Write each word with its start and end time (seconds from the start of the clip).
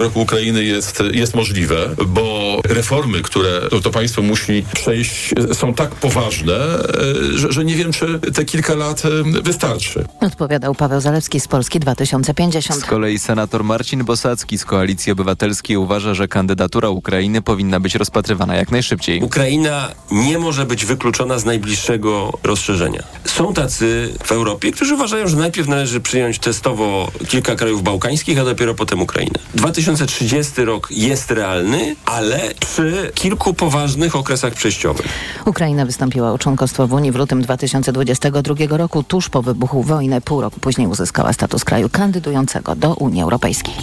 roku 0.00 0.20
Ukrainy 0.20 0.64
jest, 0.64 1.02
jest 1.12 1.34
możliwe, 1.34 1.88
bo 2.06 2.56
reformy, 2.68 3.22
które 3.22 3.60
to, 3.70 3.80
to 3.80 3.90
państwo 3.90 4.22
musi 4.22 4.64
przejść, 4.74 5.34
są 5.52 5.74
tak 5.74 5.90
poważne, 5.90 6.54
e, 6.54 7.38
że, 7.38 7.52
że 7.52 7.64
nie 7.64 7.74
wiem, 7.74 7.92
czy 7.92 8.18
te 8.34 8.44
kilka 8.44 8.74
lat 8.74 9.02
e, 9.04 9.42
wystarczy. 9.42 10.04
Odpowiadał 10.20 10.74
Paweł 10.74 11.00
Zalewski 11.00 11.40
z 11.40 11.48
Polski 11.48 11.80
2050. 11.80 12.80
Z 12.80 12.84
kolei 12.84 13.18
senator 13.18 13.64
Marcin 13.64 14.04
Bosacki 14.04 14.58
z 14.58 14.64
Koalicji 14.64 15.12
Obywatelskiej 15.12 15.76
uważa, 15.76 16.14
że 16.14 16.28
kandydatura 16.28 16.88
Ukrainy 16.88 17.42
powinna 17.42 17.80
być 17.80 17.94
rozpatrywana 17.94 18.56
jak 18.56 18.70
najszybciej. 18.70 19.22
Ukraina 19.22 19.88
nie 20.10 20.38
może 20.38 20.66
być 20.66 20.84
wykluczona 20.84 21.38
z 21.38 21.44
najbliższego 21.44 22.38
rozszerzenia. 22.42 23.02
Są 23.24 23.54
tacy 23.54 24.14
w 24.24 24.32
Europie, 24.32 24.72
którzy 24.72 24.94
uważają, 24.94 25.28
że 25.28 25.36
najpierw 25.36 25.68
należy 25.68 26.00
przyjąć 26.00 26.38
testowo 26.38 27.10
kilka 27.28 27.56
krajów 27.56 27.82
bałkańskich, 27.82 28.38
a 28.38 28.44
dopiero 28.44 28.74
potem 28.74 29.02
Ukrainę. 29.02 29.38
2030 29.94 30.64
rok 30.64 30.88
jest 30.90 31.30
realny, 31.30 31.96
ale 32.04 32.40
przy 32.60 33.10
kilku 33.14 33.54
poważnych 33.54 34.16
okresach 34.16 34.54
przejściowych. 34.54 35.06
Ukraina 35.46 35.86
wystąpiła 35.86 36.32
o 36.32 36.38
członkostwo 36.38 36.86
w 36.86 36.92
Unii 36.92 37.12
w 37.12 37.16
lutym 37.16 37.42
2022 37.42 38.76
roku, 38.76 39.02
tuż 39.02 39.28
po 39.28 39.42
wybuchu 39.42 39.82
wojny. 39.82 40.20
Pół 40.20 40.40
roku 40.40 40.60
później 40.60 40.86
uzyskała 40.86 41.32
status 41.32 41.64
kraju 41.64 41.88
kandydującego 41.88 42.76
do 42.76 42.94
Unii 42.94 43.22
Europejskiej. 43.22 43.74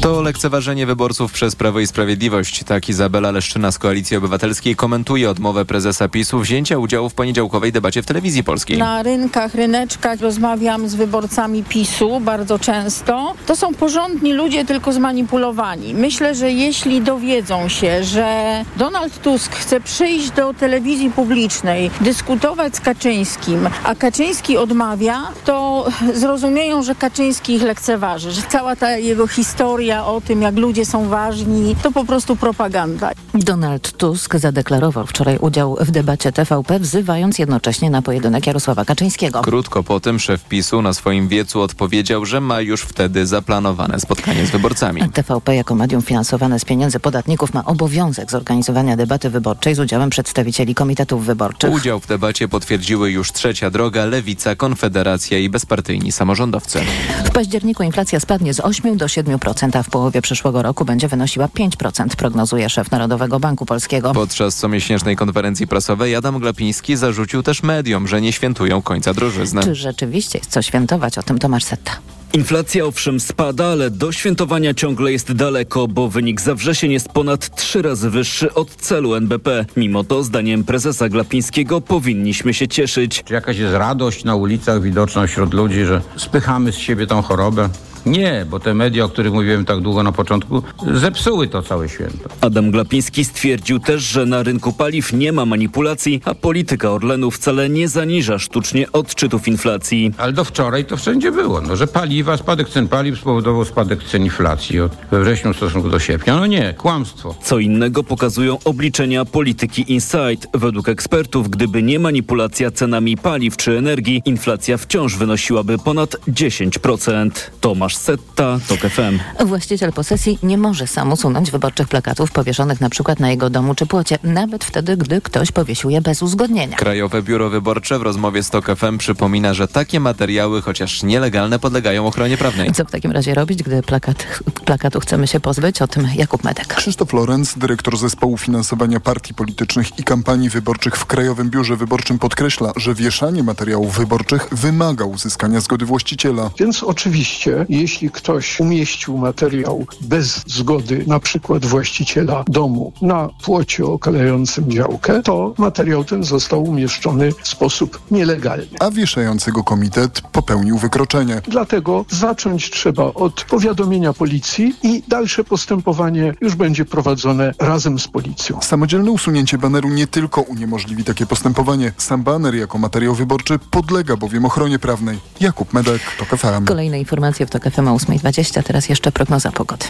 To 0.00 0.22
lekceważenie 0.22 0.86
wyborców 0.86 1.32
przez 1.32 1.56
Prawo 1.56 1.80
i 1.80 1.86
Sprawiedliwość. 1.86 2.64
Tak 2.64 2.88
Izabela 2.88 3.30
Leszczyna 3.30 3.72
z 3.72 3.78
Koalicji 3.78 4.16
Obywatelskiej 4.16 4.76
komentuje 4.76 5.30
odmowę 5.30 5.64
prezesa 5.64 6.08
PiSu 6.08 6.40
wzięcia 6.40 6.78
udziału 6.78 7.08
w 7.08 7.14
poniedziałkowej 7.14 7.72
debacie 7.72 8.02
w 8.02 8.06
telewizji 8.06 8.44
polskiej. 8.44 8.78
Na 8.78 9.02
rynkach, 9.02 9.54
ryneczkach 9.54 10.20
rozmawiam 10.20 10.88
z 10.88 10.94
wyborcami 10.94 11.64
PiSu 11.64 12.20
bardzo 12.20 12.58
często. 12.58 13.34
To 13.46 13.56
są 13.56 13.74
porządni 13.74 14.32
ludzie, 14.32 14.64
tylko 14.64 14.92
zmanipulowani. 14.92 15.49
Myślę, 15.94 16.34
że 16.34 16.52
jeśli 16.52 17.02
dowiedzą 17.02 17.68
się, 17.68 18.04
że 18.04 18.64
Donald 18.76 19.22
Tusk 19.22 19.54
chce 19.54 19.80
przyjść 19.80 20.30
do 20.30 20.54
telewizji 20.54 21.10
publicznej, 21.10 21.90
dyskutować 22.00 22.76
z 22.76 22.80
Kaczyńskim, 22.80 23.68
a 23.84 23.94
Kaczyński 23.94 24.56
odmawia, 24.56 25.16
to 25.44 25.86
zrozumieją, 26.14 26.82
że 26.82 26.94
Kaczyński 26.94 27.54
ich 27.54 27.62
lekceważy, 27.62 28.32
że 28.32 28.42
cała 28.48 28.76
ta 28.76 28.96
jego 28.96 29.26
historia 29.26 30.06
o 30.06 30.20
tym, 30.20 30.42
jak 30.42 30.56
ludzie 30.56 30.84
są 30.84 31.08
ważni, 31.08 31.76
to 31.82 31.92
po 31.92 32.04
prostu 32.04 32.36
propaganda. 32.36 33.10
Donald 33.34 33.92
Tusk 33.92 34.36
zadeklarował 34.36 35.06
wczoraj 35.06 35.38
udział 35.38 35.76
w 35.80 35.90
debacie 35.90 36.32
TVP, 36.32 36.78
wzywając 36.80 37.38
jednocześnie 37.38 37.90
na 37.90 38.02
pojedynek 38.02 38.46
Jarosława 38.46 38.84
Kaczyńskiego. 38.84 39.42
Krótko 39.42 39.82
po 39.82 40.00
tym 40.00 40.18
szef 40.18 40.44
PiSu 40.44 40.82
na 40.82 40.92
swoim 40.92 41.28
wiecu 41.28 41.60
odpowiedział, 41.60 42.26
że 42.26 42.40
ma 42.40 42.60
już 42.60 42.82
wtedy 42.82 43.26
zaplanowane 43.26 44.00
spotkanie 44.00 44.46
z 44.46 44.50
wyborcami. 44.50 45.02
TVP 45.30 45.54
jako 45.54 45.74
medium 45.74 46.02
finansowane 46.02 46.58
z 46.58 46.64
pieniędzy 46.64 47.00
podatników 47.00 47.54
ma 47.54 47.64
obowiązek 47.64 48.30
zorganizowania 48.30 48.96
debaty 48.96 49.30
wyborczej 49.30 49.74
z 49.74 49.78
udziałem 49.78 50.10
przedstawicieli 50.10 50.74
komitetów 50.74 51.26
wyborczych. 51.26 51.72
Udział 51.72 52.00
w 52.00 52.06
debacie 52.06 52.48
potwierdziły 52.48 53.10
już 53.10 53.32
Trzecia 53.32 53.70
Droga, 53.70 54.04
Lewica, 54.04 54.56
Konfederacja 54.56 55.38
i 55.38 55.48
bezpartyjni 55.48 56.12
samorządowcy. 56.12 56.80
W 57.24 57.30
październiku 57.30 57.82
inflacja 57.82 58.20
spadnie 58.20 58.54
z 58.54 58.60
8 58.60 58.96
do 58.96 59.06
7%, 59.06 59.78
a 59.78 59.82
w 59.82 59.90
połowie 59.90 60.22
przyszłego 60.22 60.62
roku 60.62 60.84
będzie 60.84 61.08
wynosiła 61.08 61.46
5%, 61.46 62.08
prognozuje 62.16 62.70
szef 62.70 62.90
Narodowego 62.90 63.40
Banku 63.40 63.66
Polskiego. 63.66 64.12
Podczas 64.12 64.56
comiesięcznej 64.56 65.16
konferencji 65.16 65.66
prasowej 65.66 66.14
Adam 66.14 66.38
Glapiński 66.38 66.96
zarzucił 66.96 67.42
też 67.42 67.62
mediom, 67.62 68.08
że 68.08 68.20
nie 68.20 68.32
świętują 68.32 68.82
końca 68.82 69.14
drożyzny. 69.14 69.62
Czy 69.64 69.74
rzeczywiście 69.74 70.38
jest 70.38 70.50
co 70.50 70.62
świętować? 70.62 71.18
O 71.18 71.22
tym 71.22 71.38
Tomasz 71.38 71.64
Setta. 71.64 71.92
Inflacja 72.32 72.84
owszem 72.84 73.20
spada, 73.20 73.66
ale 73.66 73.90
do 73.90 74.12
świętowania 74.12 74.74
ciągle 74.74 75.12
jest 75.12 75.32
daleko, 75.32 75.88
bo 75.88 76.08
wynik 76.08 76.40
za 76.40 76.54
wrzesień 76.54 76.92
jest 76.92 77.08
ponad 77.08 77.56
trzy 77.56 77.82
razy 77.82 78.10
wyższy 78.10 78.54
od 78.54 78.76
celu 78.76 79.14
NBP. 79.14 79.64
Mimo 79.76 80.04
to, 80.04 80.22
zdaniem 80.22 80.64
prezesa 80.64 81.08
Glapińskiego, 81.08 81.80
powinniśmy 81.80 82.54
się 82.54 82.68
cieszyć. 82.68 83.22
Czy 83.24 83.34
jakaś 83.34 83.56
jest 83.56 83.74
radość 83.74 84.24
na 84.24 84.34
ulicach 84.34 84.82
widoczna 84.82 85.26
wśród 85.26 85.54
ludzi, 85.54 85.84
że 85.84 86.00
spychamy 86.16 86.72
z 86.72 86.76
siebie 86.76 87.06
tą 87.06 87.22
chorobę? 87.22 87.68
Nie, 88.06 88.46
bo 88.50 88.60
te 88.60 88.74
media, 88.74 89.04
o 89.04 89.08
których 89.08 89.32
mówiłem 89.32 89.64
tak 89.64 89.80
długo 89.80 90.02
na 90.02 90.12
początku, 90.12 90.62
zepsuły 90.94 91.48
to 91.48 91.62
całe 91.62 91.88
święto. 91.88 92.28
Adam 92.40 92.70
Glapiński 92.70 93.24
stwierdził 93.24 93.78
też, 93.78 94.02
że 94.02 94.26
na 94.26 94.42
rynku 94.42 94.72
paliw 94.72 95.12
nie 95.12 95.32
ma 95.32 95.46
manipulacji, 95.46 96.20
a 96.24 96.34
polityka 96.34 96.90
Orlenu 96.90 97.30
wcale 97.30 97.68
nie 97.68 97.88
zaniża 97.88 98.38
sztucznie 98.38 98.92
odczytów 98.92 99.48
inflacji. 99.48 100.12
Ale 100.18 100.32
do 100.32 100.44
wczoraj 100.44 100.84
to 100.84 100.96
wszędzie 100.96 101.32
było, 101.32 101.60
no, 101.60 101.76
że 101.76 101.86
paliwa, 101.86 102.36
spadek 102.36 102.68
cen 102.68 102.88
paliw 102.88 103.18
spowodował 103.18 103.64
spadek 103.64 104.04
cen 104.04 104.24
inflacji 104.24 104.80
od 104.80 104.92
we 105.10 105.20
wrześniu 105.20 105.52
w 105.52 105.56
stosunku 105.56 105.90
do 105.90 105.98
sierpnia. 105.98 106.36
No 106.36 106.46
nie, 106.46 106.74
kłamstwo. 106.78 107.34
Co 107.42 107.58
innego 107.58 108.04
pokazują 108.04 108.58
obliczenia 108.64 109.24
polityki 109.24 109.92
Insight. 109.92 110.48
Według 110.54 110.88
ekspertów, 110.88 111.48
gdyby 111.50 111.82
nie 111.82 111.98
manipulacja 111.98 112.70
cenami 112.70 113.16
paliw 113.16 113.56
czy 113.56 113.78
energii, 113.78 114.22
inflacja 114.24 114.76
wciąż 114.76 115.16
wynosiłaby 115.16 115.78
ponad 115.78 116.16
10%. 116.28 117.30
Tomasz 117.60 117.89
Setta, 117.96 118.58
TOK 118.68 118.80
FM. 118.80 119.46
Właściciel 119.46 119.92
posesji 119.92 120.38
nie 120.42 120.58
może 120.58 120.86
sam 120.86 121.12
usunąć 121.12 121.50
wyborczych 121.50 121.88
plakatów 121.88 122.30
powieszonych 122.32 122.80
na 122.80 122.90
przykład 122.90 123.20
na 123.20 123.30
jego 123.30 123.50
domu 123.50 123.74
czy 123.74 123.86
płocie, 123.86 124.18
nawet 124.22 124.64
wtedy, 124.64 124.96
gdy 124.96 125.20
ktoś 125.20 125.52
powiesił 125.52 125.90
je 125.90 126.00
bez 126.00 126.22
uzgodnienia. 126.22 126.76
Krajowe 126.76 127.22
Biuro 127.22 127.50
Wyborcze 127.50 127.98
w 127.98 128.02
rozmowie 128.02 128.42
z 128.42 128.50
TOK 128.50 128.76
FM 128.76 128.98
przypomina, 128.98 129.54
że 129.54 129.68
takie 129.68 130.00
materiały, 130.00 130.62
chociaż 130.62 131.02
nielegalne, 131.02 131.58
podlegają 131.58 132.06
ochronie 132.06 132.36
prawnej. 132.36 132.72
Co 132.72 132.84
w 132.84 132.90
takim 132.90 133.12
razie 133.12 133.34
robić, 133.34 133.62
gdy 133.62 133.82
plakat, 133.82 134.26
plakatu 134.64 135.00
chcemy 135.00 135.26
się 135.26 135.40
pozbyć? 135.40 135.82
O 135.82 135.88
tym 135.88 136.08
Jakub 136.14 136.44
Medek. 136.44 136.66
Krzysztof 136.66 137.12
Lorenz, 137.12 137.58
dyrektor 137.58 137.96
zespołu 137.96 138.38
finansowania 138.38 139.00
partii 139.00 139.34
politycznych 139.34 139.98
i 139.98 140.04
kampanii 140.04 140.50
wyborczych 140.50 140.96
w 140.96 141.04
Krajowym 141.06 141.50
Biurze 141.50 141.76
Wyborczym 141.76 142.18
podkreśla, 142.18 142.72
że 142.76 142.94
wieszanie 142.94 143.42
materiałów 143.42 143.96
wyborczych 143.96 144.48
wymaga 144.52 145.04
uzyskania 145.04 145.60
zgody 145.60 145.84
właściciela. 145.84 146.50
Więc 146.58 146.82
oczywiście, 146.82 147.66
jeśli 147.80 148.10
ktoś 148.10 148.60
umieścił 148.60 149.18
materiał 149.18 149.86
bez 150.00 150.42
zgody 150.46 151.04
na 151.06 151.20
przykład 151.20 151.66
właściciela 151.66 152.44
domu 152.48 152.92
na 153.02 153.28
płocie 153.42 153.84
okalającym 153.84 154.70
działkę, 154.70 155.22
to 155.22 155.54
materiał 155.58 156.04
ten 156.04 156.24
został 156.24 156.62
umieszczony 156.64 157.32
w 157.42 157.48
sposób 157.48 158.00
nielegalny. 158.10 158.66
A 158.80 158.90
wieszającego 158.90 159.64
komitet 159.64 160.20
popełnił 160.32 160.78
wykroczenie. 160.78 161.42
Dlatego 161.48 162.04
zacząć 162.08 162.70
trzeba 162.70 163.04
od 163.04 163.44
powiadomienia 163.44 164.12
policji 164.12 164.74
i 164.82 165.02
dalsze 165.08 165.44
postępowanie 165.44 166.34
już 166.40 166.54
będzie 166.54 166.84
prowadzone 166.84 167.54
razem 167.58 167.98
z 167.98 168.08
policją. 168.08 168.60
Samodzielne 168.62 169.10
usunięcie 169.10 169.58
baneru 169.58 169.88
nie 169.88 170.06
tylko 170.06 170.40
uniemożliwi 170.40 171.04
takie 171.04 171.26
postępowanie. 171.26 171.92
Sam 171.96 172.22
baner 172.22 172.54
jako 172.54 172.78
materiał 172.78 173.14
wyborczy 173.14 173.58
podlega 173.70 174.16
bowiem 174.16 174.44
ochronie 174.44 174.78
prawnej. 174.78 175.18
Jakub 175.40 175.72
Medek, 175.72 176.02
TOK 176.18 176.40
FM. 176.40 176.64
Kolejne 176.64 176.98
informacje 176.98 177.46
w 177.46 177.50
TOK 177.50 177.69
FM 177.70 177.88
o 177.88 177.96
8.20, 177.96 178.62
teraz 178.62 178.88
jeszcze 178.88 179.12
prognoza 179.12 179.52
pogody. 179.52 179.86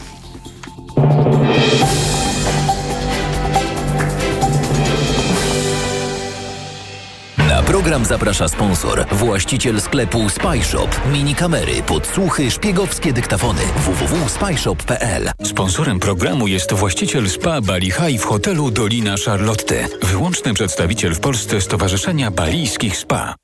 Na 7.48 7.62
program 7.62 8.04
zaprasza 8.04 8.48
sponsor, 8.48 9.06
właściciel 9.12 9.80
sklepu 9.80 10.28
SpyShop. 10.28 11.00
Mini 11.12 11.34
kamery, 11.34 11.82
podsłuchy, 11.82 12.50
szpiegowskie 12.50 13.12
dyktafony. 13.12 13.60
www.spyshop.pl 13.76 15.30
Sponsorem 15.44 16.00
programu 16.00 16.46
jest 16.46 16.72
właściciel 16.72 17.30
spa 17.30 17.60
Bali 17.60 17.90
High 17.90 18.20
w 18.20 18.24
hotelu 18.24 18.70
Dolina 18.70 19.14
Charlotte. 19.26 19.88
Wyłączny 20.02 20.54
przedstawiciel 20.54 21.14
w 21.14 21.20
Polsce 21.20 21.60
Stowarzyszenia 21.60 22.30
Balijskich 22.30 22.96
Spa. 22.96 23.34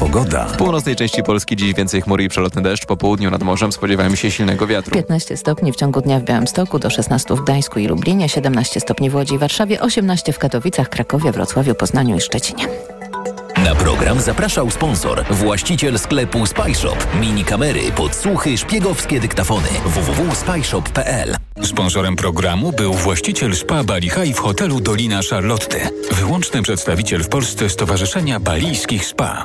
Pogoda. 0.00 0.44
W 0.44 0.56
północnej 0.56 0.96
części 0.96 1.22
Polski 1.22 1.56
dziś 1.56 1.74
więcej 1.74 2.02
chmury 2.02 2.24
i 2.24 2.28
przelotny 2.28 2.62
deszcz. 2.62 2.86
Po 2.86 2.96
południu 2.96 3.30
nad 3.30 3.42
morzem 3.42 3.72
spodziewamy 3.72 4.16
się 4.16 4.30
silnego 4.30 4.66
wiatru. 4.66 4.94
15 4.94 5.36
stopni 5.36 5.72
w 5.72 5.76
ciągu 5.76 6.00
dnia 6.00 6.20
w 6.20 6.22
Białymstoku, 6.22 6.78
do 6.78 6.90
16 6.90 7.34
w 7.34 7.40
Gdańsku 7.40 7.78
i 7.78 7.86
Lublinie, 7.86 8.28
17 8.28 8.80
stopni 8.80 9.10
w 9.10 9.14
Łodzi 9.14 9.34
i 9.34 9.38
Warszawie, 9.38 9.80
18 9.80 10.32
w 10.32 10.38
Katowicach, 10.38 10.88
Krakowie, 10.88 11.32
Wrocławiu, 11.32 11.74
Poznaniu 11.74 12.16
i 12.16 12.20
Szczecinie. 12.20 12.66
Na 13.64 13.74
program 13.74 14.20
zapraszał 14.20 14.70
sponsor, 14.70 15.24
właściciel 15.30 15.98
sklepu 15.98 16.46
SpyShop. 16.46 17.06
Mini 17.20 17.44
kamery, 17.44 17.92
podsłuchy, 17.96 18.58
szpiegowskie 18.58 19.20
dyktafony. 19.20 19.68
www.spyshop.pl 19.84 21.36
Sponsorem 21.62 22.16
programu 22.16 22.72
był 22.72 22.92
właściciel 22.92 23.56
spa 23.56 23.84
Bali 23.84 24.10
High 24.10 24.36
w 24.36 24.38
hotelu 24.38 24.80
Dolina 24.80 25.20
Charlotte. 25.30 25.90
Wyłączny 26.12 26.62
przedstawiciel 26.62 27.22
w 27.22 27.28
Polsce 27.28 27.68
Stowarzyszenia 27.68 28.40
Balijskich 28.40 29.06
Spa. 29.06 29.44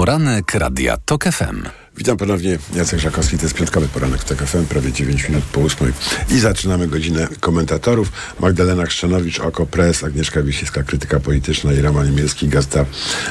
Poranek 0.00 0.54
Radia 0.54 0.96
TOK 0.96 1.24
FM. 1.24 1.68
Witam 1.96 2.16
ponownie, 2.16 2.58
Jacek 2.74 3.00
Żakowski, 3.00 3.36
to 3.38 3.42
jest 3.42 3.54
piątkowy 3.54 3.88
poranek 3.88 4.20
w 4.20 4.24
TKFM, 4.24 4.64
prawie 4.64 4.92
9 4.92 5.28
minut 5.28 5.44
po 5.44 5.60
8. 5.60 5.92
I 6.30 6.38
zaczynamy 6.38 6.88
godzinę 6.88 7.28
komentatorów. 7.40 8.12
Magdalena 8.40 8.86
Chrzanowicz, 8.86 9.40
Oko 9.40 9.66
Press, 9.66 10.04
Agnieszka 10.04 10.42
Wisińska, 10.42 10.82
krytyka 10.82 11.20
polityczna 11.20 11.72
i 11.72 11.80
Roman 11.80 12.06
Niemiecki, 12.06 12.48
Gazeta 12.48 12.84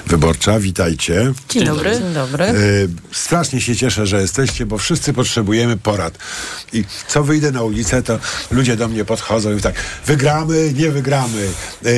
Wyborcza. 0.07 0.59
Witajcie. 0.59 1.33
Dzień 1.49 1.65
dobry. 1.65 1.99
Dzień 1.99 2.13
dobry. 2.13 2.45
E, 2.45 2.53
strasznie 3.11 3.61
się 3.61 3.75
cieszę, 3.75 4.07
że 4.07 4.21
jesteście, 4.21 4.65
bo 4.65 4.77
wszyscy 4.77 5.13
potrzebujemy 5.13 5.77
porad. 5.77 6.17
I 6.73 6.83
co 7.07 7.23
wyjdę 7.23 7.51
na 7.51 7.61
ulicę, 7.61 8.03
to 8.03 8.19
ludzie 8.51 8.75
do 8.75 8.87
mnie 8.87 9.05
podchodzą 9.05 9.57
i 9.57 9.61
tak, 9.61 9.75
wygramy, 10.05 10.73
nie 10.73 10.91
wygramy. 10.91 11.47
E, 11.85 11.89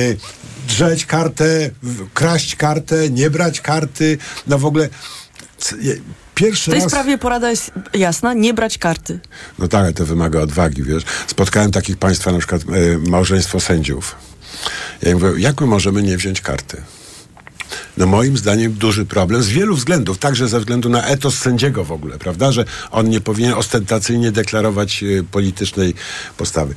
drzeć 0.68 1.06
kartę, 1.06 1.70
kraść 2.14 2.56
kartę, 2.56 3.10
nie 3.10 3.30
brać 3.30 3.60
karty. 3.60 4.18
No 4.46 4.58
w 4.58 4.66
ogóle 4.66 4.88
pierwszy 6.34 6.70
W 6.70 6.74
tej 6.74 6.82
raz... 6.82 6.90
sprawie 6.90 7.18
porada 7.18 7.50
jest 7.50 7.70
jasna, 7.94 8.34
nie 8.34 8.54
brać 8.54 8.78
karty. 8.78 9.20
No 9.58 9.68
tak, 9.68 9.80
ale 9.80 9.92
to 9.92 10.06
wymaga 10.06 10.40
odwagi, 10.40 10.82
wiesz. 10.82 11.02
Spotkałem 11.26 11.70
takich 11.70 11.96
państwa, 11.96 12.32
na 12.32 12.38
przykład 12.38 12.62
e, 12.62 12.98
małżeństwo 12.98 13.60
sędziów. 13.60 14.16
Ja 15.02 15.10
im 15.10 15.18
mówię, 15.20 15.40
jak 15.40 15.60
my 15.60 15.66
możemy 15.66 16.02
nie 16.02 16.16
wziąć 16.16 16.40
karty? 16.40 16.82
No 17.96 18.06
moim 18.06 18.36
zdaniem 18.36 18.72
duży 18.72 19.04
problem 19.04 19.42
z 19.42 19.48
wielu 19.48 19.76
względów, 19.76 20.18
także 20.18 20.48
ze 20.48 20.60
względu 20.60 20.88
na 20.88 21.04
etos 21.06 21.38
sędziego 21.38 21.84
w 21.84 21.92
ogóle, 21.92 22.18
prawda, 22.18 22.52
że 22.52 22.64
on 22.90 23.08
nie 23.08 23.20
powinien 23.20 23.54
ostentacyjnie 23.54 24.32
deklarować 24.32 25.02
e, 25.02 25.22
politycznej 25.22 25.94
postawy. 26.36 26.74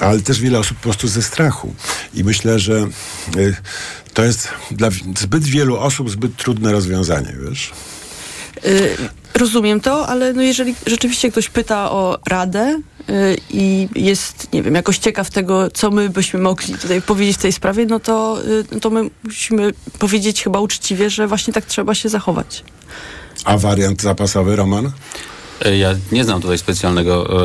Ale 0.00 0.20
też 0.20 0.40
wiele 0.40 0.58
osób 0.58 0.76
po 0.76 0.82
prostu 0.82 1.08
ze 1.08 1.22
strachu. 1.22 1.74
I 2.14 2.24
myślę, 2.24 2.58
że 2.58 2.78
e, 2.78 2.88
to 4.14 4.24
jest 4.24 4.48
dla 4.70 4.88
zbyt 5.18 5.44
wielu 5.44 5.76
osób 5.76 6.10
zbyt 6.10 6.36
trudne 6.36 6.72
rozwiązanie, 6.72 7.34
wiesz. 7.48 7.72
Y, 8.66 8.96
rozumiem 9.34 9.80
to, 9.80 10.08
ale 10.08 10.32
no 10.32 10.42
jeżeli 10.42 10.74
rzeczywiście 10.86 11.30
ktoś 11.30 11.48
pyta 11.48 11.90
o 11.90 12.18
radę 12.26 12.80
y, 12.97 12.97
i 13.50 13.88
jest, 13.94 14.52
nie 14.52 14.62
wiem, 14.62 14.74
jakoś 14.74 14.98
ciekaw 14.98 15.30
tego, 15.30 15.70
co 15.70 15.90
my 15.90 16.08
byśmy 16.10 16.40
mogli 16.40 16.74
tutaj 16.74 17.02
powiedzieć 17.02 17.36
w 17.36 17.40
tej 17.42 17.52
sprawie, 17.52 17.86
no 17.86 18.00
to, 18.00 18.38
y, 18.44 18.64
no 18.72 18.80
to 18.80 18.90
my 18.90 19.10
musimy 19.24 19.72
powiedzieć 19.98 20.42
chyba 20.42 20.60
uczciwie, 20.60 21.10
że 21.10 21.28
właśnie 21.28 21.52
tak 21.52 21.64
trzeba 21.66 21.94
się 21.94 22.08
zachować. 22.08 22.64
A 23.44 23.58
wariant 23.58 24.02
zapasowy, 24.02 24.56
Roman? 24.56 24.92
E, 25.64 25.76
Ja 25.78 25.94
nie 26.12 26.24
znam 26.24 26.40
tutaj 26.42 26.58
specjalnego 26.58 27.40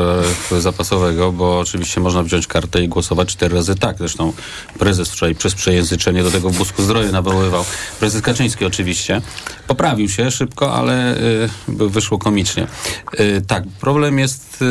e, 0.52 0.60
zapasowego, 0.60 1.32
bo 1.32 1.58
oczywiście 1.58 2.00
można 2.00 2.22
wziąć 2.22 2.46
kartę 2.46 2.82
i 2.82 2.88
głosować 2.88 3.28
cztery 3.28 3.54
razy 3.54 3.74
tak. 3.74 3.98
Zresztą 3.98 4.32
prezes 4.78 5.10
wczoraj 5.10 5.34
przez 5.34 5.54
przejęzyczenie 5.54 6.22
do 6.22 6.30
tego 6.30 6.50
w 6.50 6.58
Busku 6.58 6.82
Zdroju 6.82 7.12
nawoływał. 7.12 7.64
Prezes 8.00 8.22
Kaczyński 8.22 8.64
oczywiście. 8.64 9.20
Poprawił 9.66 10.08
się 10.08 10.30
szybko, 10.30 10.74
ale 10.74 11.16
e, 11.16 11.20
by- 11.68 11.90
wyszło 11.90 12.18
komicznie. 12.18 12.66
E, 13.12 13.40
tak, 13.40 13.64
problem 13.80 14.18
jest 14.18 14.53
e, 14.62 14.66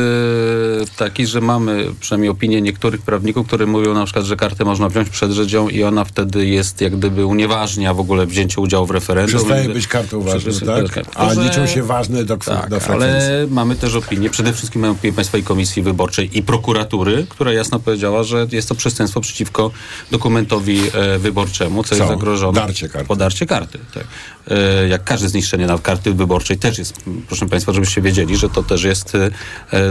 taki, 0.98 1.28
że 1.28 1.42
mamy 1.42 1.86
przynajmniej 2.00 2.30
opinię 2.30 2.62
niektórych 2.62 3.02
prawników, 3.02 3.48
które 3.48 3.66
mówią 3.66 3.94
na 3.94 4.06
przykład, 4.06 4.26
że 4.26 4.36
kartę 4.36 4.66
można 4.66 4.90
wziąć 4.90 5.10
przed 5.10 5.32
rzedzią 5.32 5.70
i 5.70 5.84
ona 5.84 6.06
wtedy 6.06 6.46
jest 6.46 6.82
jak 6.82 6.98
gdyby 6.98 7.26
unieważnia 7.26 7.94
w 7.94 8.00
ogóle 8.00 8.26
wzięcie 8.26 8.62
udziału 8.62 8.86
w 8.86 8.92
referendum. 8.92 9.36
Przestaje 9.36 9.70
być 9.70 9.88
kartą 9.88 10.22
ważną, 10.22 10.52
tak? 10.66 11.06
A 11.16 11.34
że- 11.34 11.44
liczą 11.44 11.68
się 11.68 11.84
ważne 11.84 12.24
do, 12.26 12.38
tak, 12.38 12.70
do 12.70 12.80
frekwencji. 12.80 13.30
ale 13.30 13.48
mamy 13.50 13.76
też 13.76 13.96
opinię, 13.96 14.30
przede 14.30 14.54
wszystkim 14.54 14.82
mamy 14.82 14.94
opinię 14.94 15.14
Państwowej 15.14 15.44
Komisji 15.44 15.82
Wyborczej 15.82 16.38
i 16.38 16.44
prokuratury, 16.44 17.26
która 17.30 17.54
jasno 17.54 17.80
powiedziała, 17.80 18.24
że 18.24 18.48
jest 18.52 18.70
to 18.70 18.76
przestępstwo 18.76 19.22
przeciwko 19.22 19.72
dokumentowi 20.12 20.80
e, 20.94 21.20
wyborczemu, 21.20 21.84
co, 21.84 21.90
Co? 21.90 21.96
jest 21.96 22.08
zagrożone. 22.08 22.60
Darcie 22.60 22.90
karty. 22.90 23.08
Podarcie 23.08 23.46
karty, 23.46 23.80
tak. 23.94 24.04
E, 24.48 24.88
jak 24.88 25.04
każde 25.04 25.30
zniszczenie 25.30 25.68
na 25.68 25.78
karty 25.78 26.14
wyborczej 26.14 26.58
też 26.58 26.78
jest, 26.78 26.94
proszę 27.28 27.46
Państwa, 27.46 27.74
żebyście 27.74 28.02
wiedzieli, 28.02 28.38
że 28.38 28.50
to 28.50 28.64
też 28.64 28.84
jest, 28.84 29.16
e, 29.16 29.32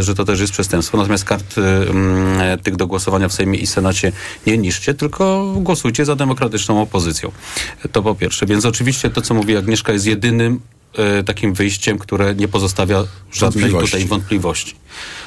że 0.00 0.14
to 0.14 0.24
też 0.24 0.40
jest 0.40 0.52
przestępstwo. 0.52 0.98
Natomiast 0.98 1.24
kart 1.24 1.54
e, 1.58 1.62
e, 2.52 2.58
tych 2.58 2.76
do 2.76 2.86
głosowania 2.86 3.28
w 3.28 3.32
Sejmie 3.32 3.58
i 3.58 3.66
Senacie 3.66 4.12
nie 4.46 4.58
niszczcie, 4.58 4.94
tylko 4.94 5.54
głosujcie 5.56 6.04
za 6.04 6.16
demokratyczną 6.16 6.82
opozycją. 6.82 7.32
To 7.92 8.02
po 8.02 8.14
pierwsze. 8.14 8.46
Więc 8.46 8.64
oczywiście 8.64 9.10
to, 9.10 9.22
co 9.22 9.34
mówi 9.34 9.56
Agnieszka, 9.56 9.92
jest 9.92 10.06
jedynym 10.06 10.60
e, 10.98 11.22
takim 11.22 11.54
wyjściem, 11.54 11.98
które 11.98 12.34
nie 12.34 12.48
pozostawia 12.48 13.04
żadnej 13.32 13.62
Wątpliwości. 13.62 13.92
tutaj 13.92 14.08
wątpliwości. 14.08 14.74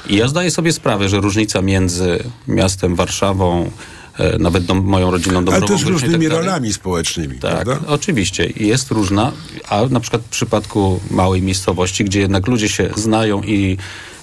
I 0.08 0.16
ja 0.16 0.28
zdaję 0.28 0.50
sobie 0.50 0.72
sprawę, 0.72 1.08
że 1.08 1.20
różnica 1.20 1.62
między 1.62 2.24
miastem 2.48 2.96
Warszawą, 2.96 3.70
e, 4.18 4.38
nawet 4.38 4.64
dom, 4.64 4.84
moją 4.84 5.10
rodziną 5.10 5.36
Ale 5.36 5.44
Dąbrową 5.44 5.66
też 5.66 5.84
Górniczą 5.84 5.88
i 5.88 5.92
różnymi 5.92 6.26
tak 6.26 6.38
rolami 6.38 6.72
społecznymi, 6.72 7.38
tak, 7.38 7.64
prawda? 7.64 7.86
oczywiście. 7.86 8.46
Jest 8.56 8.90
różna, 8.90 9.32
a 9.68 9.86
na 9.90 10.00
przykład 10.00 10.22
w 10.22 10.28
przypadku 10.28 11.00
małej 11.10 11.42
miejscowości, 11.42 12.04
gdzie 12.04 12.20
jednak 12.20 12.46
ludzie 12.46 12.68
się 12.68 12.90
znają 12.96 13.42
i 13.42 13.76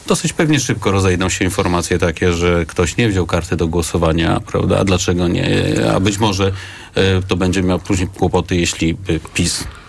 dosyć 0.08 0.34
pewnie 0.34 0.60
szybko 0.60 0.92
rozejdą 0.92 1.30
się 1.30 1.46
informacje 1.46 2.00
takie, 2.00 2.34
że 2.34 2.66
ktoś 2.66 2.98
nie 2.98 3.10
wziął 3.10 3.26
karty 3.26 3.56
do 3.56 3.68
głosowania, 3.68 4.40
prawda? 4.40 4.80
A 4.80 4.84
dlaczego 4.84 5.28
nie? 5.28 5.46
A 5.96 6.00
być 6.00 6.18
może 6.18 6.52
e, 6.96 7.22
to 7.22 7.36
będzie 7.36 7.64
miał 7.64 7.80
później 7.80 8.08
kłopoty, 8.08 8.56
jeśli 8.56 8.98
PiS 9.34 9.62
e, 9.62 9.66
e, 9.66 9.83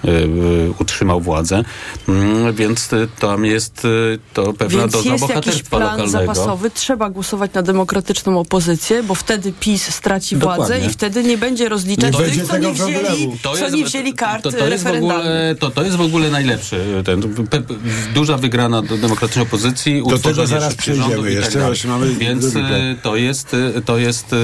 utrzymał 0.78 1.20
władzę. 1.20 1.64
Mm, 2.08 2.54
Więc 2.54 2.92
e, 2.92 3.06
tam 3.18 3.44
jest 3.44 3.84
e, 3.84 3.88
to 4.34 4.52
pewna 4.52 4.80
Więc 4.80 4.92
doza 4.92 5.10
jest 5.10 5.28
jakiś 5.28 5.62
plan 5.62 5.82
lokalnego. 5.82 6.34
zapasowy, 6.34 6.70
trzeba 6.70 7.10
głosować 7.10 7.52
na 7.54 7.62
demokratyczną 7.62 8.40
opozycję, 8.40 9.02
bo 9.02 9.14
wtedy 9.14 9.52
PiS 9.60 9.94
straci 9.94 10.36
Dokładnie. 10.36 10.66
władzę 10.66 10.86
i 10.86 10.90
wtedy 10.90 11.24
nie 11.24 11.38
będzie 11.38 11.68
rozliczać 11.68 12.18
Nie 12.18 12.24
tych, 12.24 12.42
co 12.46 12.52
tego 12.52 12.68
nie 12.68 12.74
wzięli, 12.74 13.38
co 13.42 13.68
nie 13.68 13.84
wzięli 13.84 14.14
kart 14.14 14.42
to, 14.44 14.52
to, 14.52 14.68
jest 14.68 14.86
ogóle, 14.86 15.54
to, 15.58 15.70
to 15.70 15.82
jest 15.82 15.96
w 15.96 16.00
ogóle 16.00 16.30
najlepszy. 16.30 17.02
Ten, 17.04 17.22
pe, 17.34 17.62
pe, 17.62 17.74
duża 18.14 18.36
wygrana 18.36 18.82
do 18.82 18.98
demokratycznej 18.98 19.42
opozycji. 19.42 20.02
Do 20.08 20.18
tego 20.18 20.46
zaraz 20.46 20.74
przejdziemy 20.74 21.16
tak 21.16 21.32
jeszcze, 21.32 21.68
jeszcze 21.68 21.88
mamy 21.88 22.14
Więc 22.14 22.56
e, 22.56 22.60
to 23.02 23.16
jest, 23.16 23.54
e, 23.54 23.82
to 23.82 23.98
jest 23.98 24.32
e, 24.32 24.36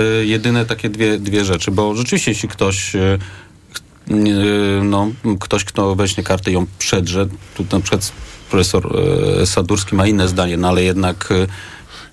e, 0.00 0.24
jedyne 0.24 0.66
takie 0.66 0.88
dwie, 0.88 1.18
dwie 1.18 1.44
rzeczy, 1.44 1.70
bo 1.70 1.94
rzeczywiście 1.94 2.30
jeśli 2.30 2.48
ktoś 2.48 2.96
e, 2.96 3.18
no, 4.82 5.10
ktoś, 5.40 5.64
kto 5.64 5.94
weźmie 5.94 6.24
kartę 6.24 6.50
i 6.50 6.54
ją 6.54 6.66
przedrze, 6.78 7.26
tu 7.54 7.64
na 7.72 7.80
przykład 7.80 8.12
profesor 8.50 8.96
e, 9.42 9.46
Sadurski 9.46 9.94
ma 9.94 10.06
inne 10.06 10.28
zdanie, 10.28 10.56
no 10.56 10.68
ale 10.68 10.82
jednak 10.82 11.28
e, 11.32 11.46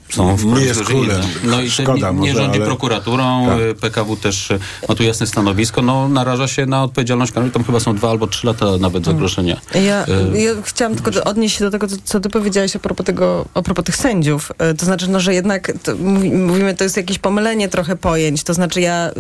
są 0.10 0.36
w 0.36 0.46
Nie 0.46 0.62
jest 0.66 0.84
królem. 0.84 1.18
inne. 1.22 1.28
No 1.44 1.62
i 1.62 1.72
Szkoda 1.72 2.08
ten, 2.08 2.20
nie 2.20 2.32
może, 2.32 2.44
rządzi 2.44 2.58
ale- 2.58 2.66
prokuraturą, 2.68 3.46
Tak. 3.48 3.60
e, 3.60 3.76
PKW 3.76 4.16
też 4.18 4.52
e, 4.52 4.60
ma 4.90 4.96
tu 4.96 5.04
jasne 5.04 5.28
stanowisko, 5.28 5.82
no 5.82 6.10
naraża 6.10 6.48
się 6.48 6.66
na 6.66 6.84
odpowiedzialność 6.84 7.32
karną, 7.32 7.52
tam 7.52 7.64
chyba 7.64 7.80
są 7.80 7.96
dwa 7.96 8.10
albo 8.10 8.28
trzy 8.28 8.48
lata 8.48 8.66
nawet 8.80 9.06
zagrożenia. 9.06 9.62
Ja, 9.76 10.06
E, 10.34 10.42
ja 10.42 10.52
chciałam 10.64 10.96
tylko 10.96 11.24
odnieść 11.24 11.58
się 11.58 11.66
do 11.66 11.72
tego, 11.72 11.88
co, 12.04 12.20
ty 12.20 12.30
powiedziałeś 12.30 12.76
a 12.76 12.80
propos, 12.80 13.06
tego, 13.06 13.46
a 13.54 13.62
propos 13.62 13.86
tych 13.86 13.96
sędziów. 13.96 14.52
To 14.78 14.86
znaczy, 14.86 15.10
no, 15.10 15.20
że 15.20 15.34
jednak 15.34 15.72
to, 15.84 15.96
mówi, 15.96 16.32
mówimy, 16.32 16.76
to 16.76 16.84
jest 16.84 16.98
jakieś 16.98 17.20
pomylenie 17.20 17.70
trochę 17.70 17.96
pojęć. 17.96 18.44
To 18.44 18.54
znaczy, 18.54 18.82
ja 18.82 19.12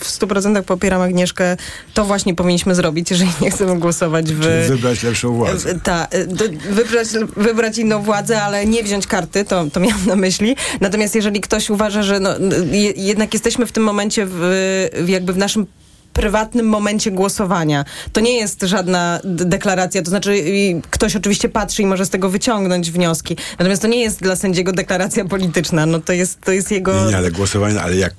w 0.00 0.04
100% 0.04 0.62
popieram 0.62 1.02
Agnieszkę. 1.02 1.56
To 1.94 2.04
właśnie 2.04 2.34
powinniśmy 2.34 2.74
zrobić, 2.74 3.10
jeżeli 3.10 3.30
nie 3.40 3.50
chcemy 3.50 3.78
głosować 3.78 4.32
w... 4.32 4.40
Czyli 4.42 4.68
wybrać 4.68 5.02
lepszą 5.02 5.34
władzę. 5.34 5.80
Ta, 5.80 6.06
wybrać, 6.70 7.08
wybrać 7.36 7.78
inną 7.78 8.02
władzę, 8.02 8.42
ale 8.42 8.66
nie 8.66 8.82
wziąć 8.82 9.06
karty, 9.06 9.44
to, 9.44 9.64
to 9.72 9.80
miałam 9.80 10.06
na 10.06 10.16
myśli. 10.16 10.23
Natomiast 10.80 11.14
jeżeli 11.14 11.40
ktoś 11.40 11.70
uważa, 11.70 12.02
że 12.02 12.20
no, 12.20 12.30
jednak 12.96 13.32
jesteśmy 13.34 13.66
w 13.66 13.72
tym 13.72 13.82
momencie 13.82 14.26
w 14.28 15.04
jakby 15.06 15.32
w 15.32 15.36
naszym 15.36 15.66
prywatnym 16.14 16.66
momencie 16.66 17.10
głosowania. 17.10 17.84
To 18.12 18.20
nie 18.20 18.32
jest 18.36 18.62
żadna 18.62 19.20
deklaracja, 19.24 20.02
to 20.02 20.10
znaczy 20.10 20.38
i 20.38 20.80
ktoś 20.90 21.16
oczywiście 21.16 21.48
patrzy 21.48 21.82
i 21.82 21.86
może 21.86 22.06
z 22.06 22.10
tego 22.10 22.28
wyciągnąć 22.30 22.90
wnioski. 22.90 23.36
Natomiast 23.58 23.82
to 23.82 23.88
nie 23.88 24.00
jest 24.00 24.20
dla 24.22 24.36
sędziego 24.36 24.72
deklaracja 24.72 25.24
polityczna, 25.24 25.86
no 25.86 26.00
to 26.00 26.12
jest, 26.12 26.40
to 26.40 26.52
jest 26.52 26.70
jego... 26.70 27.04
Nie, 27.04 27.10
nie, 27.10 27.16
ale 27.16 27.30
głosowanie, 27.30 27.80
ale 27.82 27.96
jak 27.96 28.14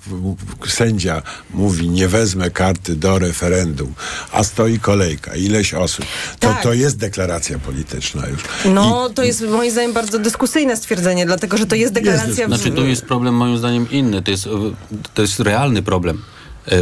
sędzia 0.68 1.22
mówi, 1.54 1.90
nie 1.90 2.08
wezmę 2.08 2.50
karty 2.50 2.96
do 2.96 3.20
referendum, 3.20 3.94
a 4.32 4.44
stoi 4.44 4.80
kolejka, 4.80 5.36
ileś 5.36 5.74
osób, 5.74 6.06
to 6.40 6.48
Tak. 6.48 6.64
to 6.64 6.74
jest 6.74 6.98
deklaracja 6.98 7.60
polityczna 7.60 8.28
już. 8.28 8.42
No, 8.74 9.10
to 9.10 9.24
jest 9.24 9.42
moim 9.42 9.72
zdaniem 9.72 9.94
bardzo 9.94 10.20
dyskusyjne 10.20 10.78
stwierdzenie, 10.78 11.26
dlatego 11.26 11.58
że 11.58 11.66
to 11.66 11.76
jest 11.76 11.94
deklaracja... 11.94 12.46
w- 12.46 12.50
Znaczy 12.50 12.72
tu 12.72 12.86
jest 12.88 13.06
problem 13.06 13.36
moim 13.36 13.58
zdaniem 13.58 13.92
inny, 13.92 14.22
to 14.22 14.32
jest, 14.32 14.48
to 15.14 15.22
jest 15.22 15.40
realny 15.40 15.82
problem 15.82 16.22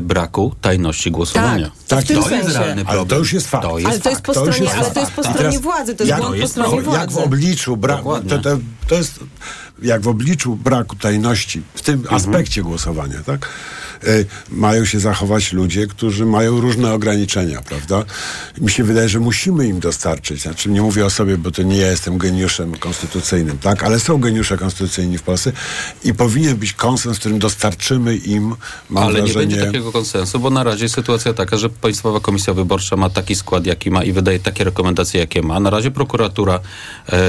braku 0.02 0.56
tajności 0.62 1.12
głosowania. 1.12 1.72
Tak, 1.88 2.06
w 2.06 2.08
tym 2.08 2.24
to 2.24 2.30
jest 2.30 2.50
realny 2.50 2.76
problem. 2.76 2.88
Ale 3.00 3.06
to 3.06 3.18
już 3.18 3.34
jest 3.34 3.48
fakt. 3.48 3.64
To 3.64 3.80
jest 3.80 3.90
Ale 3.92 4.00
to 4.00 4.10
jest 4.10 4.22
fakt. 4.22 4.26
po 4.26 4.34
stronie, 4.34 4.60
jest 4.64 4.76
ale 4.76 4.92
to 4.92 5.00
jest 5.00 5.12
po 5.12 5.24
fakt. 5.24 5.30
I 5.36 5.38
stronie 5.38 5.50
teraz 5.52 5.62
władzy, 5.62 5.96
to 5.96 6.04
jest 6.04 6.10
jak- 6.10 6.22
błąd 6.22 6.42
po 6.42 6.48
stronie 6.48 6.76
Jak 6.76 6.86
władzy. 6.86 7.16
w 7.16 7.18
obliczu 7.18 7.78
braku, 7.78 8.20
to, 8.30 8.40
to, 8.40 8.58
to 8.88 8.96
jest 8.96 9.20
jak 9.82 10.02
w 10.02 10.08
obliczu 10.08 10.56
braku 10.56 10.96
tajności 10.96 11.62
w 11.74 11.82
tym 11.82 11.96
Mhm. 12.00 12.16
aspekcie 12.16 12.62
głosowania, 12.64 13.24
tak? 13.26 13.50
Y, 14.04 14.26
mają 14.50 14.86
się 14.86 15.00
zachować 15.00 15.54
ludzie, 15.54 15.88
którzy 15.88 16.26
mają 16.26 16.62
różne 16.62 16.94
ograniczenia, 16.94 17.62
prawda? 17.62 18.04
Mi 18.62 18.72
się 18.72 18.84
wydaje, 18.84 19.10
że 19.10 19.20
musimy 19.20 19.68
im 19.68 19.80
dostarczyć. 19.80 20.42
Znaczy, 20.42 20.70
nie 20.70 20.82
mówię 20.82 21.06
o 21.06 21.10
sobie, 21.10 21.38
bo 21.38 21.52
to 21.52 21.64
nie 21.64 21.78
ja 21.78 21.92
jestem 21.92 22.18
geniuszem 22.18 22.78
konstytucyjnym, 22.78 23.58
tak? 23.58 23.84
Ale 23.84 24.00
są 24.00 24.18
geniusze 24.18 24.58
konstytucyjni 24.58 25.18
w 25.18 25.24
Polsce 25.24 25.52
i 26.04 26.14
powinien 26.14 26.58
być 26.58 26.74
konsens, 26.74 27.18
w 27.18 27.20
którym 27.20 27.40
dostarczymy 27.40 28.16
im, 28.16 28.56
mam 28.90 29.04
Ale 29.04 29.14
wrażenie... 29.14 29.28
nie 29.28 29.34
będzie 29.34 29.66
takiego 29.66 29.92
konsensu, 29.92 30.40
bo 30.40 30.50
na 30.50 30.64
razie 30.64 30.90
sytuacja 30.90 31.34
taka, 31.34 31.58
że 31.58 31.70
Państwowa 31.70 32.20
Komisja 32.20 32.54
Wyborcza 32.54 32.96
ma 32.96 33.10
taki 33.10 33.36
skład, 33.36 33.66
jaki 33.66 33.92
ma 33.92 34.04
i 34.04 34.12
wydaje 34.12 34.40
takie 34.40 34.64
rekomendacje, 34.64 35.20
jakie 35.20 35.42
ma. 35.42 35.60
Na 35.60 35.70
razie 35.70 35.92
prokuratura 35.92 36.60
e, 37.10 37.20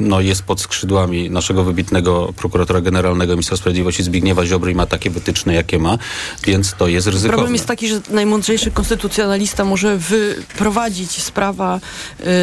no, 0.00 0.20
jest 0.20 0.42
pod 0.42 0.60
skrzydłami 0.60 1.30
naszego 1.30 1.64
wybitnego 1.64 2.32
prokuratora 2.36 2.80
generalnego 2.80 3.32
ministra 3.32 3.56
sprawiedliwości 3.56 4.02
Zbigniewa 4.02 4.46
Ziobry 4.46 4.72
i 4.72 4.74
ma 4.74 4.86
takie 4.86 5.10
wytyczne, 5.10 5.54
jakie 5.54 5.78
ma, 5.78 5.95
więc 6.44 6.74
to 6.74 6.88
jest 6.88 7.06
ryzykowne. 7.06 7.28
Problem 7.32 7.52
jest 7.54 7.66
taki, 7.66 7.88
że 7.88 8.00
najmądrzejszy 8.10 8.70
konstytucjonalista 8.70 9.64
może 9.64 9.98
wyprowadzić 9.98 11.22
z 11.22 11.30
prawa 11.30 11.80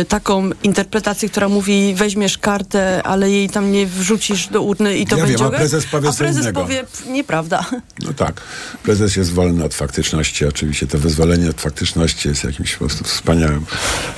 y, 0.02 0.06
taką 0.06 0.50
interpretację, 0.64 1.30
która 1.30 1.50
mówi 1.50 1.94
weźmiesz 1.96 2.38
kartę, 2.38 3.04
ale 3.04 3.32
jej 3.32 3.50
tam 3.50 3.72
nie 3.72 3.86
wrzucisz 3.88 4.48
do 4.48 4.62
urny 4.62 4.98
i 4.98 5.06
to 5.08 5.18
Ja 5.18 5.24
będzie 5.26 5.38
wiem, 5.44 5.48
a 5.54 5.58
prezes 5.58 5.86
powie 5.86 6.10
A 6.10 6.14
prezes 6.14 6.54
powie, 6.54 6.76
"Pff, 6.84 7.06
nieprawda. 7.08 7.66
No 8.00 8.14
tak. 8.14 8.42
Prezes 8.84 9.16
jest 9.16 9.32
wolny 9.34 9.64
od 9.64 9.74
faktyczności. 9.74 10.46
Oczywiście 10.46 10.88
to 10.88 10.98
wyzwolenie 10.98 11.50
od 11.50 11.62
faktyczności 11.62 12.30
jest 12.30 12.44
jakimś 12.44 12.74
po 12.74 12.80
prostu 12.80 13.04
wspaniałym, 13.04 13.66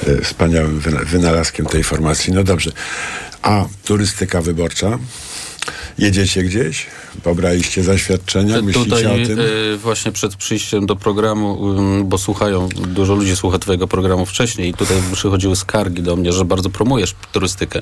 e, 0.08 0.22
wspaniałym 0.22 0.80
wyna- 0.80 1.06
wynalazkiem 1.06 1.65
tej 1.65 1.84
formacji. 1.84 2.34
No 2.34 2.44
dobrze. 2.44 2.72
A 3.42 3.65
turystyka 3.86 4.42
wyborcza? 4.42 5.00
Jedziecie 5.97 6.43
gdzieś? 6.43 6.85
Pobraliście 7.24 7.83
zaświadczenia? 7.83 8.62
Myślicie 8.62 8.89
Tutaj 8.89 9.05
o 9.05 9.27
tym? 9.27 9.39
e, 9.39 9.77
właśnie 9.77 10.12
przed 10.12 10.35
przyjściem 10.35 10.85
do 10.85 10.95
programu, 10.95 11.75
bo 12.03 12.17
słuchają, 12.17 12.69
dużo 12.69 13.15
ludzi 13.15 13.35
słucha 13.35 13.59
twojego 13.59 13.88
programu 13.88 14.25
wcześniej 14.25 14.69
i 14.69 14.74
tutaj 14.74 14.97
przychodziły 15.13 15.55
skargi 15.55 16.01
do 16.01 16.15
mnie, 16.15 16.33
że 16.33 16.45
bardzo 16.45 16.69
promujesz 16.69 17.15
turystykę, 17.31 17.81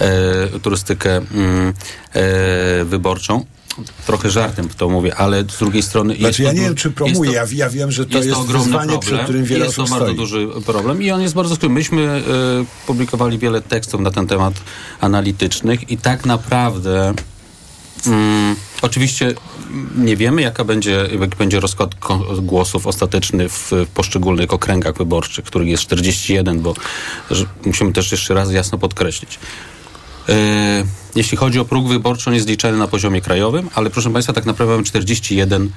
e, 0.00 0.58
turystykę 0.62 1.16
e, 1.16 2.84
wyborczą. 2.84 3.44
Trochę 4.06 4.30
żartem 4.30 4.68
to 4.76 4.88
mówię, 4.88 5.14
ale 5.16 5.42
z 5.42 5.58
drugiej 5.58 5.82
strony... 5.82 6.14
Znaczy 6.14 6.26
jest 6.26 6.38
ja 6.38 6.48
to 6.48 6.52
nie 6.54 6.60
wiem, 6.60 6.74
czy 6.74 6.88
jest 6.88 6.96
promuję. 6.96 7.30
to- 7.30 7.36
Ja, 7.36 7.44
ja 7.52 7.70
wiem, 7.70 7.92
że 7.92 8.06
to 8.06 8.18
jest, 8.18 8.30
to 8.30 8.40
ogromny 8.40 8.64
wyzwanie, 8.66 8.98
problem. 8.98 9.24
którym 9.24 9.44
wiele 9.44 9.64
Jest 9.64 9.76
to 9.76 9.82
osób 9.82 9.90
bardzo 9.98 10.06
stoi. 10.06 10.16
duży 10.16 10.48
problem 10.66 11.02
i 11.02 11.10
on 11.10 11.20
jest 11.22 11.34
bardzo 11.34 11.54
skrótny. 11.54 11.74
Myśmy 11.74 12.02
e, 12.02 12.22
publikowali 12.86 13.38
wiele 13.38 13.60
tekstów 13.62 14.00
na 14.00 14.10
ten 14.10 14.26
temat 14.26 14.54
analitycznych 15.00 15.90
i 15.90 15.96
tak 15.98 16.26
naprawdę 16.26 17.14
mm, 18.06 18.56
oczywiście 18.82 19.34
nie 19.96 20.16
wiemy, 20.16 20.42
jaka 20.42 20.64
będzie, 20.64 21.08
jaki 21.20 21.36
będzie 21.38 21.60
rozkład 21.60 21.94
głosów 22.38 22.86
ostateczny 22.86 23.48
w, 23.48 23.70
w 23.72 23.86
poszczególnych 23.94 24.52
okręgach 24.52 24.96
wyborczych, 24.98 25.44
których 25.44 25.68
jest 25.68 25.82
41, 25.82 26.60
bo 26.60 26.74
musimy 27.64 27.92
też 27.92 28.12
jeszcze 28.12 28.34
raz 28.34 28.52
jasno 28.52 28.78
podkreślić. 28.78 29.38
E, 30.30 30.84
jeśli 31.14 31.36
chodzi 31.36 31.58
o 31.58 31.64
próg 31.64 31.88
wyborczy, 31.88 32.30
on 32.30 32.34
jest 32.34 32.48
liczany 32.48 32.78
na 32.78 32.88
poziomie 32.88 33.20
krajowym, 33.20 33.70
ale 33.74 33.90
proszę 33.90 34.12
Państwa, 34.12 34.32
tak 34.32 34.46
naprawdę 34.46 34.72
mamy 34.72 34.84
41 34.84 35.70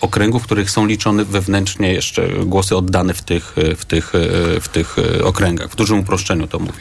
okręgów, 0.00 0.42
w 0.42 0.46
których 0.46 0.70
są 0.70 0.86
liczone 0.86 1.24
wewnętrznie 1.24 1.92
jeszcze 1.92 2.28
głosy 2.28 2.76
oddane 2.76 3.14
w 3.14 3.22
tych, 3.22 3.54
e, 3.58 3.74
w 3.74 3.84
tych, 3.84 4.14
e, 4.14 4.60
w 4.60 4.68
tych 4.68 4.96
okręgach. 5.24 5.70
W 5.70 5.76
dużym 5.76 5.98
uproszczeniu 5.98 6.46
to 6.46 6.58
mówię. 6.58 6.80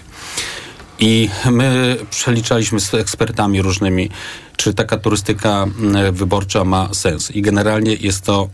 I 1.00 1.30
my 1.52 1.98
przeliczaliśmy 2.10 2.80
z 2.80 2.94
ekspertami 2.94 3.62
różnymi, 3.62 4.10
czy 4.58 4.74
taka 4.74 4.98
turystyka 4.98 5.66
wyborcza 6.12 6.64
ma 6.64 6.94
sens. 6.94 7.32
I 7.32 7.42
generalnie 7.42 7.94
jest 7.94 8.22
to 8.22 8.50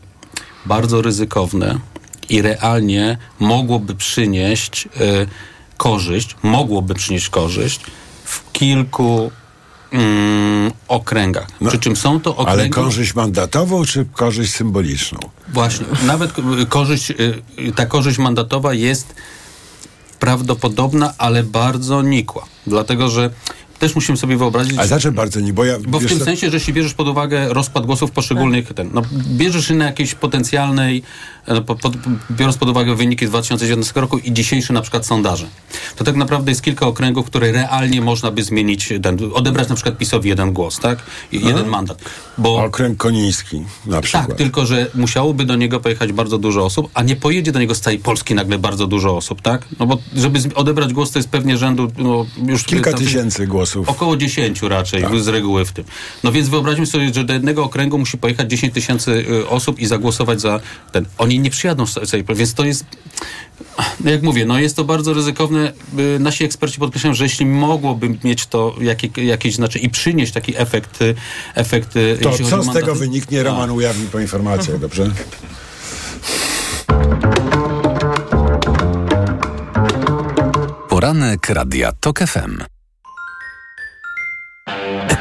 bardzo 0.65 1.01
ryzykowne 1.01 1.79
i 2.29 2.41
realnie 2.41 3.17
mogłoby 3.39 3.95
przynieść 3.95 4.88
e, 4.88 4.89
korzyść, 5.77 6.35
mogłoby 6.43 6.93
przynieść 6.93 7.29
korzyść 7.29 7.79
w 8.29 8.51
kilku 8.51 9.31
mm, 9.91 10.71
okręgach. 10.88 11.48
Przy 11.67 11.79
czym 11.79 11.95
są 11.95 12.19
to 12.21 12.36
okręgi... 12.36 12.62
Ale 12.62 12.69
korzyść 12.69 13.15
mandatową, 13.15 13.86
czy 13.86 14.05
korzyść 14.05 14.53
symboliczną? 14.53 15.19
Właśnie, 15.48 15.86
nawet 16.03 16.31
k- 16.33 16.41
korzyść, 16.69 17.12
y, 17.12 17.41
ta 17.75 17.86
korzyść 17.86 18.17
mandatowa 18.17 18.74
jest 18.74 19.15
prawdopodobna, 20.19 21.13
ale 21.17 21.43
bardzo 21.43 22.01
nikła. 22.01 22.45
Dlatego, 22.67 23.09
że 23.09 23.29
też 23.79 23.95
musimy 23.95 24.17
sobie 24.17 24.38
wyobrazić... 24.38 24.79
A 24.79 24.88
znaczy 24.88 25.12
bardzo 25.12 25.39
nie, 25.39 25.53
bo 25.53 25.65
ja... 25.65 25.77
Bo 25.88 26.00
w 26.00 26.05
tym 26.05 26.19
co- 26.19 26.25
sensie, 26.25 26.50
że 26.50 26.57
jeśli 26.57 26.74
bierzesz 26.74 26.93
pod 26.93 27.07
uwagę 27.07 27.53
rozkład 27.53 27.86
głosów 27.86 28.12
poszczególnych, 28.12 28.74
ten, 28.74 28.89
no, 28.93 29.01
bierzesz 29.12 29.69
na 29.69 29.86
jakiejś 29.86 30.15
potencjalnej, 30.15 31.03
e, 31.45 31.62
po, 31.62 31.75
pod, 31.75 31.93
biorąc 32.31 32.57
pod 32.57 32.69
uwagę 32.69 32.95
wyniki 32.95 33.27
z 33.27 33.29
2017 33.29 34.01
roku 34.01 34.17
i 34.17 34.33
dzisiejsze 34.33 34.74
na 34.74 34.81
przykład 34.81 35.05
sondaże, 35.05 35.48
to 35.95 36.03
tak 36.03 36.15
naprawdę 36.15 36.51
jest 36.51 36.62
kilka 36.62 36.88
okręgów, 36.88 37.25
które 37.25 37.51
realnie 37.51 38.01
można 38.01 38.31
by 38.31 38.43
zmienić, 38.43 38.93
ten, 39.03 39.17
odebrać 39.33 39.69
na 39.69 39.75
przykład 39.75 39.98
PiSowi 39.98 40.29
jeden 40.29 40.53
głos, 40.53 40.79
tak? 40.79 41.00
I, 41.31 41.45
jeden 41.45 41.67
mandat. 41.67 42.01
Bo, 42.38 42.63
Okręg 42.63 42.98
Koniński 42.98 43.62
na 43.86 44.01
przykład. 44.01 44.27
tak, 44.27 44.38
tylko 44.38 44.65
że 44.65 44.88
musiałoby 44.95 45.45
do 45.45 45.55
niego 45.55 45.79
pojechać 45.79 46.13
bardzo 46.13 46.38
dużo 46.38 46.65
osób, 46.65 46.89
a 46.93 47.03
nie 47.03 47.15
pojedzie 47.15 47.51
do 47.51 47.59
niego 47.59 47.75
z 47.75 47.81
całej 47.81 48.00
Polski 48.00 48.36
nagle 48.36 48.59
bardzo 48.59 48.88
dużo 48.88 49.17
osób, 49.17 49.41
tak? 49.41 49.65
No 49.79 49.86
bo 49.86 49.98
żeby 50.15 50.39
odebrać 50.55 50.93
głos, 50.93 51.12
to 51.12 51.19
jest 51.19 51.29
pewnie 51.29 51.57
rzędu 51.57 51.91
no, 51.98 52.25
już... 52.45 52.63
Kilka 52.63 52.91
tam- 52.91 53.00
tysięcy 53.00 53.48
głosów. 53.48 53.68
Około 53.88 54.17
10 54.17 54.61
raczej, 54.61 55.03
z 55.19 55.27
reguły 55.27 55.65
w 55.65 55.71
tym. 55.71 55.85
No 56.23 56.31
więc 56.31 56.49
wyobraźmy 56.49 56.85
sobie, 56.85 57.13
że 57.13 57.23
do 57.23 57.33
jednego 57.33 57.63
okręgu 57.63 57.97
musi 57.97 58.17
pojechać 58.17 58.49
10 58.49 58.73
tysięcy 58.73 59.11
y, 59.11 59.47
osób 59.49 59.79
i 59.79 59.85
zagłosować 59.85 60.41
za 60.41 60.59
ten. 60.91 61.05
Oni 61.17 61.39
nie 61.39 61.49
przyjadą 61.49 61.85
z 61.85 61.93
całej 62.09 62.25
więc 62.35 62.53
to 62.53 62.65
jest... 62.65 62.85
No 64.03 64.11
jak 64.11 64.21
mówię, 64.23 64.45
no 64.45 64.59
jest 64.59 64.75
to 64.75 64.83
bardzo 64.83 65.13
ryzykowne. 65.13 65.73
Y, 65.99 66.19
Nasi 66.19 66.43
eksperci 66.43 66.79
podkreślają, 66.79 67.13
że 67.13 67.23
jeśli 67.23 67.45
mogłoby 67.45 68.17
mieć 68.23 68.45
to 68.45 68.75
jakie, 68.81 69.25
jakieś 69.25 69.55
znaczy 69.55 69.79
i 69.79 69.89
przynieść 69.89 70.33
taki 70.33 70.57
efekt, 70.57 71.01
y, 71.01 71.15
efekt 71.55 71.93
To 72.23 72.29
co 72.31 72.38
z 72.45 72.51
mandaty- 72.51 72.73
tego 72.73 72.95
wyniknie, 72.95 73.43
Roman 73.43 73.71
ujawni 73.71 74.05
po 74.07 74.19
informacjach, 74.19 74.79
dobrze? 74.85 75.11
Poranek 80.89 81.49
Radia 81.49 81.91
TOK 81.99 82.19
FM. 82.19 82.78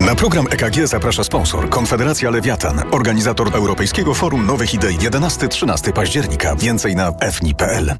Na 0.00 0.14
program 0.14 0.46
EKG 0.50 0.86
zaprasza 0.86 1.24
sponsor 1.24 1.68
Konfederacja 1.68 2.30
Lewiatan, 2.30 2.82
organizator 2.90 3.56
Europejskiego 3.56 4.14
Forum 4.14 4.46
Nowych 4.46 4.74
Idei 4.74 4.98
11-13 4.98 5.92
października. 5.92 6.56
Więcej 6.56 6.96
na 6.96 7.12
fni.pl. 7.32 7.96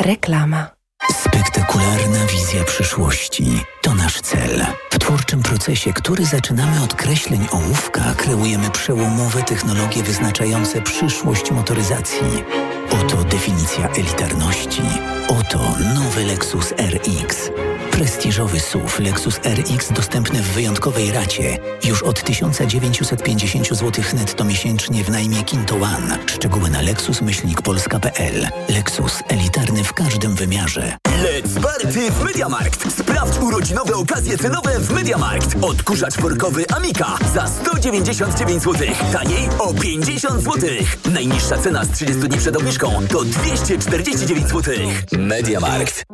Reklama. 0.00 0.73
Spektakularna 1.12 2.26
wizja 2.26 2.64
przyszłości 2.64 3.64
to 3.82 3.94
nasz 3.94 4.20
cel. 4.20 4.66
W 4.90 4.98
twórczym 4.98 5.42
procesie, 5.42 5.92
który 5.92 6.24
zaczynamy 6.26 6.82
od 6.82 6.94
kreśleń 6.94 7.46
ołówka, 7.50 8.14
kreujemy 8.16 8.70
przełomowe 8.70 9.42
technologie 9.42 10.02
wyznaczające 10.02 10.82
przyszłość 10.82 11.50
motoryzacji. 11.50 12.44
Oto 12.90 13.24
definicja 13.24 13.88
elitarności. 13.88 14.82
Oto 15.28 15.74
nowy 15.94 16.24
Lexus 16.24 16.72
RX. 16.72 17.50
Prestiżowy 17.90 18.60
SUV 18.60 19.02
Lexus 19.02 19.40
RX 19.44 19.92
dostępny 19.92 20.42
w 20.42 20.52
wyjątkowej 20.52 21.12
racie. 21.12 21.58
Już 21.84 22.02
od 22.02 22.22
1950 22.22 23.68
zł 23.68 24.04
netto 24.14 24.44
miesięcznie 24.44 25.04
w 25.04 25.10
najmie 25.10 25.44
Kinto 25.44 25.74
One. 25.74 26.18
Szczegóły 26.26 26.70
na 26.70 26.82
lexus-polska.pl. 26.82 28.48
Lexus 28.68 29.22
elitarny 29.28 29.84
w 29.84 29.92
każdym 29.92 30.34
wymiarze. 30.34 30.93
Let's 31.02 31.62
party 31.62 32.10
w 32.10 32.24
Mediamarkt! 32.24 32.92
Sprawdź 32.98 33.38
urodzinowe 33.38 33.94
okazje 33.94 34.38
cenowe 34.38 34.80
w 34.80 34.90
Mediamarkt. 34.90 35.56
Odkurzacz 35.62 36.16
workowy 36.16 36.64
Amika 36.76 37.06
za 37.34 37.46
199 37.46 38.62
zł. 38.62 38.86
Taniej 39.12 39.48
o 39.58 39.74
50 39.74 40.42
zł. 40.42 40.70
Najniższa 41.12 41.58
cena 41.58 41.84
z 41.84 41.90
30 41.90 42.22
dni 42.22 42.38
przed 42.38 42.56
obniżką 42.56 42.92
to 43.08 43.24
249 43.24 44.48
zł. 44.48 44.74
Mediamarkt. 45.18 46.04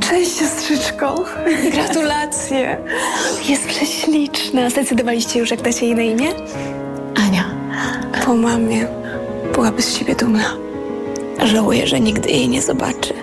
Cześć 0.00 0.38
siostrzyczko. 0.38 1.24
Gratulacje. 1.74 2.76
Jest 3.48 3.66
prześliczna. 3.66 4.70
Zdecydowaliście 4.70 5.38
już, 5.38 5.50
jak 5.50 5.62
dacie 5.62 5.86
jej 5.86 5.94
na 5.94 6.02
imię? 6.02 6.34
Ania. 7.14 7.44
Po 8.26 8.34
mamie. 8.34 8.86
Byłaby 9.54 9.82
z 9.82 9.98
siebie 9.98 10.14
dumna. 10.14 10.56
Żałuję, 11.44 11.86
że 11.86 12.00
nigdy 12.00 12.28
jej 12.30 12.48
nie 12.48 12.62
zobaczy. 12.62 13.14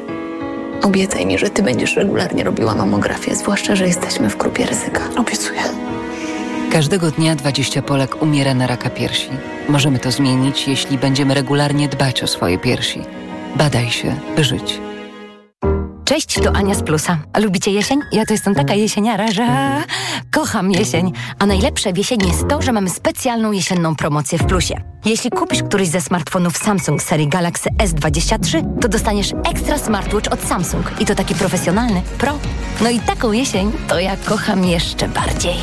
Obiecaj 0.83 1.25
mi, 1.25 1.37
że 1.37 1.49
ty 1.49 1.63
będziesz 1.63 1.95
regularnie 1.95 2.43
robiła 2.43 2.75
mamografię, 2.75 3.35
zwłaszcza, 3.35 3.75
że 3.75 3.87
jesteśmy 3.87 4.29
w 4.29 4.37
grupie 4.37 4.65
ryzyka. 4.65 5.01
Obiecuję. 5.17 5.61
Każdego 6.71 7.11
dnia 7.11 7.35
20 7.35 7.81
Polek 7.81 8.21
umiera 8.21 8.53
na 8.53 8.67
raka 8.67 8.89
piersi. 8.89 9.29
Możemy 9.69 9.99
to 9.99 10.11
zmienić, 10.11 10.67
jeśli 10.67 10.97
będziemy 10.97 11.33
regularnie 11.33 11.89
dbać 11.89 12.23
o 12.23 12.27
swoje 12.27 12.57
piersi. 12.57 13.01
Badaj 13.55 13.89
się, 13.89 14.15
by 14.35 14.43
żyć. 14.43 14.90
Cześć, 16.11 16.39
to 16.43 16.51
Ania 16.51 16.75
z 16.75 16.83
Plusa. 16.83 17.17
A 17.33 17.39
lubicie 17.39 17.71
jesień? 17.71 17.99
Ja 18.11 18.25
to 18.25 18.33
jestem 18.33 18.55
taka 18.55 18.73
jesieniara, 18.73 19.31
że 19.31 19.45
kocham 20.31 20.71
jesień. 20.71 21.11
A 21.39 21.45
najlepsze 21.45 21.93
w 21.93 21.97
jesieni 21.97 22.27
jest 22.27 22.47
to, 22.47 22.61
że 22.61 22.71
mamy 22.71 22.89
specjalną 22.89 23.51
jesienną 23.51 23.95
promocję 23.95 24.37
w 24.37 24.45
Plusie. 24.45 24.81
Jeśli 25.05 25.29
kupisz 25.29 25.63
któryś 25.63 25.87
ze 25.87 26.01
smartfonów 26.01 26.57
Samsung 26.57 27.03
serii 27.03 27.27
Galaxy 27.27 27.69
S23, 27.77 28.79
to 28.81 28.87
dostaniesz 28.87 29.31
ekstra 29.51 29.77
smartwatch 29.77 30.33
od 30.33 30.41
Samsung. 30.41 30.91
I 30.99 31.05
to 31.05 31.15
taki 31.15 31.35
profesjonalny, 31.35 32.01
pro. 32.17 32.39
No 32.81 32.89
i 32.89 32.99
taką 32.99 33.31
jesień 33.31 33.71
to 33.87 33.99
ja 33.99 34.17
kocham 34.17 34.63
jeszcze 34.65 35.07
bardziej. 35.07 35.55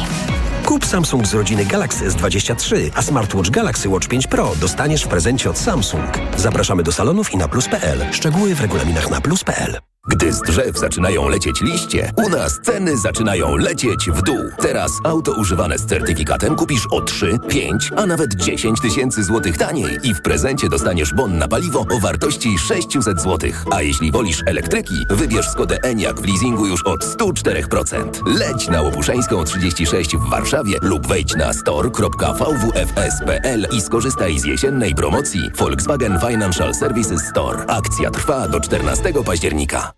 Kup 0.65 0.87
Samsung 0.87 1.27
z 1.27 1.35
rodziny 1.35 1.65
Galaxy 1.65 2.09
S23, 2.09 2.91
a 2.95 3.03
smartwatch 3.03 3.51
Galaxy 3.51 3.89
Watch 3.89 4.09
5 4.09 4.27
Pro 4.27 4.53
dostaniesz 4.61 5.05
w 5.05 5.09
prezencie 5.09 5.51
od 5.51 5.59
Samsung. 5.59 6.19
Zapraszamy 6.37 6.83
do 6.83 6.93
salonów 6.93 7.33
i 7.33 7.37
na 7.37 7.49
plus.pl. 7.49 8.13
Szczegóły 8.13 8.55
w 8.55 8.61
regulaminach 8.61 9.11
na 9.11 9.21
plus.pl. 9.21 9.79
Gdy 10.09 10.33
z 10.33 10.41
drzew 10.41 10.79
zaczynają 10.79 11.29
lecieć 11.29 11.61
liście, 11.61 12.13
u 12.17 12.29
nas 12.29 12.61
ceny 12.63 12.99
zaczynają 12.99 13.57
lecieć 13.57 14.11
w 14.11 14.23
dół. 14.23 14.51
Teraz 14.59 14.93
auto 15.05 15.33
używane 15.33 15.79
z 15.79 15.87
certyfikatem 15.87 16.57
kupisz 16.57 16.87
o 16.91 17.01
3, 17.01 17.39
5, 17.49 17.91
a 17.97 18.07
nawet 18.07 18.35
10 18.35 18.81
tysięcy 18.81 19.25
złotych 19.25 19.59
taniej 19.59 19.99
i 20.03 20.15
w 20.15 20.23
prezencie 20.23 20.69
dostaniesz 20.69 21.15
bon 21.15 21.39
na 21.39 21.49
paliwo 21.49 21.81
o 21.81 22.01
wartości 22.01 22.59
600 22.59 23.21
złotych. 23.21 23.65
A 23.71 23.83
jeśli 23.83 24.13
wolisz 24.13 24.43
elektryki, 24.47 24.95
wybierz 25.11 25.49
Skodę 25.49 25.79
Enyaq 25.83 26.21
w 26.21 26.27
leasingu 26.27 26.67
już 26.67 26.83
od 26.83 27.05
104%. 27.05 28.39
Leć 28.39 28.69
na 28.69 28.83
Łopuszeńską 28.83 29.45
36 29.45 30.17
w 30.17 30.31
Warszawie 30.31 30.79
lub 30.83 31.07
wejdź 31.07 31.37
na 31.37 31.53
store.vwfs.pl 31.53 33.67
i 33.73 33.81
skorzystaj 33.81 34.39
z 34.39 34.45
jesiennej 34.45 34.95
promocji 34.95 35.51
Volkswagen 35.57 36.21
Financial 36.21 36.75
Services 36.75 37.21
Store. 37.31 37.65
Akcja 37.67 38.11
trwa 38.11 38.49
do 38.49 38.61
14 38.61 39.13
października. 39.25 39.98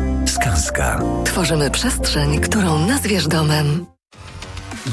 Skanska. 0.25 0.99
Tworzymy 1.25 1.71
przestrzeń, 1.71 2.39
którą 2.39 2.79
nazwiesz 2.87 3.27
domem. 3.27 3.85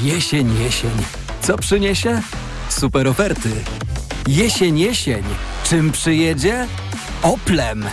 Jesień, 0.01 0.59
jesień. 0.63 0.91
Co 1.41 1.57
przyniesie? 1.57 2.21
Super 2.69 3.07
oferty. 3.07 3.49
Jesień, 4.27 4.79
jesień. 4.79 5.23
Czym 5.63 5.91
przyjedzie? 5.91 6.67
Oplem. 7.23 7.85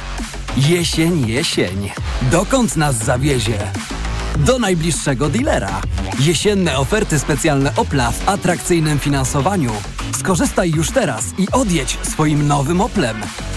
Jesień, 0.56 1.28
jesień. 1.28 1.90
Dokąd 2.22 2.76
nas 2.76 2.96
zawiezie? 2.96 3.58
Do 4.38 4.58
najbliższego 4.58 5.28
dealera. 5.28 5.80
Jesienne 6.20 6.78
oferty 6.78 7.18
specjalne 7.18 7.72
Opla 7.76 8.10
w 8.10 8.28
atrakcyjnym 8.28 8.98
finansowaniu. 8.98 9.72
Skorzystaj 10.18 10.70
już 10.70 10.90
teraz 10.90 11.24
i 11.38 11.46
odjedź 11.52 11.98
swoim 12.02 12.46
nowym 12.46 12.80
Oplem. 12.80 13.16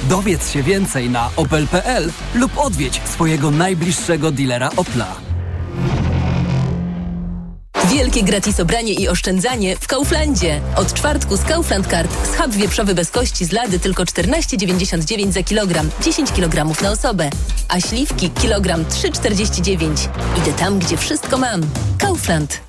Dowiedz 0.09 0.51
się 0.51 0.63
więcej 0.63 1.09
na 1.09 1.29
opel.pl 1.36 2.12
lub 2.36 2.57
odwiedź 2.57 3.01
swojego 3.05 3.51
najbliższego 3.51 4.31
dealera 4.31 4.69
Opla. 4.77 5.28
Wielkie 7.91 8.24
gratis 8.24 8.60
obranie 8.60 8.93
i 8.93 9.08
oszczędzanie 9.08 9.75
w 9.75 9.88
Kauflandzie. 9.88 10.62
Od 10.75 10.93
czwartku 10.93 11.38
z 11.38 11.43
Kaufland 11.43 11.88
Card 11.88 12.12
schab 12.34 12.51
wieprzowy 12.51 12.96
bez 12.96 13.12
kości 13.12 13.46
z 13.46 13.51
lady 13.51 13.79
tylko 13.79 14.03
14,99 14.03 15.31
za 15.31 15.43
kilogram, 15.43 15.89
10 16.01 16.31
kg 16.31 16.81
na 16.81 16.91
osobę. 16.91 17.29
A 17.69 17.79
śliwki 17.79 18.29
kilogram 18.29 18.86
3,49. 18.86 20.08
Idę 20.38 20.53
tam, 20.53 20.79
gdzie 20.79 20.98
wszystko 20.98 21.38
mam. 21.38 21.62
Kaufland. 21.98 22.68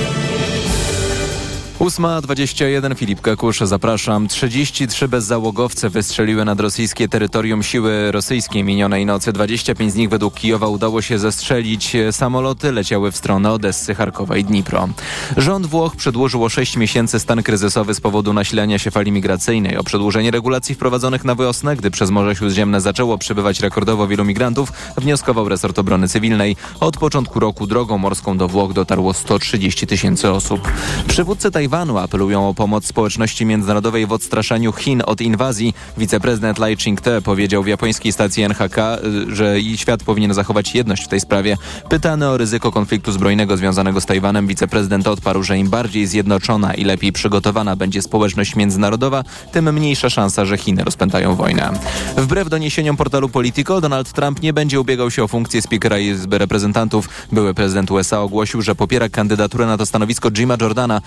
8.21 1.81 2.95
Filip 2.95 3.21
Kakusz, 3.21 3.59
zapraszam. 3.59 4.27
33 4.27 5.07
bezzałogowce 5.07 5.89
wystrzeliły 5.89 6.45
nad 6.45 6.59
rosyjskie 6.59 7.07
terytorium 7.07 7.63
siły 7.63 8.11
rosyjskie 8.11 8.63
minionej 8.63 9.05
nocy. 9.05 9.33
25 9.33 9.91
z 9.91 9.95
nich 9.95 10.09
według 10.09 10.33
Kijowa 10.33 10.67
udało 10.67 11.01
się 11.01 11.19
zestrzelić. 11.19 11.97
Samoloty 12.11 12.71
leciały 12.71 13.11
w 13.11 13.17
stronę 13.17 13.51
Odessy, 13.51 13.95
Charkowa 13.95 14.37
i 14.37 14.43
Dnipro. 14.43 14.89
Rząd 15.37 15.65
Włoch 15.65 15.95
przedłużył 15.95 16.43
o 16.43 16.49
6 16.49 16.77
miesięcy 16.77 17.19
stan 17.19 17.43
kryzysowy 17.43 17.93
z 17.93 18.01
powodu 18.01 18.33
nasilenia 18.33 18.79
się 18.79 18.91
fali 18.91 19.11
migracyjnej. 19.11 19.77
O 19.77 19.83
przedłużenie 19.83 20.31
regulacji 20.31 20.75
wprowadzonych 20.75 21.25
na 21.25 21.35
wiosnę, 21.35 21.75
gdy 21.75 21.91
przez 21.91 22.09
Morze 22.09 22.35
Śródziemne 22.35 22.81
zaczęło 22.81 23.17
przybywać 23.17 23.59
rekordowo 23.59 24.07
wielu 24.07 24.25
migrantów, 24.25 24.73
wnioskował 24.97 25.49
resort 25.49 25.79
obrony 25.79 26.07
cywilnej. 26.07 26.55
Od 26.79 26.97
początku 26.97 27.39
roku 27.39 27.67
drogą 27.67 27.97
morską 27.97 28.37
do 28.37 28.47
Włoch 28.47 28.73
dotarło 28.73 29.13
130 29.13 29.87
tysięcy 29.87 30.31
osób. 30.31 30.71
Przywódcy 31.07 31.51
Tajwanu 31.51 31.70
apelują 31.71 32.49
o 32.49 32.53
pomoc 32.53 32.85
społeczności 32.85 33.45
międzynarodowej 33.45 34.05
w 34.05 34.11
odstraszaniu 34.11 34.73
Chin 34.73 35.01
od 35.05 35.21
inwazji. 35.21 35.73
Wiceprezydent 35.97 36.59
Lai 36.59 36.77
Ching-te 36.77 37.21
powiedział 37.21 37.63
w 37.63 37.67
japońskiej 37.67 38.11
stacji 38.11 38.43
NHK, 38.43 38.77
y, 38.77 39.35
że 39.35 39.55
świat 39.75 40.03
powinien 40.03 40.33
zachować 40.33 40.75
jedność 40.75 41.03
w 41.03 41.07
tej 41.07 41.19
sprawie. 41.19 41.57
Pytany 41.89 42.29
o 42.29 42.37
ryzyko 42.37 42.71
konfliktu 42.71 43.11
zbrojnego 43.11 43.57
związanego 43.57 44.01
z 44.01 44.05
Tajwanem, 44.05 44.47
wiceprezydent 44.47 45.07
odparł, 45.07 45.43
że 45.43 45.57
im 45.57 45.69
bardziej 45.69 46.07
zjednoczona 46.07 46.73
i 46.73 46.83
lepiej 46.83 47.11
przygotowana 47.11 47.75
będzie 47.75 48.01
społeczność 48.01 48.55
międzynarodowa, 48.55 49.23
tym 49.51 49.73
mniejsza 49.73 50.09
szansa, 50.09 50.45
że 50.45 50.57
Chiny 50.57 50.83
rozpętają 50.83 51.35
wojnę. 51.35 51.71
Wbrew 52.17 52.49
doniesieniom 52.49 52.97
portalu 52.97 53.29
Politico, 53.29 53.81
Donald 53.81 54.11
Trump 54.11 54.41
nie 54.41 54.53
będzie 54.53 54.81
ubiegał 54.81 55.11
się 55.11 55.23
o 55.23 55.27
funkcję 55.27 55.61
speakera 55.61 55.99
Izby 55.99 56.37
Reprezentantów. 56.37 57.09
Były 57.31 57.53
prezydent 57.53 57.91
USA 57.91 58.19
ogłosił, 58.19 58.61
że 58.61 58.75
popiera 58.75 59.09
kandydaturę 59.09 59.65
na 59.65 59.77
to 59.77 59.85
stanowisko 59.85 60.31
Jima 60.31 60.57
Jordana, 60.61 61.01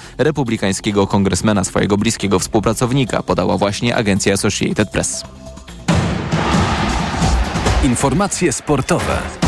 republikańskiego 0.55 1.07
kongresmena, 1.07 1.65
swojego 1.65 1.97
bliskiego 1.97 2.39
współpracownika, 2.39 3.23
podała 3.23 3.59
właśnie 3.59 3.97
agencja 3.97 4.35
Associated 4.35 4.91
Press. 4.91 5.25
Informacje 7.85 8.53
sportowe. 8.53 9.44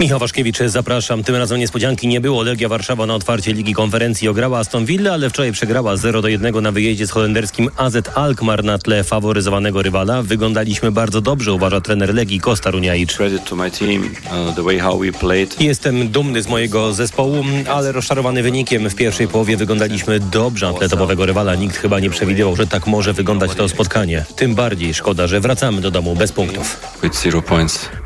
Michał 0.00 0.18
Waszkiewicz, 0.18 0.58
zapraszam. 0.66 1.24
Tym 1.24 1.36
razem 1.36 1.58
niespodzianki 1.58 2.08
nie 2.08 2.20
było. 2.20 2.42
Legia 2.42 2.68
Warszawa 2.68 3.06
na 3.06 3.14
otwarcie 3.14 3.52
Ligi 3.52 3.74
Konferencji 3.74 4.28
ograła 4.28 4.58
Aston 4.58 4.84
Villa, 4.84 5.12
ale 5.12 5.30
wczoraj 5.30 5.52
przegrała 5.52 5.96
0 5.96 6.22
do 6.22 6.28
1 6.28 6.62
na 6.62 6.72
wyjeździe 6.72 7.06
z 7.06 7.10
holenderskim 7.10 7.70
AZ 7.76 7.96
Alkmaar 8.14 8.64
na 8.64 8.78
tle 8.78 9.04
faworyzowanego 9.04 9.82
rywala. 9.82 10.22
Wyglądaliśmy 10.22 10.92
bardzo 10.92 11.20
dobrze, 11.20 11.52
uważa 11.52 11.80
trener 11.80 12.14
Legii 12.14 12.40
Kosta 12.40 12.70
Runiaic. 12.70 13.12
Jestem 15.60 16.08
dumny 16.08 16.42
z 16.42 16.48
mojego 16.48 16.92
zespołu, 16.92 17.44
ale 17.70 17.92
rozczarowany 17.92 18.42
wynikiem. 18.42 18.90
W 18.90 18.94
pierwszej 18.94 19.28
połowie 19.28 19.56
wyglądaliśmy 19.56 20.20
dobrze 20.20 20.66
na 20.66 20.72
tle 20.78 20.88
topowego 20.88 21.26
rywala. 21.26 21.54
Nikt 21.54 21.76
chyba 21.76 22.00
nie 22.00 22.10
przewidywał, 22.10 22.56
że 22.56 22.66
tak 22.66 22.86
może 22.86 23.12
wyglądać 23.12 23.54
to 23.54 23.68
spotkanie. 23.68 24.24
Tym 24.36 24.54
bardziej 24.54 24.94
szkoda, 24.94 25.26
że 25.26 25.40
wracamy 25.40 25.80
do 25.80 25.90
domu 25.90 26.14
bez 26.16 26.32
punktów. 26.32 26.80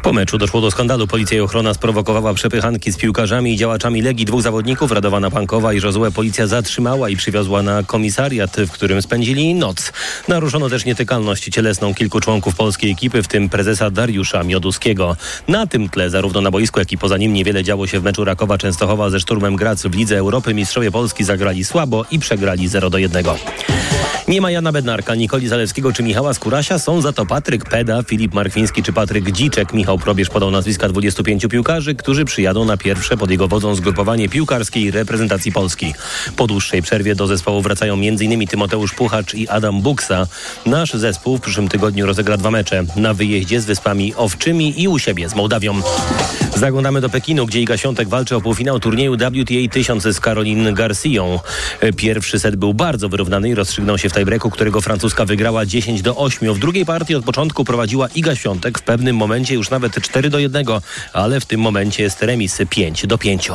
Po 0.02 0.12
meczu 0.12 0.38
doszło 0.38 0.60
do 0.60 0.70
skandalu. 0.70 1.06
Policja 1.06 1.36
i 1.36 1.40
ochrona 1.40 1.74
sprowokowała 1.76 2.34
przepychanki 2.34 2.92
z 2.92 2.96
piłkarzami 2.96 3.52
i 3.52 3.56
działaczami 3.56 4.02
Legii 4.02 4.24
dwóch 4.24 4.42
zawodników, 4.42 4.92
Radowana 4.92 5.30
Pankowa 5.30 5.72
i 5.72 5.80
Żozue. 5.80 6.10
Policja 6.14 6.46
zatrzymała 6.46 7.08
i 7.08 7.16
przywiozła 7.16 7.62
na 7.62 7.82
komisariat, 7.82 8.56
w 8.56 8.70
którym 8.70 9.02
spędzili 9.02 9.54
noc. 9.54 9.92
Naruszono 10.28 10.68
też 10.68 10.84
nietykalność 10.84 11.44
cielesną 11.44 11.94
kilku 11.94 12.20
członków 12.20 12.54
polskiej 12.54 12.90
ekipy, 12.90 13.22
w 13.22 13.28
tym 13.28 13.48
prezesa 13.48 13.90
Dariusza 13.90 14.42
Mioduskiego. 14.42 15.16
Na 15.48 15.66
tym 15.66 15.88
tle 15.88 16.10
zarówno 16.10 16.40
na 16.40 16.50
boisku, 16.50 16.78
jak 16.78 16.92
i 16.92 16.98
poza 16.98 17.16
nim 17.16 17.32
niewiele 17.32 17.64
działo 17.64 17.86
się 17.86 18.00
w 18.00 18.04
meczu 18.04 18.24
Rakowa 18.24 18.58
Częstochowa 18.58 19.10
ze 19.10 19.20
Szturmem 19.20 19.56
Grac 19.56 19.82
w 19.82 19.94
Lidze 19.94 20.18
Europy. 20.18 20.54
Mistrzowie 20.54 20.90
Polski 20.90 21.24
zagrali 21.24 21.64
słabo 21.64 22.04
i 22.10 22.18
przegrali 22.18 22.68
0 22.68 22.90
do 22.90 22.98
1. 22.98 23.24
Nie 24.28 24.40
ma 24.40 24.50
Jana 24.50 24.72
Bednarka, 24.72 25.14
Nikoli 25.14 25.48
Zalewskiego 25.48 25.92
czy 25.92 26.02
Michała 26.02 26.34
Skurasia, 26.34 26.78
są 26.78 27.00
za 27.00 27.12
to 27.12 27.26
Patryk 27.26 27.64
Peda, 27.64 28.02
Filip 28.02 28.34
Markwiński 28.34 28.82
czy 28.82 28.92
Patryk 28.92 29.30
Dziczek. 29.30 29.72
Michał 29.72 29.98
Probierz 29.98 30.28
podał 30.28 30.50
nazwiska 30.50 30.88
25 30.88 31.46
piłkarzy, 31.50 31.94
którzy 31.94 32.24
przyjadą 32.24 32.64
na 32.64 32.76
pierwsze 32.76 33.16
pod 33.16 33.30
jego 33.30 33.48
wodzą 33.48 33.74
zgrupowanie 33.74 34.28
piłkarskiej 34.28 34.90
reprezentacji 34.90 35.52
Polski. 35.52 35.94
Po 36.36 36.46
dłuższej 36.46 36.82
przerwie 36.82 37.14
do 37.14 37.26
zespołu 37.26 37.62
wracają 37.62 37.94
m.in. 37.94 38.46
Tymoteusz 38.46 38.94
Puchacz 38.94 39.34
i 39.34 39.48
Adam 39.48 39.82
Buksa. 39.82 40.26
Nasz 40.66 40.92
zespół 40.92 41.36
w 41.36 41.40
przyszłym 41.40 41.68
tygodniu 41.68 42.06
rozegra 42.06 42.36
dwa 42.36 42.50
mecze 42.50 42.84
na 42.96 43.14
wyjeździe 43.14 43.60
z 43.60 43.64
Wyspami 43.64 44.14
Owczymi 44.14 44.82
i 44.82 44.88
u 44.88 44.98
siebie 44.98 45.28
z 45.28 45.34
Mołdawią. 45.34 45.82
Zaglądamy 46.56 47.00
do 47.00 47.08
Pekinu, 47.08 47.46
gdzie 47.46 47.60
Iga 47.60 47.76
Świątek 47.76 48.08
walczy 48.08 48.36
o 48.36 48.40
półfinał 48.40 48.80
turnieju 48.80 49.14
WTA 49.14 49.72
1000 49.72 50.02
z 50.02 50.20
Caroline 50.20 50.72
Garcją. 50.72 51.40
Pierwszy 51.96 52.38
set 52.38 52.56
był 52.56 52.74
bardzo 52.74 53.08
wyrównany 53.08 53.48
i 53.48 53.54
rozstrzygnął 53.54 53.98
się 53.98 54.08
w 54.08 54.12
tiebreaku, 54.12 54.50
którego 54.50 54.80
francuska 54.80 55.24
wygrała 55.24 55.66
10 55.66 56.02
do 56.02 56.16
8. 56.16 56.54
W 56.54 56.58
drugiej 56.58 56.86
partii 56.86 57.14
od 57.14 57.24
początku 57.24 57.64
prowadziła 57.64 58.08
Iga 58.14 58.34
Świątek, 58.34 58.78
w 58.78 58.82
pewnym 58.82 59.16
momencie 59.16 59.54
już 59.54 59.70
nawet 59.70 60.00
4 60.02 60.30
do 60.30 60.38
1, 60.38 60.66
ale 61.12 61.40
w 61.40 61.46
tym 61.46 61.60
momencie 61.60 62.02
jest 62.02 62.22
remis 62.22 62.58
5 62.70 63.06
do 63.06 63.18
5. 63.18 63.48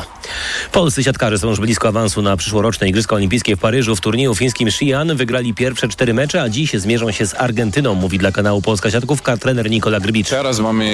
Polscy 0.71 1.03
siatkarze 1.03 1.37
są 1.37 1.49
już 1.49 1.59
blisko 1.59 1.87
awansu 1.87 2.21
na 2.21 2.37
przyszłoroczne 2.37 2.89
Igrzyska 2.89 3.15
Olimpijskie 3.15 3.55
w 3.55 3.59
Paryżu. 3.59 3.95
W 3.95 4.01
turnieju 4.01 4.35
fińskim 4.35 4.67
Xi'an 4.67 5.15
wygrali 5.15 5.53
pierwsze 5.53 5.87
cztery 5.87 6.13
mecze, 6.13 6.41
a 6.41 6.49
dziś 6.49 6.73
zmierzą 6.73 7.11
się 7.11 7.25
z 7.25 7.33
Argentyną, 7.33 7.95
mówi 7.95 8.17
dla 8.17 8.31
kanału 8.31 8.61
Polska 8.61 8.91
Siatkówka 8.91 9.37
trener 9.37 9.69
Nikola 9.69 9.99
Grbicz. 9.99 10.29
Teraz 10.29 10.59
mamy 10.59 10.85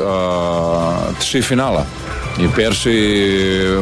e, 0.00 1.14
trzy 1.18 1.45
finale. 1.46 1.84
I 2.38 2.48
pierwszy 2.48 2.92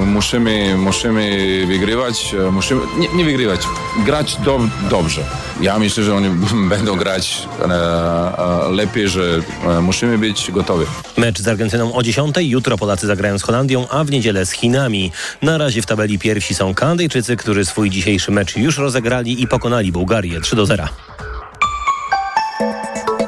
musimy, 0.07 0.77
musimy 0.77 1.65
wygrywać, 1.67 2.35
e, 2.35 2.51
musimy, 2.51 2.81
nie, 2.99 3.09
nie 3.09 3.25
wygrywać, 3.25 3.61
grać 4.05 4.37
do, 4.37 4.61
dobrze. 4.91 5.23
Ja 5.61 5.79
myślę, 5.79 6.05
że 6.05 6.15
oni 6.15 6.29
będą 6.75 6.97
grać 6.97 7.43
e, 7.61 7.65
e, 7.65 8.71
lepiej, 8.71 9.09
że 9.09 9.41
e, 9.67 9.81
musimy 9.81 10.19
być 10.19 10.51
gotowi. 10.51 10.87
Mecz 11.17 11.39
z 11.39 11.49
Argentyną 11.49 11.95
o 11.95 12.03
10. 12.03 12.37
Jutro 12.39 12.79
Polacy 12.79 13.07
zagrają 13.07 13.39
z 13.39 13.43
Holandią, 13.43 13.89
a 13.89 14.05
w 14.05 14.11
niedzielę 14.11 14.47
z 14.47 14.51
Chinami. 14.51 15.13
Na 15.43 15.59
razie 15.59 15.83
w 15.83 15.87
tabeli 15.87 16.19
pierwsi 16.19 16.55
są 16.55 16.75
Kanadyjczycy, 16.75 17.37
którzy 17.37 17.65
swój 17.65 17.91
dzisiejszy 17.91 18.33
mecz 18.33 18.57
już 18.57 18.79
rozegrali 18.79 19.43
i 19.43 19.49
pokonali 19.49 19.93
Bułgarię 19.93 20.41
3 20.41 20.57
do 20.57 20.67
0. 20.67 20.89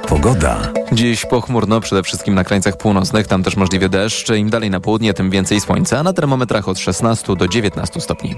Pogoda. 0.08 0.72
Dziś 0.92 1.26
pochmurno, 1.26 1.80
przede 1.80 2.02
wszystkim 2.02 2.34
na 2.34 2.44
krańcach 2.44 2.76
północnych, 2.76 3.26
tam 3.26 3.42
też 3.42 3.56
możliwy 3.56 3.88
deszcz. 3.88 4.30
Im 4.30 4.50
dalej 4.50 4.70
na 4.70 4.80
południe, 4.80 5.14
tym 5.14 5.30
więcej 5.30 5.60
słońca, 5.60 6.02
na 6.02 6.12
termometrach 6.12 6.68
od 6.68 6.78
16 6.78 7.36
do 7.36 7.48
19 7.48 8.00
stopni. 8.00 8.34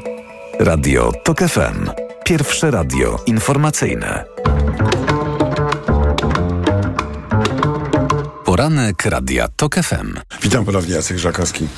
Radio 0.61 1.13
TOK 1.25 1.39
FM. 1.39 1.91
Pierwsze 2.25 2.71
radio 2.71 3.19
informacyjne. 3.27 4.25
Poranek 8.59 9.05
Radia 9.05 9.49
TOK 9.57 9.75
FM. 9.75 10.15
Witam 10.43 10.65
ponownie, 10.65 10.95
Jacek 10.95 11.19
Żakowski. 11.19 11.69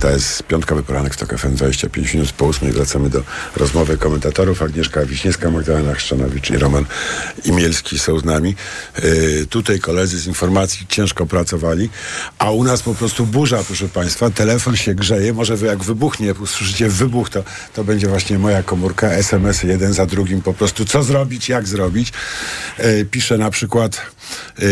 To 0.00 0.10
jest 0.10 0.42
piątkowy 0.42 0.82
poranek 0.82 1.14
w 1.14 1.16
TOK 1.16 1.38
FM, 1.38 1.54
25 1.54 2.14
minut 2.14 2.32
po 2.32 2.46
8. 2.46 2.72
Wracamy 2.72 3.10
do 3.10 3.22
rozmowy 3.56 3.98
komentatorów. 3.98 4.62
Agnieszka 4.62 5.06
Wiśniewska, 5.06 5.50
Magdalena 5.50 5.94
Chrzanowicz 5.94 6.50
i 6.50 6.58
Roman 6.58 6.84
Imielski 7.44 7.98
są 7.98 8.18
z 8.18 8.24
nami. 8.24 8.54
Yy, 9.02 9.46
tutaj 9.50 9.80
koledzy 9.80 10.18
z 10.18 10.26
informacji 10.26 10.86
ciężko 10.86 11.26
pracowali, 11.26 11.90
a 12.38 12.50
u 12.50 12.64
nas 12.64 12.82
po 12.82 12.94
prostu 12.94 13.26
burza, 13.26 13.64
proszę 13.66 13.88
Państwa. 13.88 14.30
Telefon 14.30 14.76
się 14.76 14.94
grzeje, 14.94 15.32
może 15.32 15.56
wy 15.56 15.66
jak 15.66 15.84
wybuchnie, 15.84 16.34
usłyszycie 16.34 16.88
wybuch, 16.88 17.30
to, 17.30 17.44
to 17.74 17.84
będzie 17.84 18.08
właśnie 18.08 18.38
moja 18.38 18.62
komórka, 18.62 19.12
SMS 19.12 19.62
jeden 19.62 19.92
za 19.92 20.06
drugim 20.06 20.42
po 20.42 20.54
prostu. 20.54 20.84
Co 20.84 21.02
zrobić, 21.02 21.48
jak 21.48 21.68
zrobić? 21.68 22.12
Yy, 22.78 23.04
pisze 23.04 23.38
na 23.38 23.50
przykład 23.50 24.00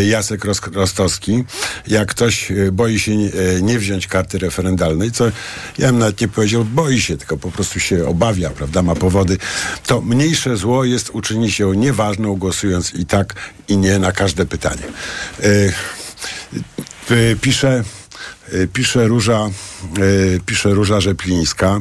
Jacek 0.09 0.44
Ros- 0.44 0.73
Rostowski, 0.73 1.44
jak 1.87 2.09
ktoś 2.09 2.51
y, 2.51 2.73
boi 2.73 2.99
się 2.99 3.16
nie, 3.16 3.29
y, 3.35 3.62
nie 3.62 3.79
wziąć 3.79 4.07
karty 4.07 4.38
referendalnej, 4.38 5.12
co 5.12 5.25
ja 5.79 5.87
bym 5.87 5.99
nawet 5.99 6.21
nie 6.21 6.29
powiedział 6.29 6.64
boi 6.64 7.01
się, 7.01 7.16
tylko 7.16 7.37
po 7.37 7.51
prostu 7.51 7.81
się 7.81 8.07
obawia, 8.07 8.51
prawda, 8.51 8.83
ma 8.83 8.94
powody, 8.94 9.38
to 9.87 10.01
mniejsze 10.01 10.57
zło 10.57 10.85
jest 10.85 11.11
uczynić 11.11 11.59
ją 11.59 11.73
nieważną, 11.73 12.37
głosując 12.37 12.94
i 12.94 13.07
tak, 13.07 13.35
i 13.68 13.77
nie 13.77 13.99
na 13.99 14.12
każde 14.12 14.47
pytanie. 14.47 14.83
Pisze, 17.40 17.85
pisze 18.73 19.09
Róża, 19.09 19.40
pisze 20.47 20.71
Róża 20.71 21.01
Rzeplińska, 21.01 21.81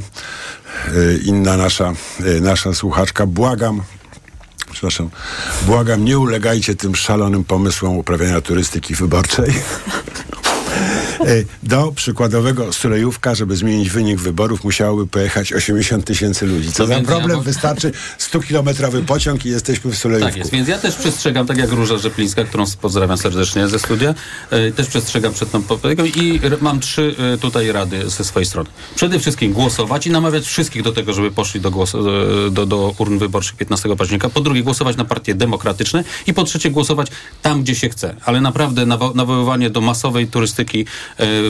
inna 1.23 1.57
nasza, 1.57 1.93
nasza 2.41 2.73
słuchaczka, 2.73 3.25
błagam, 3.25 3.81
przepraszam, 4.77 5.09
błagam, 5.65 6.05
nie 6.05 6.19
ulegajcie 6.19 6.75
tym 6.75 6.95
szalonym 6.95 7.43
pomysłom 7.43 7.97
uprawiania 7.97 8.41
turystyki 8.41 8.95
wyborczej. 8.95 9.53
E, 11.21 11.43
Do 11.63 11.91
przykładowego 11.95 12.73
Sulejówka, 12.73 13.35
żeby 13.35 13.55
zmienić 13.55 13.89
wynik 13.89 14.19
wyborów, 14.19 14.63
musiałoby 14.63 15.07
pojechać 15.07 15.53
80 15.53 16.05
tysięcy 16.05 16.45
ludzi. 16.45 16.71
Co 16.71 16.87
za 16.87 17.01
problem? 17.01 17.37
ja- 17.37 17.43
Wystarczy 17.43 17.91
100-kilometrowy 18.19 19.01
pociąg 19.05 19.45
i 19.45 19.49
jesteśmy 19.49 19.91
w 19.91 19.97
Sulejówku. 19.97 20.29
Tak 20.29 20.37
jest, 20.37 20.51
więc 20.51 20.67
ja 20.67 20.77
też 20.77 20.95
przestrzegam, 20.95 21.47
tak 21.47 21.57
jak 21.57 21.71
Róża 21.71 21.97
Rzeplińska, 21.97 22.43
którą 22.43 22.63
pozdrawiam 22.81 23.17
serdecznie 23.17 23.67
ze 23.67 23.79
studia, 23.79 24.15
e, 24.49 24.71
też 24.71 24.87
przestrzegam 24.87 25.33
przed 25.33 25.51
tą 25.51 25.63
poprawką 25.63 26.05
i 26.05 26.39
mam 26.61 26.79
trzy 26.79 27.15
e, 27.33 27.37
tutaj 27.37 27.71
rady 27.71 28.09
ze 28.09 28.23
swojej 28.23 28.45
strony. 28.45 28.69
Przede 28.95 29.19
wszystkim 29.19 29.53
głosować 29.53 30.07
i 30.07 30.11
namawiać 30.11 30.45
wszystkich 30.45 30.81
do 30.83 30.91
tego, 30.91 31.13
żeby 31.13 31.31
poszli 31.31 31.61
do, 31.61 31.71
głos, 31.71 31.93
do, 32.51 32.65
do 32.65 32.95
urn 32.97 33.17
wyborczych 33.17 33.55
15 33.55 33.95
października. 33.95 34.29
Po 34.29 34.41
drugie, 34.41 34.63
głosować 34.63 34.97
na 34.97 35.05
partie 35.05 35.35
demokratyczne 35.35 36.03
i 36.27 36.33
po 36.33 36.43
trzecie, 36.43 36.69
głosować 36.71 37.07
tam, 37.41 37.63
gdzie 37.63 37.75
się 37.75 37.89
chce. 37.89 38.15
Ale 38.25 38.41
naprawdę 38.41 38.85
nawo- 38.85 39.15
nawoływanie 39.15 39.69
do 39.69 39.81
masowej 39.81 40.27
turystyki 40.27 40.85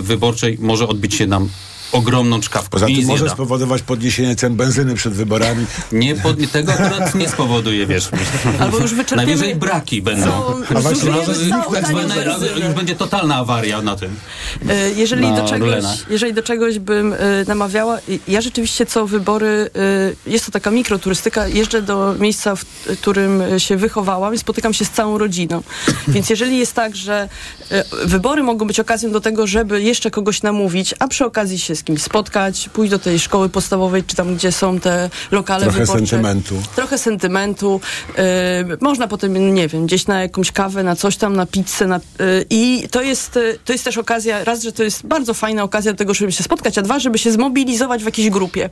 wyborczej 0.01 0.57
może 0.61 0.87
odbić 0.87 1.15
się 1.15 1.27
nam 1.27 1.49
ogromną 1.91 2.41
czkawką. 2.41 2.69
Poza 2.69 2.87
I 2.87 2.95
tym 2.97 3.05
może 3.07 3.29
spowodować 3.29 3.81
podniesienie 3.81 4.35
cen 4.35 4.55
benzyny 4.55 4.95
przed 4.95 5.13
wyborami. 5.13 5.65
Nie, 5.91 6.15
pod, 6.15 6.51
tego 6.51 6.73
akurat 6.73 7.15
nie 7.15 7.29
spowoduje, 7.29 7.87
wiesz. 7.87 8.09
Albo 8.59 8.77
już 8.77 8.93
wyczerpiemy- 8.95 9.15
Najwyżej 9.15 9.55
braki 9.55 10.01
będą. 10.01 10.25
No, 10.25 10.57
A 10.75 10.79
właśnie- 10.79 11.11
tak 11.73 11.87
zwane- 11.87 12.15
już 12.65 12.73
będzie 12.75 12.95
totalna 12.95 13.35
awaria 13.35 13.81
na 13.81 13.95
tym. 13.95 14.15
E, 14.69 14.91
Jeżeli, 14.91 15.27
Na 15.27 15.35
do 15.41 15.47
czegoś, 15.47 15.59
rulenach. 15.69 15.95
jeżeli 16.09 16.33
do 16.33 16.43
czegoś 16.43 16.79
bym 16.79 17.13
e, 17.13 17.17
namawiała, 17.47 17.97
ja 18.27 18.41
rzeczywiście 18.41 18.85
co 18.85 19.07
wybory, 19.07 19.69
e, 20.27 20.29
jest 20.31 20.45
to 20.45 20.51
taka 20.51 20.71
mikroturystyka, 20.71 21.47
jeżdżę 21.47 21.81
do 21.81 22.15
miejsca, 22.19 22.55
w 22.55 22.65
którym 23.01 23.41
e, 23.41 23.59
się 23.59 23.77
wychowałam 23.77 24.33
i 24.35 24.37
spotykam 24.37 24.73
się 24.73 24.85
z 24.85 24.89
całą 24.89 25.17
rodziną. 25.17 25.63
Więc 26.07 26.29
jeżeli 26.29 26.57
jest 26.57 26.73
tak, 26.73 26.95
że 26.95 27.29
e, 27.56 27.56
wybory 28.05 28.43
mogą 28.43 28.67
być 28.67 28.79
okazją 28.79 29.11
do 29.11 29.21
tego, 29.21 29.47
żeby 29.47 29.81
jeszcze 29.81 30.11
kogoś 30.11 30.41
namówić, 30.43 30.95
a 30.99 31.07
przy 31.07 31.25
okazji 31.25 31.59
się 31.59 31.75
z 31.75 31.83
kimś 31.83 32.01
spotkać, 32.01 32.69
pójść 32.73 32.91
do 32.91 32.99
tej 32.99 33.19
szkoły 33.19 33.49
podstawowej, 33.49 34.03
czy 34.03 34.15
tam, 34.15 34.35
gdzie 34.35 34.51
są 34.51 34.79
te 34.79 35.09
lokale 35.31 35.63
Trochę 35.63 35.79
wyborcze. 35.79 36.07
sentymentu. 36.07 36.55
Trochę 36.75 36.97
sentymentu. 36.97 37.81
E, 38.17 38.65
można 38.81 39.07
potem, 39.07 39.53
nie 39.55 39.67
wiem, 39.67 39.85
gdzieś 39.85 40.07
na 40.07 40.21
jakąś 40.21 40.51
kawę, 40.51 40.83
na 40.83 40.95
coś 40.95 41.17
tam, 41.17 41.35
na 41.35 41.45
pizzę. 41.45 41.87
Na, 41.87 41.95
e, 41.95 41.99
I 42.49 42.87
to 42.91 43.01
jest, 43.01 43.37
e, 43.37 43.41
to 43.65 43.73
jest 43.73 43.85
też 43.85 43.97
okazja, 43.97 44.43
raz, 44.43 44.63
że 44.63 44.71
to 44.71 44.83
jest 44.83 45.05
bardzo 45.05 45.33
fajna 45.33 45.63
okazja 45.63 45.91
do 45.91 45.97
tego, 45.97 46.13
żeby 46.13 46.31
się 46.31 46.43
spotkać, 46.43 46.77
a 46.77 46.81
dwa, 46.81 46.99
żeby 46.99 47.17
się 47.17 47.31
zmobilizować 47.31 48.01
w 48.01 48.05
jakiejś 48.05 48.29
grupie. 48.29 48.69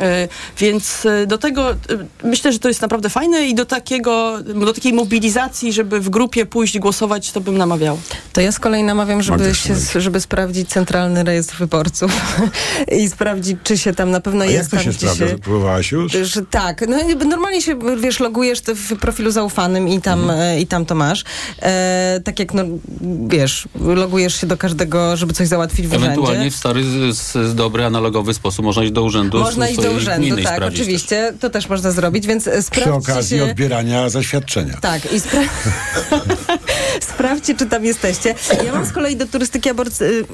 E, 0.00 0.28
Więc 0.58 1.06
e, 1.06 1.26
do 1.26 1.38
tego 1.38 1.70
e, 1.70 1.76
myślę, 2.24 2.52
że 2.52 2.58
to 2.58 2.68
jest 2.68 2.82
naprawdę 2.82 3.10
fajne 3.10 3.46
i 3.46 3.54
do 3.54 3.64
takiego, 3.64 4.38
do 4.42 4.72
takiej 4.72 4.92
mobilizacji, 4.92 5.72
żeby 5.72 6.00
w 6.00 6.10
grupie 6.10 6.46
pójść 6.46 6.78
głosować, 6.78 7.32
to 7.32 7.40
bym 7.40 7.58
namawiał. 7.58 7.98
To 8.36 8.40
ja 8.40 8.52
z 8.52 8.58
kolei 8.58 8.82
namawiam, 8.82 9.22
żeby, 9.22 9.54
się, 9.54 9.74
żeby 10.00 10.20
sprawdzić 10.20 10.68
centralny 10.68 11.24
rejestr 11.24 11.56
wyborców 11.56 12.12
i 13.00 13.08
sprawdzić, 13.08 13.56
czy 13.64 13.78
się 13.78 13.94
tam 13.94 14.10
na 14.10 14.20
pewno 14.20 14.44
A 14.44 14.46
jest 14.46 14.56
jak 14.56 14.66
to 14.70 14.76
tam, 14.76 14.84
się 14.84 14.98
sprawdza? 14.98 15.24
Próbowałaś 15.42 15.92
już? 15.92 16.12
Że 16.12 16.42
tak, 16.42 16.84
no 16.88 16.96
normalnie 17.24 17.62
się, 17.62 17.78
wiesz, 18.00 18.20
logujesz 18.20 18.60
w 18.60 18.96
profilu 18.96 19.30
zaufanym 19.30 19.88
i 19.88 20.00
tam, 20.00 20.20
Mhm. 20.20 20.40
e, 20.40 20.60
i 20.60 20.66
tam 20.66 20.86
to 20.86 20.94
masz. 20.94 21.24
E, 21.62 22.20
tak 22.24 22.38
jak, 22.38 22.54
no, 22.54 22.62
wiesz, 23.28 23.68
logujesz 23.80 24.40
się 24.40 24.46
do 24.46 24.56
każdego, 24.56 25.16
żeby 25.16 25.32
coś 25.32 25.48
załatwić 25.48 25.86
w 25.86 25.94
Ewentualnie 25.94 26.22
urzędzie. 26.38 26.50
w 26.50 26.56
stary, 26.56 26.84
z, 27.12 27.32
z 27.32 27.54
dobry, 27.54 27.84
analogowy 27.84 28.34
sposób 28.34 28.64
można 28.64 28.82
iść 28.82 28.92
do 28.92 29.02
urzędu 29.02 29.38
Można 29.38 29.68
iść 29.68 29.80
do 29.80 29.90
urzędu, 29.90 30.36
tak, 30.42 30.62
oczywiście. 30.62 31.32
To 31.40 31.50
też 31.50 31.68
można 31.68 31.90
zrobić, 31.90 32.26
więc 32.26 32.48
e, 32.48 32.62
Przy 32.70 32.92
okazji 32.92 33.38
się... 33.38 33.44
odbierania 33.44 34.08
zaświadczenia. 34.08 34.78
Tak, 34.80 35.12
i 35.12 35.20
spra- 35.20 35.48
sprawdźcie, 37.14 37.54
czy 37.54 37.66
tam 37.66 37.84
jesteście. 37.84 38.25
Ja 38.64 38.72
mam 38.72 38.86
z 38.86 38.92
kolei 38.92 39.16
do 39.16 39.26
turystyki 39.26 39.70
aborcy... 39.70 40.24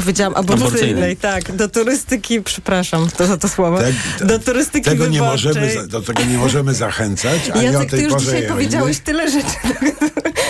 powiedziałam 0.00 0.34
aborcyjnej, 0.36 1.16
tak. 1.16 1.52
Do 1.56 1.68
turystyki, 1.68 2.42
przepraszam 2.42 3.08
to 3.16 3.26
za 3.26 3.36
to 3.36 3.48
słowo, 3.48 3.78
Te- 4.18 4.24
do 4.24 4.38
turystyki 4.38 4.84
Tego 4.90 5.06
nie 5.06 5.18
wyborczej. 5.18 5.48
możemy, 5.48 5.74
za- 5.74 5.86
do 5.86 6.02
tego 6.02 6.22
nie 6.24 6.38
możemy 6.38 6.74
zachęcać, 6.74 7.40
a 7.54 7.62
nie 7.62 7.68
o 7.70 7.72
Jacek, 7.72 7.90
ty 7.90 8.02
już 8.02 8.12
porze 8.12 8.24
dzisiaj 8.24 8.42
jemy. 8.42 8.54
powiedziałeś 8.54 8.98
tyle 8.98 9.30
rzeczy 9.30 9.46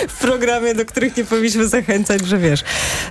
w 0.09 0.17
programie, 0.19 0.75
do 0.75 0.85
których 0.85 1.17
nie 1.17 1.25
powinniśmy 1.25 1.67
zachęcać, 1.67 2.27
że 2.27 2.37
wiesz, 2.37 2.63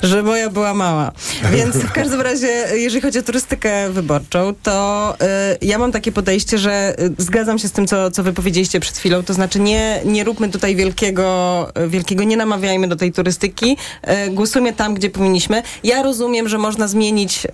że 0.02 0.22
moja 0.22 0.50
była 0.50 0.74
mała. 0.74 1.12
Więc 1.52 1.76
w 1.76 1.92
każdym 1.92 2.20
razie, 2.20 2.46
jeżeli 2.74 3.00
chodzi 3.02 3.18
o 3.18 3.22
turystykę 3.22 3.90
wyborczą, 3.90 4.54
to 4.62 5.16
y, 5.62 5.66
ja 5.66 5.78
mam 5.78 5.92
takie 5.92 6.12
podejście, 6.12 6.58
że 6.58 6.94
y, 7.00 7.10
zgadzam 7.18 7.58
się 7.58 7.68
z 7.68 7.72
tym, 7.72 7.86
co, 7.86 8.10
co 8.10 8.22
wy 8.22 8.32
powiedzieliście 8.32 8.80
przed 8.80 8.96
chwilą, 8.98 9.22
to 9.22 9.34
znaczy 9.34 9.60
nie, 9.60 10.00
nie 10.04 10.24
róbmy 10.24 10.48
tutaj 10.48 10.76
wielkiego, 10.76 11.68
wielkiego, 11.88 12.24
nie 12.24 12.36
namawiajmy 12.36 12.88
do 12.88 12.96
tej 12.96 13.12
turystyki, 13.12 13.76
y, 14.26 14.30
głosujmy 14.30 14.72
tam, 14.72 14.94
gdzie 14.94 15.10
powinniśmy. 15.10 15.62
Ja 15.84 16.02
rozumiem, 16.02 16.29
że 16.46 16.58
można 16.58 16.88
zmienić 16.88 17.44
y, 17.46 17.50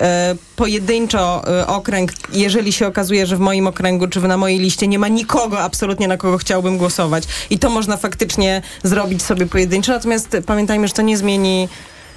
pojedynczo 0.57 1.45
y, 1.62 1.67
okręg, 1.67 2.12
jeżeli 2.33 2.73
się 2.73 2.87
okazuje, 2.87 3.27
że 3.27 3.37
w 3.37 3.41
moim 3.41 3.67
okręgu, 3.67 4.09
czy 4.09 4.21
na 4.21 4.37
mojej 4.37 4.59
liście 4.59 4.89
nie 4.89 4.99
ma 4.99 5.09
nikogo 5.09 5.61
absolutnie, 5.61 6.09
na 6.09 6.17
kogo 6.17 6.39
chciałbym 6.39 6.79
głosować. 6.79 7.25
I 7.51 7.59
to 7.59 7.71
można 7.71 7.97
faktycznie 7.97 8.62
zrobić 8.83 9.23
sobie 9.23 9.47
pojedynczo, 9.47 9.93
natomiast 9.93 10.37
pamiętajmy, 10.47 10.89
że 10.89 10.95
to 10.95 11.03
nie 11.03 11.17
zmieni 11.17 11.69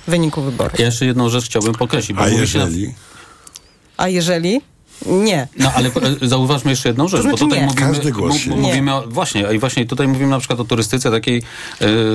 wyniku 0.07 0.41
wyborów. 0.41 0.79
Ja 0.79 0.85
jeszcze 0.85 1.05
jedną 1.05 1.29
rzecz 1.29 1.45
chciałbym 1.45 1.73
podkreślić. 1.73 2.17
Bo 2.17 2.23
A 2.23 2.29
mówi 2.29 2.47
się 2.47 2.57
na- 2.59 2.65
jeżeli? 2.65 2.93
A 3.97 4.07
jeżeli? 4.07 4.61
Nie. 5.05 5.47
No 5.57 5.71
ale 5.75 5.89
e, 6.21 6.27
zauważmy 6.27 6.71
jeszcze 6.71 6.89
jedną 6.89 7.07
rzecz, 7.07 7.17
To 7.17 7.21
znaczy 7.21 7.37
bo 7.43 7.45
tutaj 7.45 7.59
nie. 7.59 7.65
mówimy, 7.65 7.87
Każdy 7.87 8.11
głos 8.11 8.45
mówimy 8.45 8.93
o, 8.95 9.03
właśnie, 9.07 9.47
a 9.47 9.51
i 9.51 9.59
właśnie 9.59 9.85
tutaj 9.85 10.07
mówimy 10.07 10.29
na 10.29 10.39
przykład 10.39 10.59
o 10.59 10.63
turystyce 10.63 11.11
takiej 11.11 11.43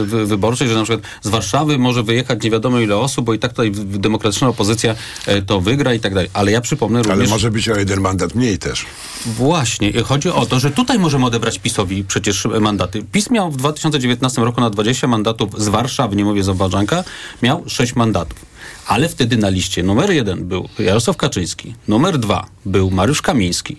wy- 0.05 0.27
wyborczej, 0.27 0.69
że 0.69 0.75
na 0.75 0.85
przykład 0.85 1.07
z 1.23 1.29
Warszawy 1.29 1.79
może 1.79 2.03
wyjechać 2.03 2.43
nie 2.43 2.51
wiadomo 2.51 2.81
ile 2.81 2.97
osób, 2.97 3.25
bo 3.25 3.35
i 3.35 3.39
tak 3.39 3.51
tutaj 3.51 3.73
demokratyczna 3.75 4.49
opozycja 4.49 4.95
e, 5.27 5.43
to 5.43 5.61
wygra 5.61 5.95
i 5.95 6.01
tak 6.01 6.15
dalej. 6.15 6.31
Ale 6.33 6.51
ja 6.53 6.61
przypomnę 6.61 6.99
Ale 6.99 7.09
również... 7.09 7.31
może 7.31 7.51
być 7.51 7.69
o 7.69 7.77
jeden 7.77 8.01
mandat 8.01 8.35
mniej 8.35 8.59
też. 8.59 8.87
Właśnie. 9.27 9.91
I 9.91 10.03
Chodzi 10.03 10.29
o 10.29 10.47
to, 10.47 10.61
że 10.61 10.71
tutaj 10.71 10.99
możemy 10.99 11.27
odebrać 11.27 11.59
PiSowi 11.59 12.05
przecież 12.05 12.49
mandaty. 12.61 13.05
PiS 13.13 13.31
miał 13.31 13.51
w 13.51 13.57
2019 13.57 14.43
roku 14.43 14.61
na 14.61 14.71
20 14.71 15.07
mandatów 15.07 15.63
z 15.63 15.69
Warszawy, 15.69 16.17
nie 16.17 16.25
mówię 16.25 16.43
z 16.45 16.49
Obwadżanka, 16.49 17.05
miał 17.43 17.65
6 17.67 17.97
mandatów. 17.97 18.54
Ale 18.87 19.09
wtedy 19.09 19.37
na 19.37 19.49
liście 19.49 19.83
numer 19.83 20.11
jeden 20.11 20.45
był 20.45 20.69
Jarosław 20.79 21.17
Kaczyński, 21.17 21.75
numer 21.89 22.19
dwa 22.19 22.47
był 22.67 22.91
Mariusz 22.91 23.23
Kamiński. 23.23 23.77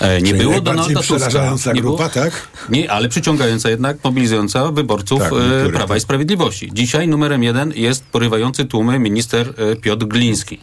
E, 0.00 0.22
nie 0.22 0.30
Czyli 0.30 0.42
było 0.42 0.60
Donalda 0.60 1.00
Tuska. 1.00 1.16
przerażająca 1.16 1.72
Nie 1.72 1.80
grupa, 1.80 2.08
było, 2.08 2.24
tak? 2.24 2.48
Nie, 2.68 2.90
ale 2.90 3.08
przyciągająca 3.08 3.70
jednak, 3.70 3.96
mobilizująca 4.04 4.72
wyborców 4.72 5.20
Tak, 5.20 5.32
e, 5.66 5.70
Prawa 5.70 5.88
tak. 5.88 5.96
i 5.96 6.00
Sprawiedliwości. 6.00 6.70
Dzisiaj 6.72 7.08
numerem 7.08 7.42
jeden 7.42 7.72
jest 7.76 8.04
porywający 8.04 8.64
tłumy 8.64 8.98
minister 8.98 9.54
e, 9.56 9.76
Piotr 9.76 10.06
Gliński. 10.06 10.58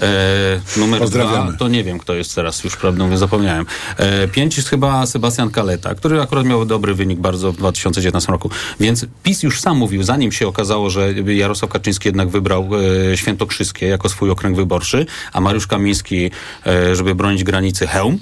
E, 0.00 0.60
numer 0.76 1.08
dwa 1.10 1.52
to 1.58 1.68
nie 1.68 1.84
wiem, 1.84 1.98
kto 1.98 2.14
jest 2.14 2.34
teraz, 2.34 2.64
już 2.64 2.76
prawdę 2.76 3.02
mówiąc 3.02 3.20
zapomniałem. 3.20 3.66
E, 3.96 4.28
pięć 4.28 4.56
jest 4.56 4.68
chyba 4.68 5.06
Sebastian 5.06 5.50
Kaleta, 5.50 5.94
który 5.94 6.20
akurat 6.22 6.46
miał 6.46 6.64
dobry 6.64 6.94
wynik 6.94 7.18
bardzo 7.18 7.52
w 7.52 7.56
2019 7.56 8.32
roku. 8.32 8.50
Więc 8.80 9.06
PiS 9.22 9.42
już 9.42 9.60
sam 9.60 9.76
mówił, 9.76 10.02
zanim 10.02 10.32
się 10.32 10.48
okazało, 10.48 10.90
że 10.90 11.12
Jarosław 11.12 11.70
Kaczyński 11.72 12.08
jednak 12.08 12.28
wybrał 12.28 12.68
e, 13.12 13.16
Świętokrzyskie 13.18 13.86
jako 13.86 14.08
swój 14.08 14.30
okręg 14.30 14.56
wyborczy, 14.56 15.06
a 15.32 15.40
Mariusz 15.40 15.66
Kamiński, 15.66 16.30
e, 16.66 16.96
żeby 16.96 17.14
bronić 17.14 17.44
granicy 17.44 17.86
Hełm, 17.86 18.18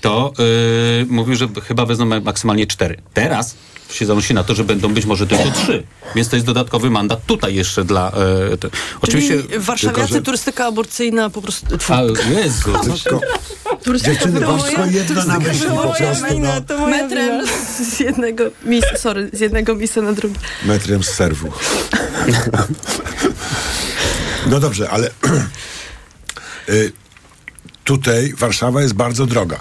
to 0.00 0.32
e, 1.02 1.04
mówił, 1.08 1.34
że 1.34 1.48
chyba 1.68 1.86
wezmą 1.86 2.04
ma- 2.06 2.20
maksymalnie 2.20 2.66
cztery. 2.66 2.96
Teraz 3.14 3.54
się 3.92 4.06
zanosi 4.06 4.34
na 4.34 4.44
to, 4.44 4.54
że 4.54 4.64
będą 4.64 4.94
być 4.94 5.06
może 5.06 5.26
tylko 5.26 5.50
trzy. 5.50 5.82
Więc 6.14 6.28
to 6.28 6.36
jest 6.36 6.46
dodatkowy 6.46 6.90
mandat 6.90 7.26
tutaj 7.26 7.54
jeszcze 7.54 7.84
dla... 7.84 8.12
E, 8.52 8.56
te. 8.56 8.68
Oczywiście... 9.00 9.36
Warszawiacy, 9.58 10.00
tylko, 10.00 10.14
że- 10.14 10.22
turystyka 10.22 10.66
aborcyjna 10.66 11.30
po 11.30 11.42
prostu... 11.42 11.78
Tfu, 11.78 11.92
A, 11.92 12.02
Jezu, 12.30 12.72
Tylko 13.04 13.20
turystyka 13.84 14.12
dziewczyny, 14.14 14.40
wyborcza. 14.40 14.62
wam 14.64 14.72
tylko 14.90 14.90
jedno 14.98 15.24
na 15.24 15.38
myśli 15.38 15.66
po 15.66 15.76
prostu, 15.94 16.38
no. 16.38 16.60
to 16.60 16.78
moja 16.78 17.02
Metrem 17.02 17.46
z 17.90 18.00
jednego 18.00 18.44
miejsca, 18.64 18.96
sorry, 18.98 19.30
z 19.32 19.40
jednego 19.40 19.74
miejsca 19.74 20.02
na 20.02 20.12
drugie. 20.12 20.36
metrem 20.64 21.02
z 21.02 21.08
serwu. 21.08 21.48
No 24.50 24.60
dobrze, 24.60 24.90
ale 24.90 25.10
y, 26.68 26.92
tutaj 27.84 28.32
Warszawa 28.36 28.82
jest 28.82 28.94
bardzo 28.94 29.26
droga. 29.26 29.60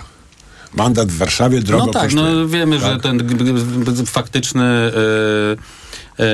Mandat 0.74 1.12
w 1.12 1.18
Warszawie 1.18 1.60
drogo 1.62 1.86
No 1.86 1.94
tak, 1.94 2.04
kosztuje. 2.04 2.24
no 2.34 2.48
wiemy, 2.48 2.80
że 2.80 2.86
Tak. 2.86 3.02
ten 3.02 3.18
g- 3.18 3.36
g- 3.94 4.06
faktyczny 4.06 4.64
e, 4.64 4.92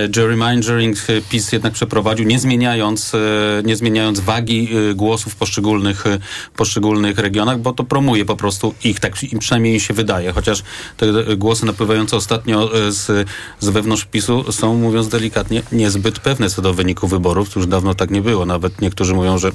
gerrymandering 0.09 0.97
e, 1.09 1.21
PiS 1.21 1.51
jednak 1.51 1.73
przeprowadził, 1.73 2.25
nie 2.25 2.39
zmieniając, 2.39 3.15
e, 3.15 3.19
nie 3.63 3.75
zmieniając 3.75 4.19
wagi 4.19 4.69
e, 4.91 4.93
głosów 4.93 5.33
w 5.33 5.35
poszczególnych, 5.35 6.07
e, 6.07 6.19
poszczególnych 6.55 7.17
regionach, 7.17 7.59
bo 7.59 7.73
to 7.73 7.83
promuje 7.83 8.25
po 8.25 8.35
prostu 8.35 8.73
ich, 8.83 8.99
tak 8.99 9.23
im 9.23 9.39
przynajmniej 9.39 9.79
się 9.79 9.93
wydaje, 9.93 10.31
chociaż 10.31 10.63
te 10.97 11.05
e, 11.05 11.37
głosy 11.37 11.65
napływające 11.65 12.17
ostatnio 12.17 12.87
e, 12.87 12.91
z, 12.91 13.29
z 13.59 13.69
wewnątrz 13.69 14.05
PiSu 14.05 14.51
są, 14.51 14.75
mówiąc 14.75 15.07
delikatnie, 15.07 15.61
niezbyt 15.71 16.19
pewne 16.19 16.49
co 16.49 16.61
do 16.61 16.73
wyniku 16.73 17.07
wyborów, 17.07 17.53
to 17.53 17.59
już 17.59 17.67
dawno 17.67 17.95
tak 17.95 18.11
nie 18.11 18.21
było, 18.21 18.45
nawet 18.45 18.81
niektórzy 18.81 19.13
mówią, 19.13 19.37
że 19.37 19.51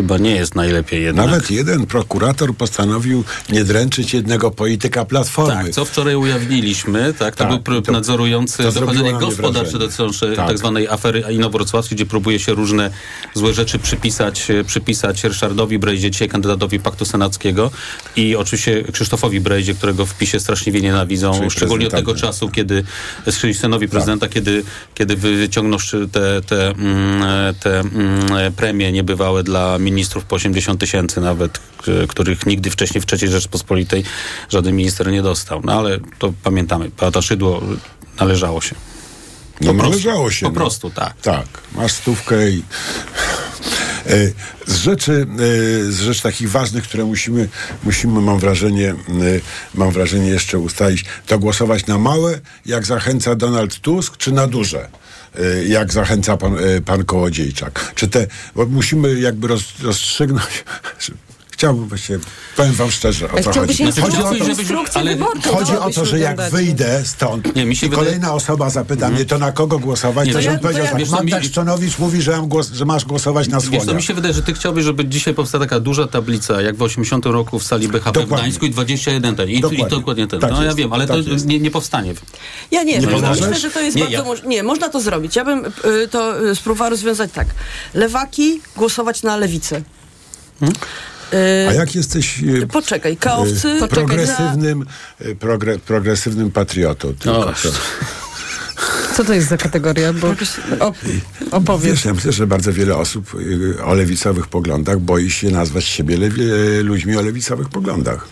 chyba 0.00 0.18
nie 0.18 0.30
jest 0.30 0.54
najlepiej 0.54 1.02
jednak. 1.02 1.26
Nawet 1.26 1.50
jeden 1.50 1.86
prokurator 1.86 2.54
postanowił 2.54 3.24
nie 3.48 3.64
dręczyć 3.64 4.14
jednego 4.14 4.50
polityka 4.50 5.04
Platformy. 5.04 5.64
Tak, 5.64 5.72
co 5.72 5.84
wczoraj 5.84 6.16
ujawniliśmy, 6.16 7.14
tak, 7.18 7.36
to 7.36 7.44
Tak, 7.44 7.48
był 7.48 7.58
pr- 7.58 7.82
to- 7.82 7.92
nadzorujący 7.92 8.62
to 8.62 8.72
dochodzenie 8.72 9.12
gospodarcze 9.12 9.78
dotyczące 9.78 10.36
Tak. 10.36 10.46
tak. 10.46 10.58
zwanej 10.58 10.88
afery 10.88 11.24
inowrocławskiej, 11.30 11.96
gdzie 11.96 12.06
próbuje 12.06 12.38
się 12.38 12.54
różne 12.54 12.90
złe 13.34 13.54
rzeczy 13.54 13.78
przypisać, 13.78 14.50
e, 14.50 14.64
przypisać 14.64 15.24
Ryszardowi 15.24 15.78
Brejdzie, 15.78 16.10
dzisiaj 16.10 16.28
kandydatowi 16.28 16.80
Paktu 16.80 17.04
Senackiego 17.04 17.70
i 18.16 18.36
oczywiście 18.36 18.84
Krzysztofowi 18.92 19.40
Brejdzie, 19.40 19.74
którego 19.74 20.06
w 20.06 20.14
PiSie 20.18 20.40
straszliwie 20.40 20.80
nienawidzą, 20.80 21.34
Czyli 21.38 21.50
szczególnie 21.50 21.86
od 21.86 21.92
tego 21.92 22.14
czasu, 22.14 22.48
kiedy 22.48 22.84
synowi 23.52 23.88
prezydenta, 23.88 24.28
kiedy, 24.28 24.62
kiedy 24.94 25.16
wyciągnął 25.16 25.78
te, 26.12 26.40
te, 26.42 26.70
mm, 26.70 27.22
e, 27.22 27.54
te 27.60 27.80
mm, 27.80 28.32
e, 28.32 28.50
premie 28.50 28.92
niebywałe 28.92 29.42
dla 29.42 29.78
ministrów 29.90 30.24
po 30.24 30.36
80 30.36 30.80
tysięcy 30.80 31.20
nawet, 31.20 31.58
k- 31.58 31.62
których 32.08 32.46
nigdy 32.46 32.70
wcześniej 32.70 33.02
w 33.02 33.06
III 33.12 33.28
Rzeczpospolitej 33.30 34.04
żaden 34.48 34.76
minister 34.76 35.10
nie 35.10 35.22
dostał. 35.22 35.60
No 35.64 35.72
ale 35.78 35.98
to 36.18 36.32
pamiętamy, 36.42 36.90
Beata 37.00 37.22
Szydło 37.22 37.62
należało 38.20 38.60
się. 38.60 38.74
No 39.60 39.72
Po 39.72 39.78
prostu. 39.78 39.90
należało 39.90 40.30
się. 40.30 40.46
Po 40.46 40.52
no. 40.52 40.54
prostu 40.54 40.90
tak. 40.90 41.20
Tak, 41.20 41.46
masz 41.74 41.92
stówkę 41.92 42.50
i... 42.50 42.62
E, 44.06 44.12
Z 44.66 44.76
rzeczy, 44.76 45.26
e, 45.88 45.92
z 45.92 46.00
rzeczy 46.00 46.22
takich 46.22 46.50
ważnych, 46.50 46.84
które 46.84 47.04
musimy, 47.04 47.48
musimy 47.84 48.20
mam 48.20 48.38
wrażenie, 48.38 48.90
e, 48.90 48.94
mam 49.74 49.90
wrażenie 49.90 50.28
jeszcze 50.28 50.58
ustalić, 50.58 51.04
to 51.26 51.38
głosować 51.38 51.86
na 51.86 51.98
małe, 51.98 52.40
jak 52.66 52.86
zachęca 52.86 53.34
Donald 53.34 53.80
Tusk, 53.80 54.16
czy 54.16 54.32
na 54.32 54.46
duże? 54.46 54.88
E, 55.38 55.64
Jak 55.64 55.92
zachęca 55.92 56.36
pan, 56.36 56.56
e, 56.58 56.80
pan 56.80 57.04
Kołodziejczak. 57.04 57.92
Czy 57.94 58.08
te, 58.08 58.26
bo 58.54 58.66
musimy 58.66 59.20
jakby 59.20 59.48
roz, 59.48 59.62
rozstrzygnąć. 59.82 60.64
Chciałbym 61.60 61.88
właśnie, 61.88 62.18
powiem 62.56 62.72
wam 62.72 62.90
szczerze, 62.90 63.26
o 63.32 63.42
co 63.42 63.52
chodzi. 63.52 63.84
Chodzi 64.00 64.18
o 64.22 64.22
to, 64.34 64.44
żebyś- 64.44 64.66
ale 64.94 65.16
Chodzi 65.52 65.76
o 65.76 65.90
to, 65.90 66.04
że 66.04 66.18
jak 66.18 66.50
wyjdę 66.50 67.02
stąd 67.04 67.56
Nie, 67.56 67.64
mi 67.66 67.76
się 67.76 67.86
i 67.86 67.90
wydaje- 67.90 68.06
kolejna 68.06 68.32
osoba 68.34 68.70
zapyta 68.70 69.08
mnie, 69.10 69.24
to 69.24 69.38
na 69.38 69.52
kogo 69.52 69.78
głosować, 69.78 70.26
Nie, 70.26 70.32
to 70.32 70.40
ja- 70.40 70.54
to 70.54 70.58
powiedział 70.62 70.84
ja- 70.84 70.90
tak, 70.90 71.00
wiesz 71.00 71.10
Magda 71.10 71.38
mi- 71.40 71.44
Szczonowicz 71.44 71.98
mówi, 71.98 72.22
że, 72.22 72.30
mam 72.32 72.48
głos, 72.48 72.72
że 72.72 72.84
masz 72.84 73.04
głosować 73.04 73.48
na 73.48 73.60
Wiesz 73.60 73.70
co, 73.70 73.76
słonia. 73.76 73.92
mi 73.94 74.02
się 74.02 74.14
wydaje, 74.14 74.34
że 74.34 74.42
ty 74.42 74.52
chciałbyś, 74.54 74.84
żeby 74.84 75.04
dzisiaj 75.04 75.34
powstała 75.34 75.64
taka 75.64 75.80
duża 75.80 76.06
tablica, 76.06 76.62
jak 76.62 76.76
w 76.76 76.82
80 76.82 77.26
roku 77.32 77.58
w 77.58 77.64
sali 77.64 77.88
BHP 77.88 78.10
w 78.10 78.22
Dokładnie. 78.22 78.36
Gdańsku 78.36 78.66
i 78.66 78.70
21 78.70 79.36
ten. 79.36 79.48
I, 79.48 79.60
Dokładnie. 79.60 79.86
i 79.86 79.90
dokładnie 79.90 80.26
ten. 80.26 80.40
Tak 80.40 80.50
no 80.50 80.58
ja 80.58 80.64
jest. 80.64 80.76
wiem, 80.76 80.92
ale 80.92 81.06
Tak 81.06 81.16
to 81.16 81.46
nie, 81.46 81.60
nie 81.60 81.70
powstanie. 81.70 82.14
Ja 82.70 82.82
nie, 82.82 82.98
Nie 82.98 83.06
myślę, 83.06 83.58
że 83.58 83.70
to 83.70 83.80
jest 83.80 83.96
Nie, 83.96 84.02
bardzo 84.02 84.18
ja- 84.18 84.24
moż- 84.24 84.42
Nie, 84.44 84.62
można 84.62 84.88
to 84.88 85.00
zrobić. 85.00 85.36
Ja 85.36 85.44
bym 85.44 85.64
y, 85.66 86.08
to 86.10 86.44
y, 86.50 86.54
spróbowała 86.56 86.90
rozwiązać 86.90 87.30
tak. 87.34 87.46
Lewaki 87.94 88.60
głosować 88.76 89.22
na 89.22 89.36
lewicę. 89.36 89.76
Y, 90.62 90.66
A 91.68 91.72
jak 91.72 91.94
jesteś 91.94 92.42
e, 92.62 92.66
Poczekaj, 92.66 93.16
kaowcy... 93.16 93.76
poczekaj, 93.80 93.88
progresywnym, 93.88 94.86
progre, 95.40 95.78
progresywnym 95.78 96.50
patriotą? 96.50 97.14
Tylko 97.14 97.38
O, 97.38 97.44
to, 97.44 97.52
Co 99.16 99.24
to 99.24 99.34
jest 99.34 99.48
za 99.48 99.56
kategoria? 99.56 100.12
Bo 100.12 100.34
op, 100.80 100.96
opowiedz. 101.50 101.90
wiesz, 101.90 102.04
ja 102.04 102.14
myślę, 102.14 102.32
że 102.32 102.46
bardzo 102.46 102.72
wiele 102.72 102.96
osób 102.96 103.32
o 103.84 103.94
lewicowych 103.94 104.46
poglądach 104.46 104.98
boi 105.00 105.30
się 105.30 105.50
nazwać 105.50 105.84
siebie 105.84 106.16
lewi, 106.16 106.42
ludźmi 106.82 107.16
o 107.16 107.22
lewicowych 107.22 107.68
poglądach. 107.68 108.28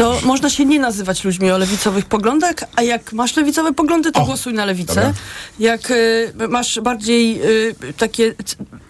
To 0.00 0.18
można 0.24 0.50
się 0.50 0.64
nie 0.64 0.78
nazywać 0.80 1.24
ludźmi 1.24 1.50
o 1.50 1.58
lewicowych 1.58 2.04
poglądach, 2.04 2.54
a 2.76 2.82
jak 2.82 3.12
masz 3.12 3.36
lewicowe 3.36 3.72
poglądy, 3.74 4.12
to 4.12 4.20
O, 4.22 4.24
głosuj 4.26 4.54
na 4.54 4.64
lewicę. 4.64 4.94
dobra. 4.94 5.12
Jak 5.58 5.90
y, 5.90 6.32
masz 6.48 6.80
bardziej 6.80 7.40
y, 7.68 7.74
takie 7.96 8.34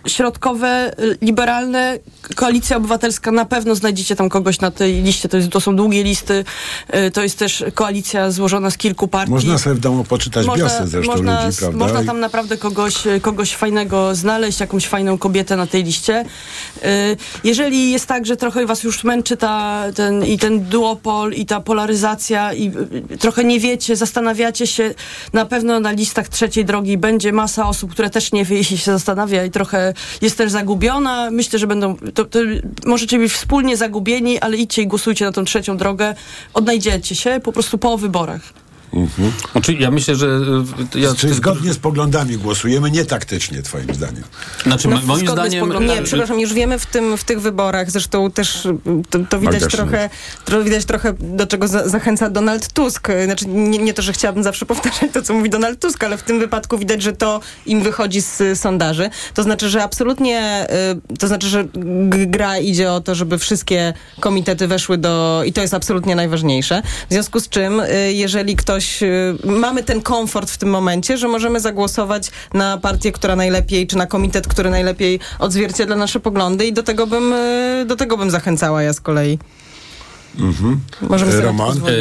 środkowe, 0.06 0.92
y, 1.00 1.18
liberalne, 1.22 1.98
koalicja 2.36 2.76
obywatelska, 2.76 3.32
na 3.32 3.44
pewno 3.44 3.74
znajdziecie 3.74 4.16
tam 4.16 4.28
kogoś 4.28 4.60
na 4.60 4.70
tej 4.70 5.02
liście, 5.02 5.28
to, 5.28 5.36
jest, 5.36 5.48
to 5.50 5.60
są 5.60 5.76
długie 5.76 6.02
listy, 6.04 6.44
y, 6.94 7.10
to 7.10 7.22
jest 7.22 7.38
też 7.38 7.64
koalicja 7.74 8.30
złożona 8.30 8.70
z 8.70 8.76
kilku 8.76 9.08
partii. 9.08 9.32
Można 9.32 9.58
sobie 9.58 9.74
w 9.76 9.80
domu 9.80 10.04
poczytać 10.04 10.46
biosy 10.46 10.86
zresztą 10.86 11.12
można, 11.12 11.46
ludzi, 11.46 11.58
prawda? 11.58 11.78
Można 11.78 12.04
tam 12.04 12.20
naprawdę 12.20 12.56
kogoś, 12.56 13.06
y, 13.06 13.20
kogoś 13.20 13.54
fajnego 13.54 14.14
znaleźć, 14.14 14.60
jakąś 14.60 14.86
fajną 14.86 15.18
kobietę 15.18 15.56
na 15.56 15.66
tej 15.66 15.84
liście. 15.84 16.24
Y, 16.84 17.16
Jeżeli 17.44 17.90
jest 17.90 18.06
tak, 18.06 18.26
że 18.26 18.36
trochę 18.36 18.66
was 18.66 18.82
już 18.82 19.04
męczy 19.04 19.36
ta, 19.36 19.82
ten, 19.94 20.24
i 20.24 20.38
ten 20.38 20.68
duopol, 21.00 21.32
i 21.32 21.46
ta 21.46 21.60
polaryzacja, 21.60 22.52
i 22.52 22.68
y, 23.12 23.18
trochę 23.18 23.44
nie 23.44 23.60
wiecie, 23.60 23.96
zastanawiacie 23.96 24.66
się, 24.66 24.94
na 25.32 25.46
pewno 25.46 25.80
na 25.80 25.92
listach 25.92 26.28
trzeciej 26.28 26.64
drogi 26.64 26.98
będzie 26.98 27.32
masa 27.32 27.68
osób, 27.68 27.92
które 27.92 28.10
też 28.10 28.32
nie 28.32 28.44
wie 28.44 28.60
i 28.60 28.64
się 28.64 28.76
zastanawia 28.76 29.44
i 29.44 29.50
trochę 29.50 29.94
jest 30.22 30.38
też 30.38 30.50
zagubiona. 30.50 31.30
Myślę, 31.30 31.58
że 31.58 31.66
będą, 31.66 31.96
to, 32.14 32.24
to 32.24 32.38
możecie 32.86 33.18
być 33.18 33.32
wspólnie 33.32 33.76
zagubieni, 33.76 34.38
ale 34.38 34.56
idźcie 34.56 34.82
i 34.82 34.86
głosujcie 34.86 35.24
na 35.24 35.32
tą 35.32 35.44
trzecią 35.44 35.76
drogę. 35.76 36.14
Odnajdziecie 36.54 37.14
się 37.14 37.40
po 37.44 37.52
prostu 37.52 37.78
po 37.78 37.98
wyborach. 37.98 38.40
Znaczy, 39.52 39.74
ja 39.74 39.90
myślę, 39.90 40.14
że... 40.16 40.26
y, 40.94 40.98
Ja, 41.00 41.14
Czy 41.14 41.34
zgodnie 41.34 41.72
z 41.72 41.78
poglądami 41.78 42.36
głosujemy, 42.36 42.90
nie 42.90 43.04
taktycznie, 43.04 43.62
twoim 43.62 43.94
zdaniem? 43.94 44.22
Znaczy, 44.62 44.88
No, 44.88 44.96
mo- 44.96 45.06
moim 45.06 45.28
zdaniem... 45.28 45.60
poglądami. 45.64 46.00
Nie, 46.00 46.06
przepraszam, 46.06 46.40
już 46.40 46.52
wiemy 46.54 46.78
w, 46.78 46.86
tym, 46.86 47.16
w 47.18 47.24
tych 47.24 47.40
wyborach, 47.40 47.90
zresztą 47.90 48.30
też 48.30 48.66
y, 48.66 48.76
to, 49.10 49.18
to 49.30 49.40
widać 49.40 49.62
trochę, 49.72 50.10
to 50.44 50.62
widać 50.64 50.84
trochę, 50.84 51.12
do 51.20 51.46
czego 51.46 51.68
za, 51.68 51.88
zachęca 51.88 52.30
Donald 52.30 52.72
Tusk. 52.72 53.08
Znaczy, 53.24 53.44
nie, 53.48 53.78
nie 53.78 53.94
to, 53.94 54.02
że 54.02 54.12
chciałabym 54.12 54.42
zawsze 54.42 54.66
powtarzać 54.72 55.10
to, 55.12 55.22
co 55.22 55.34
mówi 55.34 55.50
Donald 55.50 55.80
Tusk, 55.80 56.04
ale 56.04 56.18
w 56.18 56.22
tym 56.22 56.38
wypadku 56.38 56.78
widać, 56.78 57.02
że 57.02 57.12
to 57.12 57.40
im 57.66 57.82
wychodzi 57.82 58.20
z 58.20 58.60
sondaży. 58.60 59.10
To 59.34 59.42
znaczy, 59.42 59.68
że 59.68 59.82
absolutnie, 59.82 60.66
to 61.18 61.28
znaczy, 61.28 61.46
że 61.48 61.64
gra 62.26 62.58
idzie 62.58 62.92
o 62.92 63.00
to, 63.00 63.14
żeby 63.14 63.38
wszystkie 63.38 63.92
komitety 64.20 64.66
weszły 64.66 64.98
do, 64.98 65.42
i 65.46 65.52
to 65.52 65.60
jest 65.60 65.74
absolutnie 65.74 66.14
najważniejsze. 66.16 66.82
W 67.10 67.12
związku 67.12 67.40
z 67.40 67.48
czym, 67.48 67.82
jeżeli 68.12 68.56
ktoś, 68.56 68.79
y, 69.02 69.36
mamy 69.44 69.82
ten 69.82 70.02
komfort 70.02 70.50
w 70.50 70.58
tym 70.58 70.68
momencie, 70.70 71.18
że 71.18 71.28
możemy 71.28 71.60
zagłosować 71.60 72.30
na 72.54 72.78
partię, 72.78 73.12
która 73.12 73.36
najlepiej, 73.36 73.86
czy 73.86 73.96
na 73.96 74.06
komitet, 74.06 74.48
który 74.48 74.70
najlepiej 74.70 75.20
odzwierciedla 75.38 75.96
nasze 75.96 76.20
poglądy 76.20 76.66
i 76.66 76.72
do 76.72 76.82
tego 76.82 77.06
bym, 77.06 77.32
y, 77.32 77.84
do 77.86 77.96
tego 77.96 78.16
bym 78.16 78.30
zachęcała 78.30 78.82
ja 78.82 78.92
z 78.92 79.00
kolei. 79.00 79.38
Mhm. 80.38 80.80
Możemy 81.02 81.32
to 81.32 81.40
Roman? 81.40 81.68
pozwolić. 81.68 81.96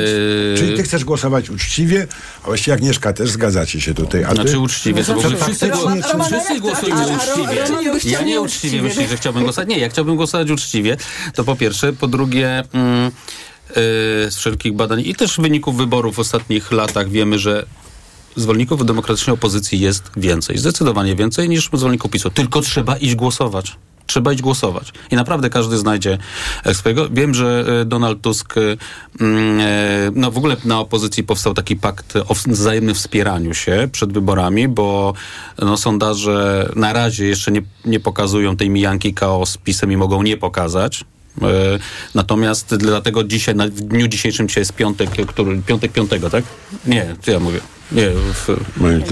Czyli 0.57 0.77
ty 0.77 0.83
chcesz 0.83 1.05
głosować 1.05 1.49
uczciwie, 1.49 2.07
a 2.43 2.47
właściwie 2.47 2.73
Agnieszka 2.73 3.13
też 3.13 3.29
zgadzacie 3.29 3.81
się 3.81 3.93
tutaj. 3.93 4.23
A 4.23 4.29
ty? 4.29 4.35
Znaczy 4.35 4.59
uczciwie, 4.59 5.03
to 5.03 5.11
ogóle 5.17 5.35
wszyscy, 5.37 5.67
faktycznie, 5.69 5.71
gło- 5.71 6.25
wszyscy 6.25 6.59
głosujemy 6.59 7.01
uczciwie. 7.07 8.11
Ja 8.11 8.21
nie 8.21 8.41
uczciwie 8.41 8.81
myślę, 8.81 9.07
że 9.07 9.17
chciałbym 9.17 9.43
głosować. 9.43 9.69
Nie, 9.69 9.79
ja 9.79 9.89
chciałbym 9.89 10.15
głosować 10.15 10.51
uczciwie. 10.51 10.97
To 11.35 11.43
po 11.43 11.55
pierwsze. 11.55 11.93
Po 11.93 12.07
drugie, 12.07 12.63
mm, 12.73 13.11
z 14.29 14.35
wszelkich 14.35 14.73
badań 14.73 15.01
i 15.05 15.15
też 15.15 15.37
wyników 15.37 15.77
wyborów 15.77 16.15
w 16.15 16.19
ostatnich 16.19 16.71
latach 16.71 17.09
wiemy, 17.09 17.39
że 17.39 17.65
zwolenników 18.35 18.85
demokratycznej 18.85 19.33
opozycji 19.33 19.79
jest 19.79 20.11
więcej. 20.17 20.57
Zdecydowanie 20.57 21.15
więcej 21.15 21.49
niż 21.49 21.69
zwolenników 21.73 22.11
PiSu. 22.11 22.29
Tylko 22.29 22.61
trzeba 22.61 22.97
iść 22.97 23.15
głosować. 23.15 23.75
Trzeba 24.05 24.33
iść 24.33 24.41
głosować. 24.41 24.93
I 25.11 25.15
naprawdę 25.15 25.49
każdy 25.49 25.77
znajdzie 25.77 26.17
e, 26.65 26.73
swojego. 26.73 27.09
Wiem, 27.09 27.33
że 27.33 27.65
e, 27.81 27.85
Donald 27.85 28.21
Tusk, 28.21 28.57
e, 28.57 28.61
mm, 29.19 30.13
no 30.15 30.31
w 30.31 30.37
ogóle 30.37 30.57
na 30.65 30.79
opozycji 30.79 31.23
powstał 31.23 31.53
taki 31.53 31.75
pakt 31.75 32.13
o 32.15 32.33
wzajemnym 32.47 32.95
wspieraniu 32.95 33.53
się 33.53 33.89
przed 33.91 34.13
wyborami, 34.13 34.67
bo 34.67 35.13
no, 35.59 35.77
sondaże 35.77 36.69
na 36.75 36.93
razie 36.93 37.25
jeszcze 37.25 37.51
nie, 37.51 37.61
nie 37.85 37.99
pokazują 37.99 38.57
tej 38.57 38.69
mijanki 38.69 39.13
KO 39.13 39.45
z 39.45 39.57
PiSem 39.57 39.91
i 39.91 39.97
mogą 39.97 40.23
nie 40.23 40.37
pokazać. 40.37 41.05
E, 41.41 41.79
Natomiast 42.15 42.75
dlatego 42.75 43.23
dzisiaj, 43.23 43.55
w 43.55 43.81
dniu 43.81 44.07
dzisiejszym 44.07 44.47
dzisiaj 44.47 44.61
jest 44.61 44.73
piątek, 44.73 45.09
który, 45.27 45.61
piątek 45.61 45.91
piątego, 45.91 46.29
tak? 46.29 46.43
Nie, 46.85 47.15
co 47.21 47.31
ja 47.31 47.39
mówię? 47.39 47.59
Nie, 47.91 48.09
w, 48.09 48.47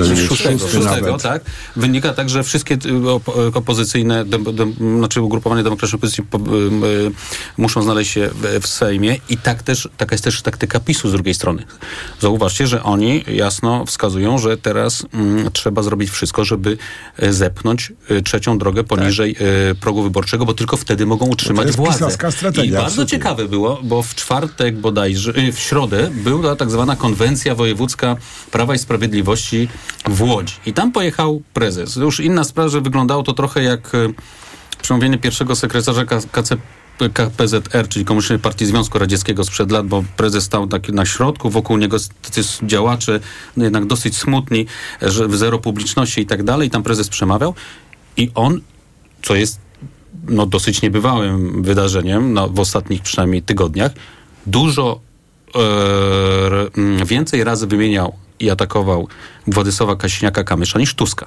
jest 0.09 0.27
szóstego, 0.27 0.67
szóstego, 0.67 1.17
tak? 1.17 1.41
Wynika 1.75 2.13
tak, 2.13 2.29
że 2.29 2.43
wszystkie 2.43 2.75
y, 2.75 2.77
op- 2.77 3.57
opozycyjne, 3.57 4.25
dem, 4.25 4.43
dem, 4.55 4.73
znaczy 4.97 5.21
ugrupowania 5.21 5.63
demokratycznej 5.63 5.99
opozycji 5.99 6.23
po, 6.23 6.37
y, 6.37 6.41
y, 6.41 7.11
muszą 7.57 7.81
znaleźć 7.81 8.11
się 8.11 8.29
w, 8.33 8.59
w 8.61 8.67
Sejmie 8.67 9.15
i 9.29 9.37
tak 9.37 9.63
też, 9.63 9.89
taka 9.97 10.13
jest 10.13 10.23
też 10.23 10.41
taktyka 10.41 10.79
PiSu 10.79 11.09
z 11.09 11.11
drugiej 11.11 11.33
strony. 11.33 11.63
Zauważcie, 12.19 12.67
że 12.67 12.83
oni 12.83 13.23
jasno 13.27 13.85
wskazują, 13.85 14.37
że 14.37 14.57
teraz 14.57 15.05
mm, 15.13 15.51
trzeba 15.51 15.83
zrobić 15.83 16.09
wszystko, 16.09 16.45
żeby 16.45 16.77
y, 17.23 17.33
zepchnąć 17.33 17.93
y, 18.11 18.21
trzecią 18.21 18.57
drogę 18.57 18.83
poniżej 18.83 19.35
y, 19.71 19.75
progu 19.75 20.03
wyborczego, 20.03 20.45
bo 20.45 20.53
tylko 20.53 20.77
wtedy 20.77 21.05
mogą 21.05 21.25
utrzymać 21.25 21.65
jest 21.65 21.77
władzę. 21.77 22.05
I 22.63 22.71
bardzo 22.71 23.05
ciekawe 23.05 23.47
było, 23.47 23.79
bo 23.83 24.03
w 24.03 24.15
czwartek 24.15 24.77
bodajże, 24.77 25.33
y, 25.37 25.51
w 25.51 25.59
środę 25.59 26.09
była 26.13 26.55
tak 26.55 26.71
zwana 26.71 26.95
konwencja 26.95 27.55
wojewódzka 27.55 28.15
Prawa 28.51 28.66
i 28.73 28.79
Sprawiedliwości 28.79 29.67
w 30.05 30.21
Łodzi. 30.21 30.53
I 30.65 30.73
tam 30.73 30.91
pojechał 30.91 31.41
prezes. 31.53 31.95
Już 31.95 32.19
inna 32.19 32.43
sprawa, 32.43 32.69
że 32.69 32.81
wyglądało 32.81 33.23
to 33.23 33.33
trochę 33.33 33.63
jak 33.63 33.95
y, 33.95 34.13
przemówienie 34.81 35.17
pierwszego 35.17 35.55
sekretarza 35.55 36.05
KPZR, 37.13 37.87
czyli 37.89 38.05
Komunistycznej 38.05 38.39
Partii 38.39 38.65
Związku 38.65 38.99
Radzieckiego 38.99 39.43
sprzed 39.43 39.71
lat, 39.71 39.87
bo 39.87 40.03
prezes 40.17 40.43
stał 40.43 40.67
taki 40.67 40.93
na 40.93 41.05
środku, 41.05 41.49
wokół 41.49 41.77
niego 41.77 41.97
tacy 42.21 42.41
działacze, 42.63 43.19
no 43.57 43.63
jednak 43.63 43.85
dosyć 43.85 44.17
smutni, 44.17 44.65
że 45.01 45.29
zero 45.29 45.59
publiczności 45.59 46.21
i 46.21 46.25
tak 46.25 46.43
dalej. 46.43 46.69
Tam 46.69 46.83
prezes 46.83 47.09
przemawiał 47.09 47.53
i 48.17 48.31
on, 48.35 48.61
co 49.23 49.35
jest 49.35 49.59
no, 50.27 50.45
dosyć 50.45 50.81
niebywałym 50.81 51.63
wydarzeniem 51.63 52.33
no, 52.33 52.49
w 52.49 52.59
ostatnich 52.59 53.01
przynajmniej 53.01 53.41
tygodniach, 53.41 53.91
dużo 54.45 54.99
e, 55.55 57.05
więcej 57.05 57.43
razy 57.43 57.67
wymieniał 57.67 58.13
i 58.39 58.49
atakował 58.49 59.07
Władysława 59.47 59.93
Kaśniaka-Kamysza 59.93 60.79
niż 60.79 60.93
Tuska. 60.93 61.25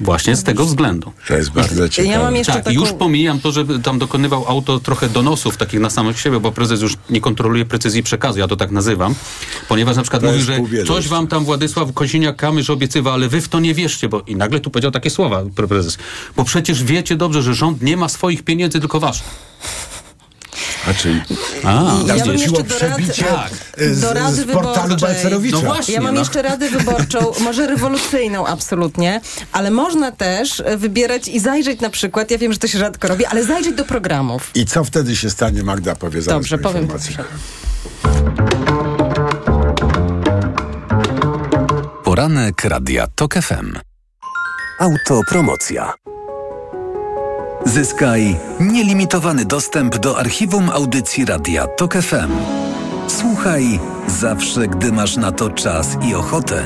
Właśnie 0.00 0.36
z 0.36 0.44
tego 0.44 0.64
względu. 0.64 1.12
To 1.28 1.34
jest 1.34 1.50
bardzo 1.50 1.88
ciekawe. 1.88 2.14
Ja 2.14 2.22
mam 2.22 2.36
jeszcze 2.36 2.52
tak, 2.52 2.64
taką... 2.64 2.80
już 2.80 2.92
pomijam 2.92 3.40
to, 3.40 3.52
że 3.52 3.64
tam 3.82 3.98
dokonywał 3.98 4.44
auto 4.48 4.80
trochę 4.80 5.08
donosów 5.08 5.56
takich 5.56 5.80
na 5.80 5.90
samych 5.90 6.20
siebie, 6.20 6.40
bo 6.40 6.52
prezes 6.52 6.82
już 6.82 6.96
nie 7.10 7.20
kontroluje 7.20 7.64
precyzji 7.64 8.02
przekazu, 8.02 8.38
ja 8.38 8.48
to 8.48 8.56
tak 8.56 8.70
nazywam, 8.70 9.14
ponieważ 9.68 9.96
na 9.96 10.02
przykład 10.02 10.22
To 10.22 10.28
mówi, 10.28 10.42
że 10.42 10.58
coś 10.86 11.08
wam 11.08 11.26
tam 11.26 11.44
Władysław 11.44 11.88
Kosiniak-Kamysz 11.88 12.72
obiecywał, 12.72 13.14
ale 13.14 13.28
wy 13.28 13.40
w 13.40 13.48
to 13.48 13.60
nie 13.60 13.74
wierzcie, 13.74 14.08
bo 14.08 14.20
i 14.20 14.36
nagle 14.36 14.60
tu 14.60 14.70
powiedział 14.70 14.90
takie 14.90 15.10
słowa 15.10 15.42
pre- 15.42 15.68
prezes, 15.68 15.98
bo 16.36 16.44
przecież 16.44 16.84
wiecie 16.84 17.16
dobrze, 17.16 17.42
że 17.42 17.54
rząd 17.54 17.82
nie 17.82 17.96
ma 17.96 18.08
swoich 18.08 18.42
pieniędzy, 18.42 18.80
tylko 18.80 19.00
wasze. 19.00 19.22
A 20.90 20.94
czyli 20.94 21.20
A, 21.64 21.92
Ja 22.06 22.24
bym 22.24 22.38
jeszcze 22.38 22.64
przebicie 22.64 23.24
rad, 23.26 23.50
z- 23.78 24.00
do 24.00 24.12
rady 24.12 24.36
z 24.36 24.44
portalu. 24.52 24.96
Balcerowicza. 24.96 25.56
No 25.56 25.62
właśnie, 25.62 25.94
Ja 25.94 26.00
mam 26.00 26.14
no. 26.14 26.20
jeszcze 26.20 26.42
radę 26.42 26.70
wyborczą, 26.70 27.32
może 27.40 27.66
rewolucyjną 27.66 28.46
absolutnie, 28.46 29.20
ale 29.52 29.70
można 29.70 30.12
też 30.12 30.62
wybierać 30.76 31.28
i 31.28 31.40
zajrzeć 31.40 31.80
na 31.80 31.90
przykład, 31.90 32.30
ja 32.30 32.38
wiem, 32.38 32.52
że 32.52 32.58
to 32.58 32.68
się 32.68 32.78
rzadko 32.78 33.08
robi, 33.08 33.24
ale 33.26 33.44
zajrzeć 33.44 33.74
do 33.74 33.84
programów. 33.84 34.50
I 34.54 34.66
co 34.66 34.84
wtedy 34.84 35.16
się 35.16 35.30
stanie, 35.30 35.62
Magda 35.62 35.94
powie 35.94 36.22
zaraz 36.22 36.36
Dobrze, 36.40 36.58
po 36.58 36.68
powiem. 36.68 36.82
informacji. 36.82 37.16
Poranek 42.04 42.64
Radia 42.64 43.06
TOK 43.14 43.34
FM. 43.34 43.78
Autopromocja. 44.80 45.92
Zyskaj 47.64 48.36
nielimitowany 48.60 49.44
dostęp 49.44 49.98
do 49.98 50.18
archiwum 50.18 50.70
audycji 50.70 51.24
Radia 51.24 51.66
TOK 51.66 51.94
FM. 51.94 52.32
Słuchaj 53.08 53.80
zawsze, 54.06 54.68
gdy 54.68 54.92
masz 54.92 55.16
na 55.16 55.32
to 55.32 55.50
czas 55.50 55.96
i 56.08 56.14
ochotę. 56.14 56.62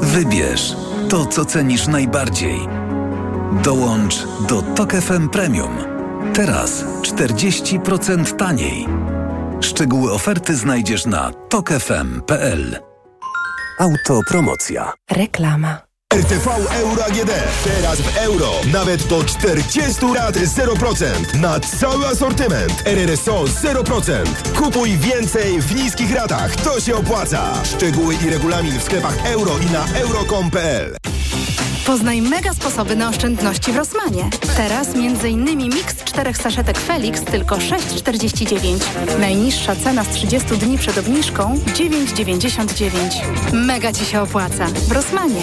Wybierz 0.00 0.76
to, 1.08 1.26
co 1.26 1.44
cenisz 1.44 1.86
najbardziej. 1.86 2.58
Dołącz 3.62 4.26
do 4.48 4.62
TOK 4.62 4.92
FM 4.92 5.28
Premium. 5.28 5.76
Teraz 6.34 6.84
40% 7.02 8.36
taniej. 8.36 8.86
Szczegóły 9.60 10.12
oferty 10.12 10.56
znajdziesz 10.56 11.06
na 11.06 11.30
tokefm.pl. 11.48 12.78
Autopromocja. 13.80 14.92
Reklama. 15.10 15.87
RTV 16.14 16.46
Euro 16.80 17.04
AGD. 17.04 17.30
Teraz 17.64 18.00
w 18.00 18.16
euro. 18.16 18.50
Nawet 18.72 19.06
do 19.06 19.24
40 19.24 20.06
rat 20.14 20.36
0%. 20.36 21.40
Na 21.40 21.60
cały 21.60 22.06
asortyment. 22.06 22.82
RRSO 22.86 23.44
0%. 23.44 24.24
Kupuj 24.56 24.98
więcej 24.98 25.60
w 25.60 25.74
niskich 25.74 26.14
ratach. 26.14 26.56
To 26.56 26.80
się 26.80 26.96
opłaca. 26.96 27.64
Szczegóły 27.64 28.14
i 28.26 28.30
regulamin 28.30 28.78
w 28.78 28.82
sklepach 28.82 29.26
euro 29.26 29.52
i 29.58 29.72
na 29.72 29.98
euro.com.pl 29.98 30.96
Poznaj 31.86 32.22
mega 32.22 32.54
sposoby 32.54 32.96
na 32.96 33.08
oszczędności 33.08 33.72
w 33.72 33.76
Rosmanie. 33.76 34.30
Teraz 34.56 34.88
m.in. 34.88 35.58
miks 35.58 36.04
czterech 36.04 36.36
saszetek 36.36 36.78
Felix 36.78 37.20
tylko 37.24 37.56
6,49. 37.56 38.78
Najniższa 39.20 39.76
cena 39.76 40.04
z 40.04 40.08
30 40.08 40.48
dni 40.48 40.78
przed 40.78 40.98
obniżką 40.98 41.54
9,99. 41.54 42.92
Mega 43.52 43.92
Ci 43.92 44.04
się 44.04 44.20
opłaca. 44.20 44.66
W 44.66 44.92
Rosmanie. 44.92 45.42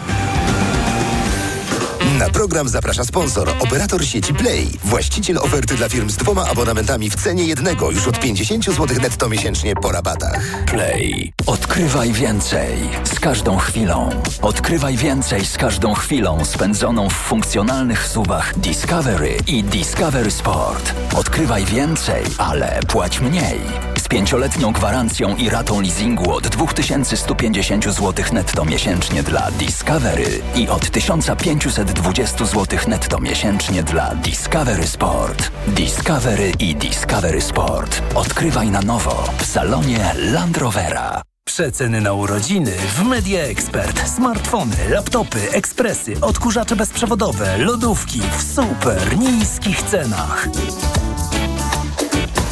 Na 2.19 2.29
program 2.29 2.69
zaprasza 2.69 3.05
sponsor, 3.05 3.49
operator 3.59 4.05
sieci 4.05 4.33
Play, 4.33 4.67
właściciel 4.83 5.37
oferty 5.37 5.75
dla 5.75 5.89
firm 5.89 6.09
z 6.09 6.17
dwoma 6.17 6.45
abonamentami 6.47 7.09
w 7.09 7.15
cenie 7.15 7.43
jednego 7.43 7.91
już 7.91 8.07
od 8.07 8.19
50 8.19 8.65
zł 8.65 8.87
netto 9.01 9.29
miesięcznie 9.29 9.75
po 9.75 9.91
rabatach. 9.91 10.65
Play. 10.65 11.33
Odkrywaj 11.45 12.11
więcej 12.11 12.77
z 13.03 13.19
każdą 13.19 13.57
chwilą. 13.57 14.09
Odkrywaj 14.41 14.97
więcej 14.97 15.45
z 15.45 15.57
każdą 15.57 15.93
chwilą 15.93 16.45
spędzoną 16.45 17.09
w 17.09 17.13
funkcjonalnych 17.13 18.07
suwach 18.07 18.59
Discovery 18.59 19.37
i 19.47 19.63
Discovery 19.63 20.31
Sport. 20.31 20.93
Odkrywaj 21.15 21.65
więcej, 21.65 22.23
ale 22.37 22.79
płać 22.87 23.19
mniej. 23.19 23.90
Pięcioletnią 24.11 24.71
gwarancją 24.71 25.35
i 25.35 25.49
ratą 25.49 25.81
leasingu 25.81 26.33
od 26.33 26.47
2150 26.47 27.85
zł 27.85 28.25
netto 28.33 28.65
miesięcznie 28.65 29.23
dla 29.23 29.51
Discovery 29.51 30.41
i 30.55 30.69
od 30.69 30.89
1520 30.89 32.45
zł 32.45 32.79
netto 32.87 33.19
miesięcznie 33.19 33.83
dla 33.83 34.15
Discovery 34.15 34.87
Sport. 34.87 35.51
Discovery 35.67 36.51
i 36.59 36.75
Discovery 36.75 37.41
Sport. 37.41 38.01
Odkrywaj 38.15 38.69
na 38.69 38.81
nowo 38.81 39.23
w 39.37 39.45
salonie 39.45 40.11
Land 40.15 40.57
Rovera. 40.57 41.21
Przeceny 41.47 42.01
na 42.01 42.13
urodziny 42.13 42.71
w 42.71 43.03
Media 43.03 43.41
Expert. 43.41 44.09
Smartfony, 44.09 44.75
laptopy, 44.89 45.51
ekspresy, 45.51 46.13
odkurzacze 46.21 46.75
bezprzewodowe, 46.75 47.57
lodówki 47.57 48.21
w 48.37 48.55
super 48.55 49.17
niskich 49.17 49.81
cenach. 49.81 50.47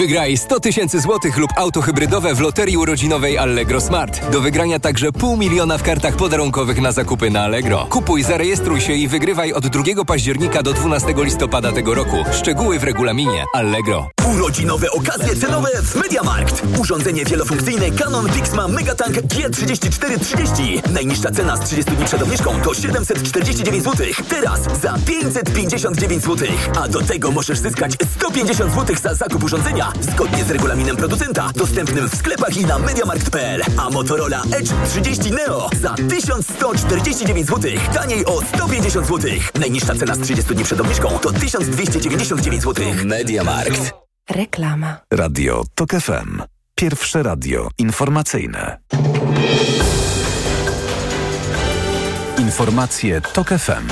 Wygraj 0.00 0.36
100 0.36 0.60
tysięcy 0.60 1.00
złotych 1.00 1.36
lub 1.36 1.50
auto 1.56 1.82
hybrydowe 1.82 2.34
w 2.34 2.40
loterii 2.40 2.76
urodzinowej 2.76 3.38
Allegro 3.38 3.80
Smart. 3.80 4.30
Do 4.30 4.40
wygrania 4.40 4.78
także 4.78 5.12
pół 5.12 5.36
miliona 5.36 5.78
w 5.78 5.82
kartach 5.82 6.16
podarunkowych 6.16 6.80
na 6.80 6.92
zakupy 6.92 7.30
na 7.30 7.42
Allegro. 7.44 7.86
Kupuj, 7.90 8.22
zarejestruj 8.22 8.80
się 8.80 8.92
i 8.92 9.08
wygrywaj 9.08 9.52
od 9.52 9.66
2 9.66 10.04
października 10.04 10.62
do 10.62 10.72
12 10.72 11.14
listopada 11.16 11.72
tego 11.72 11.94
roku. 11.94 12.16
Szczegóły 12.32 12.78
w 12.78 12.84
regulaminie 12.84 13.44
Allegro. 13.54 14.08
Urodzinowe 14.34 14.90
okazje 14.90 15.36
cenowe 15.36 15.68
w 15.82 15.94
Mediamarkt. 15.96 16.62
Urządzenie 16.78 17.24
wielofunkcyjne 17.24 17.90
Canon 17.90 18.28
Pixma 18.28 18.68
Megatank 18.68 19.16
G3430. 19.16 20.92
Najniższa 20.92 21.30
cena 21.30 21.56
z 21.56 21.60
30 21.60 21.92
dni 21.92 22.04
przed 22.04 22.22
obniżką 22.22 22.60
to 22.64 22.74
749 22.74 23.84
zł. 23.84 24.06
Teraz 24.28 24.60
za 24.82 24.94
559 25.06 26.22
zł. 26.22 26.48
A 26.82 26.88
do 26.88 27.02
tego 27.02 27.30
możesz 27.30 27.58
zyskać 27.58 27.92
150 28.18 28.74
zł 28.74 28.96
za 29.02 29.14
zakup 29.14 29.44
urządzenia 29.44 29.89
zgodnie 30.00 30.44
z 30.44 30.50
regulaminem 30.50 30.96
producenta 30.96 31.50
dostępnym 31.54 32.08
w 32.08 32.16
sklepach 32.16 32.56
i 32.56 32.66
na 32.66 32.78
mediamarkt.pl. 32.78 33.62
A 33.78 33.90
Motorola 33.90 34.42
Edge 34.52 34.70
30 34.88 35.30
Neo 35.30 35.68
za 35.80 35.94
1149 35.94 37.46
zł. 37.46 37.70
Taniej 37.94 38.24
o 38.26 38.40
150 38.42 39.06
zł. 39.06 39.30
Najniższa 39.60 39.94
cena 39.94 40.14
z 40.14 40.20
30 40.20 40.54
dni 40.54 40.64
przed 40.64 40.80
obniżką 40.80 41.18
to 41.18 41.32
1299 41.32 42.62
zł. 42.62 42.84
Mediamarkt. 43.04 43.92
Reklama. 44.30 44.96
Radio 45.12 45.64
TOK 45.74 45.90
FM. 45.90 46.42
Pierwsze 46.74 47.22
radio 47.22 47.68
informacyjne. 47.78 48.78
Informacje 52.38 53.20
TOK 53.20 53.48
FM. 53.48 53.86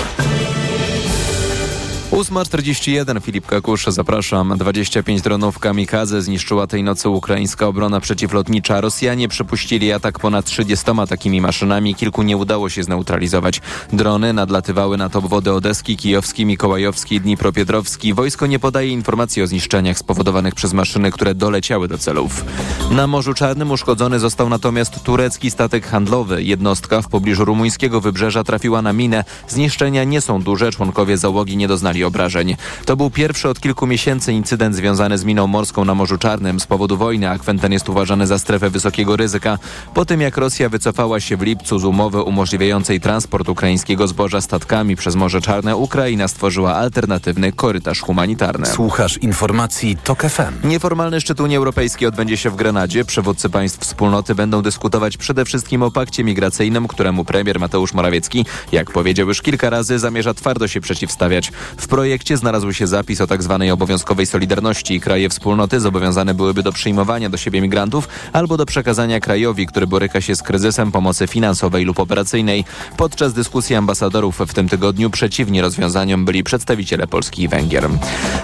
8.41 2.18 3.20
Filip 3.22 3.46
Kakusz, 3.46 3.86
zapraszam. 3.86 4.58
25 4.58 5.22
dronów 5.22 5.58
kamikadze 5.58 6.22
zniszczyła 6.22 6.66
tej 6.66 6.82
nocy 6.82 7.08
ukraińska 7.08 7.66
obrona 7.66 8.00
przeciwlotnicza. 8.00 8.80
Rosjanie 8.80 9.28
przypuścili 9.28 9.92
atak 9.92 10.18
ponad 10.18 10.44
30 10.44 10.86
takimi 11.08 11.40
maszynami. 11.40 11.94
Kilku 11.94 12.22
nie 12.22 12.36
udało 12.36 12.68
się 12.68 12.82
zneutralizować. 12.82 13.60
Drony 13.92 14.32
nadlatywały 14.32 14.96
nad 14.96 15.16
obwody 15.16 15.52
Odeski, 15.52 15.96
Kijowski, 15.96 16.46
Mikołajowski 16.46 17.14
i 17.14 17.20
Dnipropiedrowski. 17.20 18.14
Wojsko 18.14 18.46
nie 18.46 18.58
podaje 18.58 18.88
informacji 18.88 19.42
o 19.42 19.46
zniszczeniach 19.46 19.98
spowodowanych 19.98 20.54
przez 20.54 20.72
maszyny, 20.72 21.10
które 21.10 21.34
doleciały 21.34 21.88
do 21.88 21.98
celów. 21.98 22.44
Na 22.90 23.06
Morzu 23.06 23.34
Czarnym 23.34 23.70
uszkodzony 23.70 24.18
został 24.18 24.48
natomiast 24.48 25.02
turecki 25.02 25.50
statek 25.50 25.86
handlowy. 25.86 26.42
Jednostka 26.42 27.02
w 27.02 27.08
pobliżu 27.08 27.44
rumuńskiego 27.44 28.00
wybrzeża 28.00 28.44
trafiła 28.44 28.82
na 28.82 28.92
minę. 28.92 29.24
Zniszczenia 29.48 30.04
nie 30.04 30.20
są 30.20 30.42
duże, 30.42 30.72
członkowie 30.72 31.16
załogi 31.16 31.56
nie 31.56 31.68
doznali 31.68 32.07
obrażeń. 32.08 32.56
To 32.84 32.96
był 32.96 33.10
pierwszy 33.10 33.48
od 33.48 33.60
kilku 33.60 33.86
miesięcy 33.86 34.32
incydent 34.32 34.76
związany 34.76 35.18
z 35.18 35.24
miną 35.24 35.46
morską 35.46 35.84
na 35.84 35.94
Morzu 35.94 36.18
Czarnym. 36.18 36.60
Z 36.60 36.66
powodu 36.66 36.96
wojny 36.96 37.30
Akwen 37.30 37.58
jest 37.70 37.88
uważany 37.88 38.26
za 38.26 38.38
strefę 38.38 38.70
wysokiego 38.70 39.16
ryzyka. 39.16 39.58
Po 39.94 40.04
tym 40.04 40.20
jak 40.20 40.36
Rosja 40.36 40.68
wycofała 40.68 41.20
się 41.20 41.36
w 41.36 41.42
lipcu 41.42 41.78
z 41.78 41.84
umowy 41.84 42.22
umożliwiającej 42.22 43.00
transport 43.00 43.48
ukraińskiego 43.48 44.06
zboża 44.06 44.40
statkami 44.40 44.96
przez 44.96 45.16
Morze 45.16 45.40
Czarne, 45.40 45.76
Ukraina 45.76 46.28
stworzyła 46.28 46.74
alternatywny 46.74 47.52
korytarz 47.52 48.00
humanitarny. 48.00 48.66
Słuchasz 48.66 49.16
informacji 49.16 49.96
TOK 50.04 50.22
FM. 50.22 50.68
Nieformalny 50.68 51.20
szczyt 51.20 51.40
Unii 51.40 51.56
Europejskiej 51.56 52.08
odbędzie 52.08 52.36
się 52.36 52.50
w 52.50 52.56
Grenadzie. 52.56 53.04
Przywódcy 53.04 53.50
państw 53.50 53.80
wspólnoty 53.80 54.34
będą 54.34 54.62
dyskutować 54.62 55.16
przede 55.16 55.44
wszystkim 55.44 55.82
o 55.82 55.90
pakcie 55.90 56.24
migracyjnym, 56.24 56.88
któremu 56.88 57.24
premier 57.24 57.60
Mateusz 57.60 57.92
Morawiecki, 57.92 58.44
jak 58.72 58.90
powiedział 58.90 59.28
już 59.28 59.42
kilka 59.42 59.70
razy, 59.70 59.98
zamierza 59.98 60.34
twardo 60.34 60.68
się 60.68 60.80
przeciwstawiać. 60.80 61.52
W 61.76 61.86
projekcie 61.98 62.36
znalazł 62.36 62.72
się 62.72 62.86
zapis 62.86 63.20
o. 63.20 63.26
Tak 63.26 63.40
obowiązkowej 63.72 64.26
solidarności. 64.26 65.00
Kraje 65.00 65.28
wspólnoty 65.28 65.80
zobowiązane 65.80 66.34
byłyby 66.34 66.62
do 66.62 66.72
przyjmowania 66.72 67.30
do 67.30 67.36
siebie 67.36 67.60
migrantów 67.60 68.08
albo 68.32 68.56
do 68.56 68.66
przekazania 68.66 69.20
krajowi, 69.20 69.66
który 69.66 69.86
boryka 69.86 70.20
się 70.20 70.36
z 70.36 70.42
kryzysem 70.42 70.92
pomocy 70.92 71.26
finansowej 71.26 71.84
lub 71.84 72.00
operacyjnej. 72.00 72.64
Podczas 72.96 73.32
dyskusji 73.32 73.76
ambasadorów 73.76 74.38
w 74.38 74.54
tym 74.54 74.68
tygodniu 74.68 75.10
przeciwni 75.10 75.60
rozwiązaniom 75.60 76.24
byli 76.24 76.44
przedstawiciele 76.44 77.06
Polski 77.06 77.42
i 77.42 77.48
Węgier. 77.48 77.88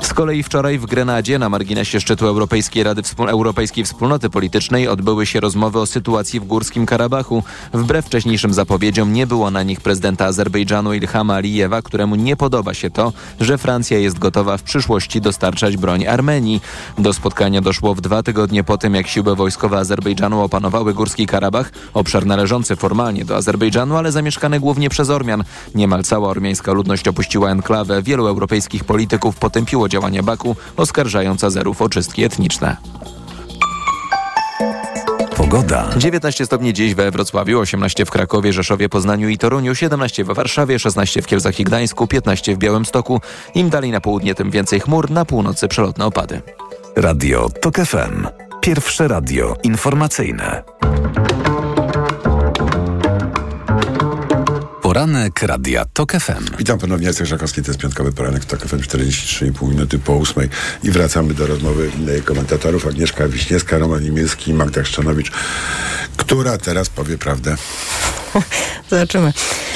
Z 0.03 0.15
kolei 0.15 0.43
wczoraj 0.43 0.79
w 0.79 0.87
Grenadzie 0.87 1.39
na 1.39 1.49
marginesie 1.49 2.01
szczytu 2.01 2.27
Europejskiej 2.27 2.83
Rady 2.83 3.03
Wspól 3.03 3.29
Europejskiej 3.29 3.85
Wspólnoty 3.85 4.31
Politycznej 4.31 4.89
odbyły 4.89 5.27
się 5.27 5.41
rozmowy 5.41 5.81
o 5.81 5.87
sytuacji 5.87 6.41
w 6.41 6.45
Górskim 6.45 6.87
Karabachu. 6.87 7.43
Wbrew 7.73 8.07
wcześniejszym 8.07 8.55
zapowiedziom 8.55 9.13
nie 9.13 9.27
było 9.27 9.51
na 9.51 9.63
nich 9.63 9.81
prezydenta 9.81 10.25
Azerbejdżanu 10.25 10.95
Ilhama 10.95 11.35
Alijewa, 11.35 11.83
któremu 11.83 12.17
nie 12.17 12.37
podoba 12.37 12.75
się 12.75 12.91
to, 12.91 13.13
że 13.45 13.59
Francja 13.59 13.99
jest 13.99 14.19
gotowa 14.19 14.57
w 14.57 14.63
przyszłości 14.63 15.21
dostarczać 15.21 15.77
broń 15.77 16.07
Armenii. 16.07 16.63
Do 16.99 17.13
spotkania 17.13 17.61
doszło 17.61 17.95
w 17.95 18.01
dwa 18.01 18.23
tygodnie 18.23 18.65
po 18.65 18.79
tym, 18.79 18.95
jak 18.95 19.09
siły 19.09 19.37
wojskowe 19.37 19.79
Azerbejdżanu 19.79 20.41
opanowały 20.41 20.95
Górski 20.95 21.27
Karabach, 21.27 21.73
obszar 21.95 22.27
należący 22.27 22.77
formalnie 22.77 23.25
do 23.25 23.37
Azerbejdżanu, 23.37 23.97
ale 23.97 24.13
zamieszkany 24.13 24.61
głównie 24.61 24.91
przez 24.91 25.11
Ormian. 25.11 25.45
Niemal 25.75 26.03
cała 26.03 26.29
ormiańska 26.29 26.73
ludność 26.73 27.09
opuściła 27.09 27.51
enklawę. 27.51 28.03
Wielu 28.03 28.27
europejskich 28.27 28.85
polityków 28.85 29.37
potępiło 29.37 29.89
działania 29.89 30.23
Baku, 30.23 30.57
oskarżając 30.77 31.45
Azerów 31.45 31.83
o 31.83 31.89
czystki 31.89 32.25
etniczne. 32.25 32.77
Pogoda. 35.45 35.89
19 35.97 36.47
stopni 36.47 36.73
dziś 36.73 36.95
we 36.95 37.11
Wrocławiu, 37.11 37.61
18 37.61 38.05
w 38.05 38.11
Krakowie, 38.11 38.53
Rzeszowie, 38.53 38.89
Poznaniu 38.89 39.29
i 39.29 39.39
Toruniu, 39.39 39.75
17 39.75 40.25
we 40.25 40.35
Warszawie, 40.35 40.79
16 40.79 41.23
w 41.23 41.27
Kielcach 41.27 41.61
i 41.61 41.65
Gdańsku, 41.65 42.07
15 42.07 42.55
w 42.55 42.59
Białymstoku. 42.59 43.21
Im 43.55 43.71
dalej 43.71 43.91
na 43.91 44.01
południe, 44.01 44.35
tym 44.35 44.51
więcej 44.51 44.81
chmur, 44.81 45.11
na 45.11 45.25
północy 45.25 45.69
przelotne 45.69 46.07
opady. 46.07 46.43
Radio 46.97 47.49
TOK 47.61 47.77
FM. 47.77 48.27
Pierwsze 48.61 49.09
radio 49.09 49.57
informacyjne. 49.63 50.63
Poranek 54.95 55.43
Radia 55.43 55.85
TOK 55.93 56.13
FM. 56.13 56.57
Witam 56.59 56.79
ponownie, 56.79 57.07
Jacek 57.07 57.27
Żakowski, 57.27 57.63
to 57.63 57.71
jest 57.71 57.81
piątkowy 57.81 58.13
poranek 58.13 58.45
TOK 58.45 58.61
FM, 58.61 58.77
43,5 58.77 59.69
minuty 59.69 59.99
po 59.99 60.13
ósmej 60.13 60.49
i 60.83 60.91
wracamy 60.91 61.35
do 61.35 61.47
rozmowy 61.47 61.91
e, 62.09 62.21
komentatorów 62.21 62.87
Agnieszka 62.87 63.29
Wiśniewska, 63.29 63.79
Roman 63.79 64.03
Niemiecki 64.03 64.51
i 64.51 64.55
Magda 64.55 64.85
Szczanowicz, 64.85 65.33
która 66.17 66.59
teraz 66.59 66.89
powie 66.89 67.19
prawdę. 67.19 67.57
Zobaczymy. 68.91 69.33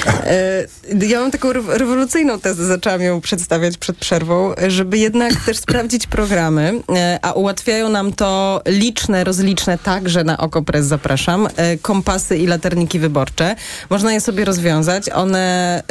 E, 0.07 0.67
ja 1.07 1.21
mam 1.21 1.31
taką 1.31 1.53
rew- 1.53 1.77
rewolucyjną 1.77 2.41
tezę, 2.41 2.67
zaczęłam 2.67 3.03
ją 3.03 3.21
przedstawiać 3.21 3.79
przed 3.79 3.97
przerwą, 3.97 4.55
żeby 4.69 4.99
jednak 4.99 5.33
też 5.47 5.57
sprawdzić 5.57 6.07
programy, 6.07 6.81
e, 6.97 7.19
a 7.23 7.33
ułatwiają 7.33 7.89
nam 7.89 8.13
to 8.13 8.63
liczne, 8.67 9.25
rozliczne, 9.25 9.79
także 9.79 10.25
na 10.25 10.39
OKO.press 10.39 10.87
zapraszam, 10.87 11.49
e, 11.57 11.77
kompasy 11.79 12.37
i 12.37 12.47
laterniki 12.47 12.99
wyborcze. 12.99 13.57
Można 13.91 14.13
je 14.13 14.21
sobie 14.21 14.45
rozwiązać. 14.45 15.08
One 15.13 15.83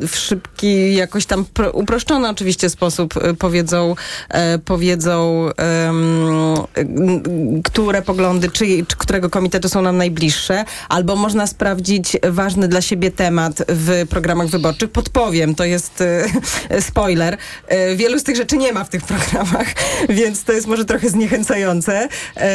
e, 0.00 0.06
w 0.08 0.16
szybki, 0.16 0.94
jakoś 0.94 1.26
tam 1.26 1.44
pro, 1.44 1.70
uproszczony 1.70 2.28
oczywiście 2.28 2.70
sposób 2.70 3.16
e, 3.16 3.34
powiedzą, 3.34 3.94
e, 4.28 4.58
powiedzą 4.58 5.50
które 7.64 8.02
poglądy, 8.02 8.50
czy, 8.50 8.64
czy 8.88 8.96
którego 8.96 9.30
komitetu 9.30 9.68
są 9.68 9.82
nam 9.82 9.96
najbliższe, 9.96 10.64
albo 10.88 11.16
można 11.16 11.46
sprawdzić 11.46 12.16
ważny 12.22 12.68
dla 12.68 12.80
siebie 12.80 13.10
temat 13.10 13.62
w 13.68 14.06
programach 14.10 14.46
wyborczych. 14.48 14.90
Podpowiem, 14.90 15.54
to 15.54 15.64
jest 15.64 16.04
spoiler. 16.80 17.36
Wielu 17.96 18.18
z 18.18 18.22
tych 18.22 18.36
rzeczy 18.36 18.56
nie 18.56 18.72
ma 18.72 18.84
w 18.84 18.88
tych 18.88 19.02
programach, 19.02 19.66
więc 20.08 20.44
to 20.44 20.52
jest 20.52 20.66
może 20.66 20.84
trochę 20.84 21.08
zniechęcające. 21.08 22.08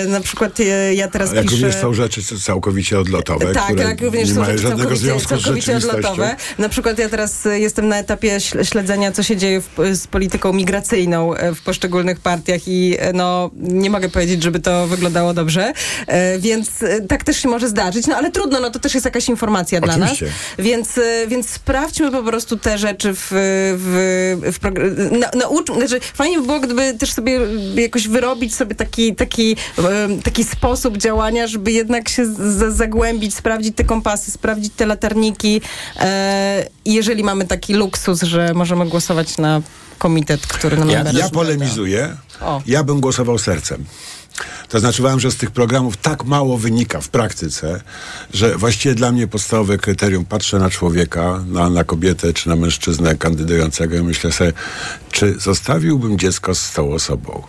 Na 0.07 0.21
przykład 0.21 0.59
ja 0.95 1.07
teraz 1.07 1.33
Jak 1.33 1.43
piszę... 1.43 1.55
również 1.55 1.75
są 1.75 1.93
rzeczy 1.93 2.21
całkowicie 2.39 2.99
odlotowe, 2.99 3.53
Tak, 3.53 3.63
które 3.63 3.83
jak 3.83 4.01
również 4.01 4.27
nie 4.27 4.35
są 4.35 4.41
mają 4.41 4.57
żadnego 4.57 4.77
całkowicie, 4.77 5.05
związku 5.05 5.37
z 5.37 5.39
rzeczywistością. 5.39 6.08
Na 6.57 6.69
przykład 6.69 6.99
ja 6.99 7.09
teraz 7.09 7.45
e, 7.45 7.59
jestem 7.59 7.87
na 7.87 7.97
etapie 7.97 8.37
śl- 8.37 8.63
śledzenia, 8.71 9.11
co 9.11 9.23
się 9.23 9.37
dzieje 9.37 9.61
w, 9.61 9.95
z 9.95 10.07
polityką 10.07 10.53
migracyjną 10.53 11.35
e, 11.35 11.55
w 11.55 11.61
poszczególnych 11.61 12.19
partiach 12.19 12.67
i 12.67 12.95
e, 12.99 13.13
no, 13.13 13.51
nie 13.55 13.89
mogę 13.89 14.09
powiedzieć, 14.09 14.43
żeby 14.43 14.59
to 14.59 14.87
wyglądało 14.87 15.33
dobrze. 15.33 15.73
Więc 16.39 16.69
tak 17.09 17.23
też 17.23 17.41
się 17.41 17.49
może 17.49 17.69
zdarzyć, 17.69 18.07
no 18.07 18.15
ale 18.15 18.31
trudno, 18.31 18.59
no 18.59 18.69
to 18.69 18.79
też 18.79 18.93
jest 18.93 19.05
jakaś 19.05 19.29
informacja 19.29 19.81
dla 19.81 19.97
nas. 19.97 20.11
Oczywiście. 20.11 20.37
Więc, 20.59 20.99
więc 21.27 21.49
sprawdźmy 21.49 22.11
po 22.11 22.23
prostu 22.23 22.57
te 22.57 22.77
rzeczy 22.77 23.13
w, 23.13 23.27
w, 23.77 24.57
w 24.59 24.59
na, 25.11 25.29
znaczy, 25.75 25.99
fajnie 26.13 26.39
by 26.39 26.45
było, 26.45 26.59
gdyby 26.59 26.93
też 26.93 27.13
sobie 27.13 27.39
jakoś 27.75 28.07
wyrobić 28.07 28.55
sobie 28.55 28.75
taki, 28.75 29.15
taki, 29.15 29.55
taki 30.23 30.43
sposób 30.43 30.97
działania, 30.97 31.47
żeby 31.47 31.71
jednak 31.71 32.09
się 32.09 32.25
z, 32.25 32.75
zagłębić, 32.75 33.35
sprawdzić 33.35 33.75
te 33.75 33.83
kompasy, 33.83 34.31
sprawdzić 34.31 34.73
te 34.73 34.85
latarniki. 34.85 35.61
E, 35.99 36.67
jeżeli 36.85 37.23
mamy 37.23 37.47
taki 37.47 37.73
luksus, 37.73 38.21
że 38.21 38.53
możemy 38.53 38.85
głosować 38.85 39.37
na 39.37 39.61
komitet, 39.97 40.47
który 40.47 40.77
nam 40.77 40.89
Ja, 40.89 41.03
ja 41.13 41.29
polemizuję. 41.29 42.17
O. 42.41 42.61
Ja 42.65 42.83
bym 42.83 42.99
głosował 42.99 43.37
sercem. 43.37 43.85
To 44.69 44.79
znaczy 44.79 45.01
uważam, 45.01 45.19
że 45.19 45.31
z 45.31 45.35
tych 45.35 45.51
programów 45.51 45.97
tak 45.97 46.23
mało 46.23 46.57
wynika 46.57 47.01
w 47.01 47.09
praktyce, 47.09 47.81
że 48.33 48.57
właściwie 48.57 48.95
dla 48.95 49.11
mnie 49.11 49.27
podstawowe 49.27 49.77
kryterium, 49.77 50.25
patrzę 50.25 50.59
na 50.59 50.69
człowieka, 50.69 51.43
na, 51.47 51.69
na 51.69 51.83
kobietę 51.83 52.33
czy 52.33 52.49
na 52.49 52.55
mężczyznę 52.55 53.15
kandydującego 53.15 53.95
i 53.95 54.01
myślę 54.03 54.31
sobie, 54.31 54.53
czy 55.11 55.39
zostawiłbym 55.39 56.19
dziecko 56.19 56.55
z 56.55 56.71
tą 56.71 56.93
osobą? 56.93 57.43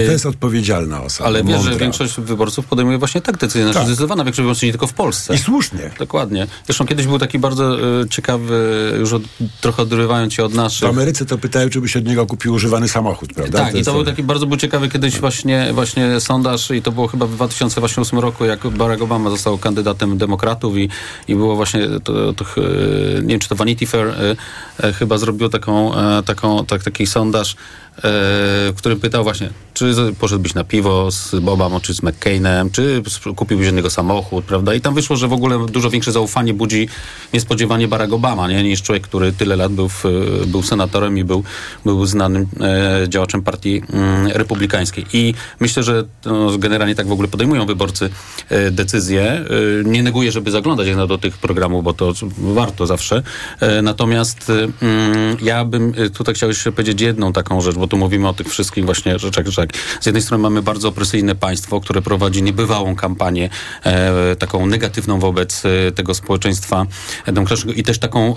Czy 0.00 0.06
to 0.06 0.12
jest 0.12 0.26
odpowiedzialna 0.26 1.02
osoba? 1.02 1.28
Ale 1.28 1.44
wiesz, 1.44 1.62
że 1.62 1.76
większość 1.76 2.14
wyborców 2.20 2.66
podejmuje 2.66 2.98
właśnie 2.98 3.20
tak 3.20 3.36
decyzję. 3.36 3.62
Znaczy 3.62 3.78
Tak. 3.78 3.86
zdecydowana 3.86 4.24
większość 4.24 4.42
wyborców 4.42 4.62
nie 4.62 4.70
tylko 4.70 4.86
w 4.86 4.92
Polsce. 4.92 5.34
I 5.34 5.38
słusznie. 5.38 5.90
Dokładnie. 5.98 6.46
Zresztą 6.66 6.86
kiedyś 6.86 7.06
był 7.06 7.18
taki 7.18 7.38
bardzo 7.38 7.78
e, 8.00 8.08
ciekawy, 8.08 8.92
już 8.98 9.12
od, 9.12 9.22
trochę 9.60 9.82
odrywając 9.82 10.34
się 10.34 10.44
od 10.44 10.52
W 10.52 10.56
naszych... 10.56 10.88
Ameryce 10.88 11.26
to 11.26 11.38
pytają, 11.38 11.70
czy 11.70 11.80
by 11.80 11.88
się 11.88 11.98
od 11.98 12.04
niego 12.04 12.26
kupił 12.26 12.54
używany 12.54 12.88
samochód, 12.88 13.32
prawda? 13.32 13.58
Tak, 13.58 13.74
i 13.74 13.76
jest 13.76 13.88
to 13.88 13.94
był 13.94 14.04
taki 14.04 14.22
bardzo 14.22 14.46
był 14.46 14.56
ciekawy 14.56 14.88
kiedyś 14.88 15.20
właśnie, 15.20 15.70
właśnie 15.72 16.20
sondaż 16.20 16.70
i 16.70 16.82
to 16.82 16.92
było 16.92 17.08
chyba 17.08 17.26
w 17.26 17.34
2008 17.34 18.18
roku, 18.18 18.44
jak 18.44 18.68
Barack 18.68 19.02
Obama 19.02 19.30
został 19.30 19.58
kandydatem 19.58 20.18
demokratów 20.18 20.76
i, 20.76 20.88
i 21.28 21.34
było 21.34 21.56
właśnie, 21.56 21.88
to, 22.04 22.32
to, 22.32 22.44
e, 22.44 23.22
nie 23.22 23.28
wiem 23.28 23.40
czy 23.40 23.48
to 23.48 23.54
Vanity 23.54 23.86
Fair 23.86 24.06
e, 24.06 24.36
e, 24.82 24.92
chyba 24.92 25.18
zrobiło 25.18 25.48
taką, 25.50 25.92
taką, 26.24 26.66
tak, 26.66 26.82
taki 26.82 27.06
sondaż, 27.06 27.56
w 28.02 28.74
którym 28.76 29.00
pytał 29.00 29.24
właśnie, 29.24 29.50
czy 29.74 29.83
z- 29.92 30.16
poszedłbyś 30.16 30.54
na 30.54 30.64
piwo 30.64 31.10
z 31.10 31.34
Obamą, 31.34 31.80
czy 31.80 31.94
z 31.94 32.02
McCainem, 32.02 32.70
czy 32.70 33.02
kupiłbyś 33.36 33.66
jednego 33.66 33.90
samochód, 33.90 34.44
prawda? 34.44 34.74
I 34.74 34.80
tam 34.80 34.94
wyszło, 34.94 35.16
że 35.16 35.28
w 35.28 35.32
ogóle 35.32 35.66
dużo 35.66 35.90
większe 35.90 36.12
zaufanie 36.12 36.54
budzi 36.54 36.88
niespodziewanie 37.32 37.88
Barack 37.88 38.12
Obama, 38.12 38.48
nie? 38.48 38.62
niż 38.62 38.82
człowiek, 38.82 39.02
który 39.02 39.32
tyle 39.32 39.56
lat 39.56 39.72
był, 39.72 39.88
w, 39.88 40.04
był 40.46 40.62
senatorem 40.62 41.18
i 41.18 41.24
był, 41.24 41.44
był 41.84 42.06
znanym 42.06 42.46
e, 42.60 43.08
działaczem 43.08 43.42
partii 43.42 43.82
mm, 43.92 44.26
republikańskiej. 44.26 45.06
I 45.12 45.34
myślę, 45.60 45.82
że 45.82 46.04
no, 46.24 46.58
generalnie 46.58 46.94
tak 46.94 47.06
w 47.06 47.12
ogóle 47.12 47.28
podejmują 47.28 47.66
wyborcy 47.66 48.10
e, 48.48 48.70
decyzje. 48.70 49.22
E, 49.22 49.44
nie 49.84 50.02
neguję, 50.02 50.32
żeby 50.32 50.50
zaglądać 50.50 50.86
jednak 50.86 51.08
do 51.08 51.18
tych 51.18 51.38
programów, 51.38 51.84
bo 51.84 51.92
to 51.92 52.12
warto 52.38 52.86
zawsze. 52.86 53.22
E, 53.60 53.82
natomiast 53.82 54.50
e, 54.50 54.52
mm, 54.86 55.36
ja 55.42 55.64
bym 55.64 55.92
e, 55.96 56.10
tutaj 56.10 56.34
chciał 56.34 56.48
jeszcze 56.48 56.72
powiedzieć 56.72 57.00
jedną 57.00 57.32
taką 57.32 57.60
rzecz, 57.60 57.76
bo 57.76 57.86
tu 57.86 57.96
mówimy 57.96 58.28
o 58.28 58.32
tych 58.32 58.48
wszystkich 58.48 58.84
właśnie 58.84 59.18
rzeczach, 59.18 59.44
tak. 59.56 59.70
Z 60.00 60.06
jednej 60.06 60.22
strony 60.22 60.42
mamy 60.42 60.62
bardzo 60.62 60.88
opresyjne 60.88 61.34
państwo, 61.34 61.80
które 61.80 62.02
prowadzi 62.02 62.42
niebywałą 62.42 62.96
kampanię 62.96 63.50
e, 63.84 64.36
taką 64.36 64.66
negatywną 64.66 65.20
wobec 65.20 65.62
e, 65.64 65.92
tego 65.92 66.14
społeczeństwa 66.14 66.86
demokratycznego 67.26 67.78
i 67.80 67.82
też 67.82 67.98
taką 67.98 68.30
e, 68.30 68.34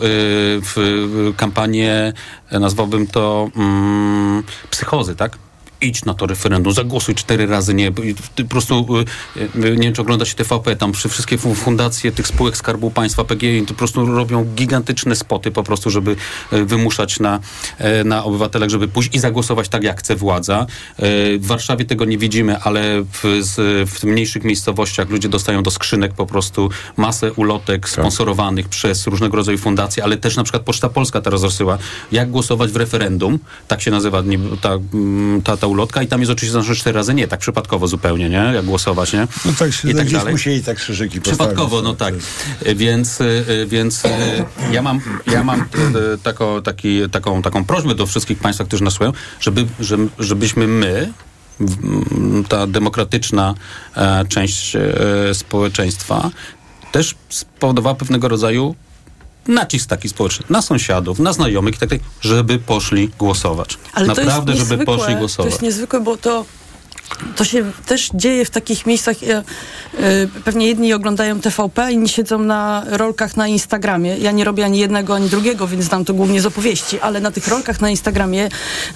w, 0.62 1.34
kampanię, 1.38 2.14
e, 2.50 2.60
nazwałbym 2.60 3.08
to 3.08 3.50
mm, 3.56 4.44
psychozy, 4.70 5.16
tak? 5.16 5.38
Idź 5.82 6.05
na 6.05 6.13
to 6.13 6.28
referendum, 6.28 6.73
zagłosuj 6.73 7.15
cztery 7.15 7.45
razy, 7.45 7.73
nie, 7.73 7.91
po 7.91 8.01
prostu, 8.49 8.86
y, 8.97 9.41
y, 9.41 9.75
nie 9.75 9.84
wiem, 9.84 9.93
czy 9.93 10.01
ogląda 10.01 10.25
się 10.25 10.36
TVP, 10.36 10.75
tam 10.75 10.91
przy 10.91 11.09
wszystkie 11.09 11.38
fu- 11.38 11.55
fundacje 11.55 12.11
tych 12.11 12.28
spółek 12.28 12.57
Skarbu 12.57 12.91
Państwa, 12.91 13.23
PGI, 13.23 13.61
to 13.61 13.67
po 13.67 13.73
prostu 13.73 14.05
robią 14.05 14.45
gigantyczne 14.55 15.15
spoty 15.15 15.51
po 15.51 15.63
prostu, 15.63 15.89
żeby 15.89 16.15
y, 16.53 16.65
wymuszać 16.65 17.19
na, 17.19 17.39
na 18.05 18.23
obywatelach, 18.23 18.69
żeby 18.69 18.88
pójść 18.88 19.15
i 19.15 19.19
zagłosować 19.19 19.69
tak, 19.69 19.84
jak 19.84 19.99
chce 19.99 20.15
władza. 20.15 20.65
W 21.39 21.45
Warszawie 21.47 21.86
tego 21.86 22.05
nie 22.05 22.17
widzimy, 22.17 22.59
ale 22.59 23.03
w, 23.03 23.43
w 23.88 24.03
mniejszych 24.03 24.43
miejscowościach 24.43 25.09
ludzie 25.09 25.30
dostają 25.30 25.63
do 25.63 25.71
skrzynek 25.71 26.13
po 26.13 26.25
prostu 26.25 26.69
masę 26.97 27.34
ulotek 27.34 27.89
sponsorowanych 27.89 28.69
przez 28.69 29.07
różnego 29.07 29.38
rodzaju 29.38 29.57
fundacje, 29.57 30.03
ale 30.03 30.17
też 30.17 30.36
na 30.36 30.43
przykład 30.43 30.63
Poczta 30.63 30.89
Polska 30.89 31.21
teraz 31.21 31.43
rozsyła, 31.43 31.78
jak 32.11 32.32
głosować 32.32 32.71
w 32.71 32.75
referendum, 32.75 33.39
tak 33.67 33.82
się 33.82 33.91
nazywa 33.91 34.21
nie, 34.21 34.39
ta, 34.61 34.73
mm, 34.93 35.41
ta, 35.41 35.57
ta 35.68 35.72
ulotka 35.72 36.03
i 36.03 36.07
tam 36.07 36.20
jest 36.20 36.32
oczywiście 36.32 36.51
znaczy 36.61 36.76
cztery 36.80 36.95
razy 36.95 37.13
nie, 37.13 37.28
tak 37.28 37.39
przypadkowo 37.39 37.88
zupełnie, 37.88 38.30
nie? 38.30 38.51
Jak 38.53 38.65
głosować, 38.65 39.13
nie? 39.13 39.28
No 39.45 39.51
tak 39.59 39.74
się 39.74 39.89
I 39.89 39.93
tak 39.95 40.01
gdzieś 40.05 40.13
dalej. 40.20 40.34
musieli 40.34 40.63
tak 40.63 40.78
krzyżyki 40.78 41.22
postawić. 41.22 41.38
Przypadkowo, 41.39 41.82
no 41.82 41.93
tak. 41.93 42.13
Więc, 42.76 43.22
e, 43.22 43.26
więc 43.65 44.05
e, 44.05 44.09
ja 44.72 44.82
mam, 44.82 44.99
ja 45.32 45.43
mam 45.43 45.65
taką, 46.24 46.61
taki, 46.61 47.09
taką, 47.09 47.41
taką 47.41 47.65
prośbę 47.65 47.95
do 47.95 48.05
wszystkich 48.05 48.39
Państwa, 48.39 48.65
którzy 48.65 48.84
nas 48.84 48.93
słuchają, 48.93 49.13
żeby, 49.39 49.65
żeby, 49.80 50.07
żebyśmy 50.20 50.68
my, 50.68 51.13
w- 51.59 51.86
m, 52.11 52.43
ta 52.49 52.68
demokratyczna 52.68 53.53
e, 53.95 54.26
część 54.30 54.76
e, 54.76 54.82
społeczeństwa, 55.34 56.30
też 56.91 57.15
spowodowała 57.30 57.95
pewnego 57.95 58.28
rodzaju 58.28 58.76
nacisk 59.48 59.89
taki 59.89 60.10
społeczny 60.10 60.45
na 60.50 60.62
sąsiadów, 60.62 61.20
na 61.20 61.34
znajomych 61.34 61.76
i 61.76 61.78
tak 61.78 61.89
dalej, 61.89 62.04
żeby 62.22 62.60
poszli 62.60 63.10
głosować. 63.20 63.78
Ale 63.93 64.08
Naprawdę, 64.08 64.52
to 64.54 64.58
żeby 64.60 64.72
niezwykłe, 64.78 64.86
poszli 64.98 65.14
To 65.14 65.20
głosować. 65.20 65.52
jest 65.52 65.62
niezwykłe, 65.62 66.00
bo 66.00 66.18
to 66.18 66.45
to 67.36 67.43
się 67.43 67.72
też 67.86 68.10
dzieje 68.14 68.45
w 68.45 68.49
takich 68.49 68.86
miejscach. 68.86 69.22
Ja, 69.22 69.39
y, 69.39 69.43
pewnie 70.45 70.68
jedni 70.68 70.93
oglądają 70.93 71.39
TVP, 71.41 71.91
inni 71.91 72.10
siedzą 72.10 72.39
na 72.39 72.84
rolkach 72.88 73.38
na 73.38 73.47
Instagramie. 73.47 74.18
Ja 74.18 74.32
nie 74.32 74.43
robię 74.43 74.66
ani 74.66 74.80
jednego, 74.80 75.16
ani 75.16 75.30
drugiego, 75.30 75.68
więc 75.68 75.86
znam 75.86 76.05
to 76.05 76.14
głównie 76.14 76.41
z 76.41 76.45
opowieści, 76.45 76.99
ale 76.99 77.20
na 77.20 77.32
tych 77.32 77.47
rolkach 77.47 77.82
na 77.82 77.89
Instagramie 77.89 78.49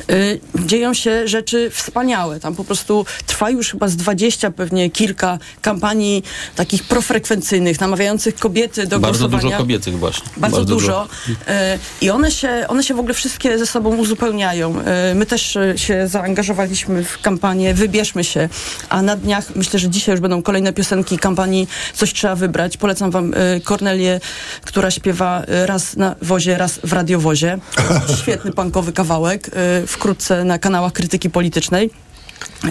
y, 0.09 0.39
dzieją 0.65 0.93
się 0.93 1.27
rzeczy 1.27 1.69
wspaniałe. 1.73 2.39
Tam 2.39 2.55
po 2.55 2.63
prostu 2.63 3.05
trwa 3.27 3.49
już 3.49 3.71
chyba 3.71 3.87
z 3.87 3.95
20, 3.95 4.51
pewnie 4.51 4.89
kilka 4.89 5.37
kampanii 5.61 6.23
takich 6.55 6.83
profrekwencyjnych, 6.83 7.79
namawiających 7.79 8.35
kobiety 8.35 8.87
do 8.87 8.99
Bardzo 8.99 9.19
głosowania. 9.19 9.43
dużo 9.43 9.57
kobiecych 9.57 9.99
właśnie. 9.99 10.29
Bardzo, 10.37 10.65
dużo. 10.65 11.07
E, 11.47 11.79
I 12.01 12.09
one 12.09 12.31
się, 12.31 12.65
one 12.67 12.83
się 12.83 12.93
w 12.93 12.99
ogóle 12.99 13.13
wszystkie 13.13 13.59
ze 13.59 13.65
sobą 13.65 13.95
uzupełniają. 13.97 14.79
E, 14.79 15.15
My 15.15 15.25
też 15.25 15.55
e, 15.55 15.77
się 15.77 16.07
zaangażowaliśmy 16.07 17.03
w 17.03 17.21
kampanię 17.21 17.73
Wybieraj 17.73 18.00
bierzmy 18.01 18.23
się. 18.23 18.49
A 18.89 19.01
na 19.01 19.15
dniach, 19.15 19.55
myślę, 19.55 19.79
że 19.79 19.89
dzisiaj 19.89 20.13
już 20.13 20.21
będą 20.21 20.41
kolejne 20.41 20.73
piosenki 20.73 21.17
kampanii 21.17 21.67
Coś 21.93 22.13
trzeba 22.13 22.35
wybrać. 22.35 22.77
Polecam 22.77 23.11
wam 23.11 23.33
y, 23.33 23.61
Kornelię, 23.63 24.19
która 24.65 24.91
śpiewa 24.91 25.43
y, 25.43 25.65
raz 25.65 25.95
na 25.97 26.15
wozie, 26.21 26.57
raz 26.57 26.79
w 26.83 26.93
radiowozie. 26.93 27.57
Świetny 28.21 28.51
punkowy 28.51 28.93
kawałek, 28.93 29.47
y, 29.83 29.87
wkrótce 29.87 30.43
na 30.43 30.59
kanałach 30.59 30.93
krytyki 30.93 31.29
politycznej. 31.29 31.89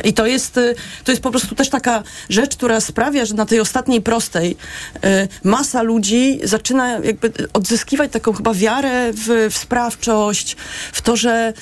I 0.05 0.13
to 0.13 0.27
jest, 0.27 0.57
y, 0.59 0.75
to 1.05 1.13
jest 1.13 1.23
po 1.23 1.31
prostu 1.31 1.55
też 1.55 1.69
taka 1.71 2.03
rzecz, 2.29 2.57
która 2.57 2.81
sprawia, 2.81 3.25
że 3.25 3.35
na 3.35 3.47
tej 3.47 3.61
ostatniej 3.61 4.03
prostej 4.03 4.57
y, 5.05 5.29
masa 5.45 5.83
ludzi 5.83 6.41
zaczyna 6.45 6.89
jakby 6.99 7.33
odzyskiwać 7.53 8.13
taką 8.13 8.33
chyba 8.33 8.55
wiarę 8.55 9.13
w, 9.13 9.49
w 9.55 9.59
sprawczość, 9.59 10.57
w 10.93 11.03
to, 11.03 11.17
że 11.17 11.53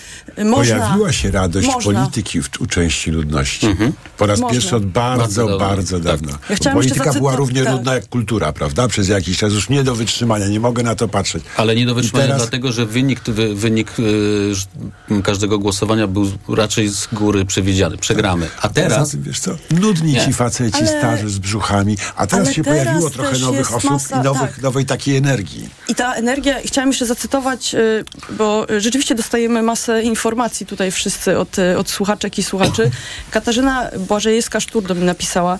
można... 0.44 0.76
Pojawiła 0.76 1.12
się 1.12 1.30
radość 1.30 1.66
można. 1.66 2.00
polityki 2.00 2.42
w, 2.42 2.60
u 2.60 2.66
części 2.66 3.10
ludności. 3.10 3.76
Po 4.18 4.26
raz 4.26 4.40
Można. 4.40 4.54
pierwszy 4.54 4.76
od 4.76 4.86
bardzo, 4.86 5.46
Bardzo 5.46 5.58
bardzo, 5.58 6.00
dawno. 6.00 6.32
dawno. 6.32 6.56
Ja 6.64 6.72
Polityka 6.72 7.12
była 7.12 7.36
równie 7.36 7.64
tak. 7.64 7.72
nudna 7.72 7.94
jak 7.94 8.08
kultura, 8.08 8.52
prawda? 8.52 8.88
Przez 8.88 9.08
jakiś 9.08 9.38
czas 9.38 9.52
już 9.52 9.68
nie 9.68 9.84
do 9.84 9.94
wytrzymania, 9.94 10.48
nie 10.48 10.60
mogę 10.60 10.82
na 10.82 10.94
to 10.94 11.08
patrzeć. 11.08 11.44
Ale 11.56 11.74
nie 11.76 11.86
do 11.86 11.94
wytrzymania, 11.94 12.26
teraz- 12.26 12.42
dlatego 12.42 12.72
że 12.72 12.86
wynik, 12.86 13.20
wy, 13.20 13.54
wynik 13.54 13.92
y, 15.10 15.22
każdego 15.22 15.58
głosowania 15.58 16.06
był 16.06 16.30
raczej 16.48 16.88
z 16.88 17.08
góry 17.12 17.44
przewidziany. 17.44 17.97
Przegramy. 18.00 18.48
A 18.62 18.68
teraz... 18.68 19.10
Tym, 19.10 19.22
wiesz 19.22 19.40
co, 19.40 19.50
nudni 19.70 20.12
Nie. 20.12 20.24
ci 20.24 20.32
faceci 20.32 20.78
Ale- 20.78 20.98
starzy 20.98 21.28
z 21.28 21.38
brzuchami, 21.38 21.96
a 22.16 22.26
teraz 22.26 22.46
ale 22.46 22.54
się 22.54 22.62
teraz 22.62 22.84
pojawiło 22.84 23.10
trochę 23.10 23.38
nowych 23.38 23.74
osób 23.74 23.90
masa- 23.90 24.20
i 24.20 24.24
nowych, 24.24 24.54
tak. 24.54 24.62
nowej 24.62 24.86
takiej 24.86 25.16
energii. 25.16 25.68
I 25.88 25.94
ta 25.94 26.14
energia, 26.14 26.54
chciałam 26.64 26.88
jeszcze 26.88 27.06
zacytować, 27.06 27.74
y, 27.74 28.04
bo 28.30 28.66
rzeczywiście 28.78 29.14
dostajemy 29.14 29.62
masę 29.62 30.02
informacji 30.02 30.66
tutaj 30.66 30.90
wszyscy 30.90 31.38
od, 31.38 31.58
y, 31.58 31.78
od 31.78 31.90
słuchaczek 31.90 32.38
i 32.38 32.42
słuchaczy. 32.42 32.90
Katarzyna 33.30 33.90
Błażejewska-Sztur 34.08 34.82
do 34.82 34.94
mnie 34.94 35.04
napisała, 35.04 35.54
y, 35.56 35.58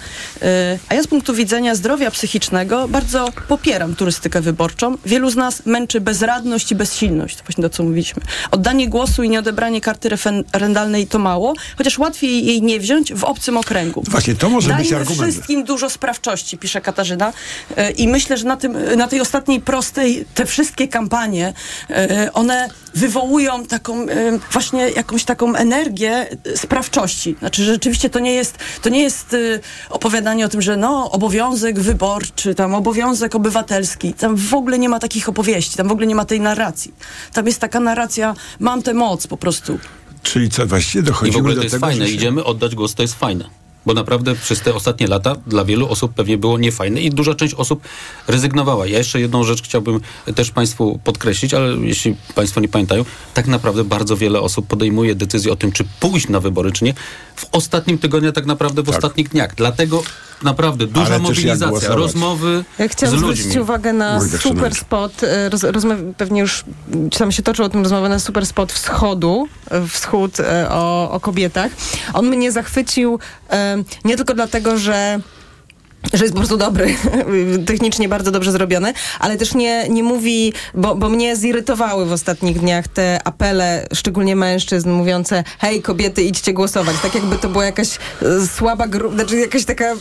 a 0.88 0.94
ja 0.94 1.02
z 1.02 1.06
punktu 1.06 1.34
widzenia 1.34 1.74
zdrowia 1.74 2.10
psychicznego 2.10 2.88
bardzo 2.88 3.28
popieram 3.48 3.94
turystykę 3.94 4.40
wyborczą. 4.40 4.96
Wielu 5.06 5.30
z 5.30 5.36
nas 5.36 5.62
męczy 5.66 6.00
bezradność 6.00 6.72
i 6.72 6.74
bezsilność, 6.74 7.36
to 7.36 7.42
właśnie 7.42 7.62
to, 7.62 7.70
co 7.70 7.82
mówiliśmy. 7.82 8.22
Oddanie 8.50 8.88
głosu 8.88 9.22
i 9.22 9.28
nieodebranie 9.30 9.80
karty 9.80 10.08
referendalnej 10.08 11.06
to 11.06 11.18
mało, 11.18 11.54
chociaż 11.78 11.98
łatwiej 11.98 12.27
jej 12.28 12.62
nie 12.62 12.80
wziąć 12.80 13.14
w 13.14 13.24
obcym 13.24 13.56
okręgu. 13.56 14.02
Właśnie, 14.10 14.34
to 14.34 14.50
może 14.50 14.68
Dajmy 14.68 14.84
być 14.84 14.92
argument. 14.92 15.32
wszystkim 15.32 15.64
dużo 15.64 15.90
sprawczości, 15.90 16.58
pisze 16.58 16.80
Katarzyna. 16.80 17.32
E, 17.76 17.90
I 17.90 18.08
myślę, 18.08 18.36
że 18.36 18.44
na, 18.44 18.56
tym, 18.56 18.96
na 18.96 19.08
tej 19.08 19.20
ostatniej 19.20 19.60
prostej, 19.60 20.24
te 20.34 20.46
wszystkie 20.46 20.88
kampanie, 20.88 21.52
e, 21.90 22.32
one 22.32 22.68
wywołują 22.94 23.66
taką 23.66 24.02
e, 24.02 24.38
właśnie 24.52 24.90
jakąś 24.90 25.24
taką 25.24 25.54
energię 25.54 26.26
sprawczości. 26.56 27.36
Znaczy, 27.38 27.64
że 27.64 27.72
rzeczywiście 27.72 28.10
to 28.10 28.18
nie 28.18 28.34
jest, 28.34 28.58
to 28.82 28.88
nie 28.88 29.02
jest 29.02 29.36
opowiadanie 29.90 30.44
o 30.46 30.48
tym, 30.48 30.62
że 30.62 30.76
no, 30.76 31.10
obowiązek 31.10 31.80
wyborczy, 31.80 32.54
tam 32.54 32.74
obowiązek 32.74 33.34
obywatelski. 33.34 34.14
Tam 34.14 34.36
w 34.36 34.54
ogóle 34.54 34.78
nie 34.78 34.88
ma 34.88 34.98
takich 34.98 35.28
opowieści, 35.28 35.76
tam 35.76 35.88
w 35.88 35.92
ogóle 35.92 36.06
nie 36.06 36.14
ma 36.14 36.24
tej 36.24 36.40
narracji. 36.40 36.94
Tam 37.32 37.46
jest 37.46 37.60
taka 37.60 37.80
narracja, 37.80 38.34
mam 38.60 38.82
tę 38.82 38.94
moc 38.94 39.26
po 39.26 39.36
prostu. 39.36 39.78
Czyli 40.22 40.50
co, 40.50 40.66
właściwie 40.66 41.00
I 41.00 41.02
w 41.02 41.06
dochodzimy 41.06 41.38
ogóle 41.38 41.54
to 41.54 41.62
jest 41.62 41.74
tego, 41.74 41.86
fajne. 41.86 42.08
się... 42.08 42.14
Idziemy 42.14 42.44
oddać 42.44 42.74
głos, 42.74 42.94
to 42.94 43.02
jest 43.02 43.14
fajne. 43.14 43.50
Bo 43.88 43.94
naprawdę 43.94 44.34
przez 44.34 44.60
te 44.60 44.74
ostatnie 44.74 45.06
lata 45.06 45.36
dla 45.46 45.64
wielu 45.64 45.88
osób 45.88 46.14
pewnie 46.14 46.38
było 46.38 46.58
niefajne 46.58 47.00
i 47.00 47.10
duża 47.10 47.34
część 47.34 47.54
osób 47.54 47.82
rezygnowała. 48.26 48.86
Ja 48.86 48.98
jeszcze 48.98 49.20
jedną 49.20 49.44
rzecz 49.44 49.62
chciałbym 49.62 50.00
też 50.34 50.50
Państwu 50.50 51.00
podkreślić, 51.04 51.54
ale 51.54 51.76
jeśli 51.76 52.16
Państwo 52.34 52.60
nie 52.60 52.68
pamiętają, 52.68 53.04
tak 53.34 53.46
naprawdę 53.46 53.84
bardzo 53.84 54.16
wiele 54.16 54.40
osób 54.40 54.66
podejmuje 54.66 55.14
decyzję 55.14 55.52
o 55.52 55.56
tym, 55.56 55.72
czy 55.72 55.84
pójść 56.00 56.28
na 56.28 56.40
wybory, 56.40 56.72
czy 56.72 56.84
nie, 56.84 56.94
w 57.36 57.46
ostatnim 57.52 57.98
tygodniu, 57.98 58.32
tak 58.32 58.46
naprawdę 58.46 58.82
w 58.82 58.88
ostatnich 58.88 59.28
dniach. 59.28 59.54
Dlatego 59.54 60.02
naprawdę 60.42 60.86
duża 60.86 61.06
Ale 61.06 61.18
mobilizacja, 61.18 61.94
rozmowy 61.94 62.64
Ja 62.78 62.88
z 62.88 62.92
chciałam 62.92 63.14
ludźmi. 63.20 63.36
zwrócić 63.36 63.56
uwagę 63.58 63.92
na 63.92 64.20
tak 64.20 64.42
super 64.42 64.74
spot. 64.74 65.22
e, 65.24 65.48
Roz, 65.48 65.60
rozma- 65.62 66.12
pewnie 66.16 66.40
już 66.40 66.64
tam 67.18 67.32
się 67.32 67.42
toczył 67.42 67.64
o 67.64 67.68
tym 67.68 67.82
rozmowa 67.82 68.08
na 68.08 68.18
super 68.18 68.46
spot 68.46 68.72
wschodu, 68.72 69.48
e, 69.70 69.86
wschód 69.88 70.40
e, 70.40 70.66
o, 70.70 71.10
o 71.10 71.20
kobietach. 71.20 71.72
On 72.14 72.26
mnie 72.28 72.52
zachwycił 72.52 73.18
e, 73.50 73.77
nie 74.04 74.16
tylko 74.16 74.34
dlatego, 74.34 74.78
że 74.78 75.20
że 76.14 76.24
jest 76.24 76.34
po 76.34 76.40
prostu 76.40 76.56
dobry, 76.56 76.94
technicznie 77.66 78.08
bardzo 78.08 78.30
dobrze 78.30 78.52
zrobiony, 78.52 78.92
ale 79.20 79.36
też 79.36 79.54
nie, 79.54 79.88
nie 79.88 80.02
mówi, 80.02 80.52
bo, 80.74 80.94
bo 80.94 81.08
mnie 81.08 81.36
zirytowały 81.36 82.06
w 82.06 82.12
ostatnich 82.12 82.58
dniach 82.60 82.88
te 82.88 83.20
apele, 83.24 83.86
szczególnie 83.94 84.36
mężczyzn, 84.36 84.90
mówiące 84.90 85.44
hej 85.58 85.82
kobiety, 85.82 86.22
idźcie 86.22 86.52
głosować. 86.52 86.96
Tak 87.02 87.14
jakby 87.14 87.36
to 87.36 87.48
była 87.48 87.64
jakaś 87.64 87.88
e, 88.22 88.46
słaba 88.46 88.88
grupa, 88.88 89.14
znaczy 89.14 89.36
jakaś 89.36 89.64
taka 89.64 89.94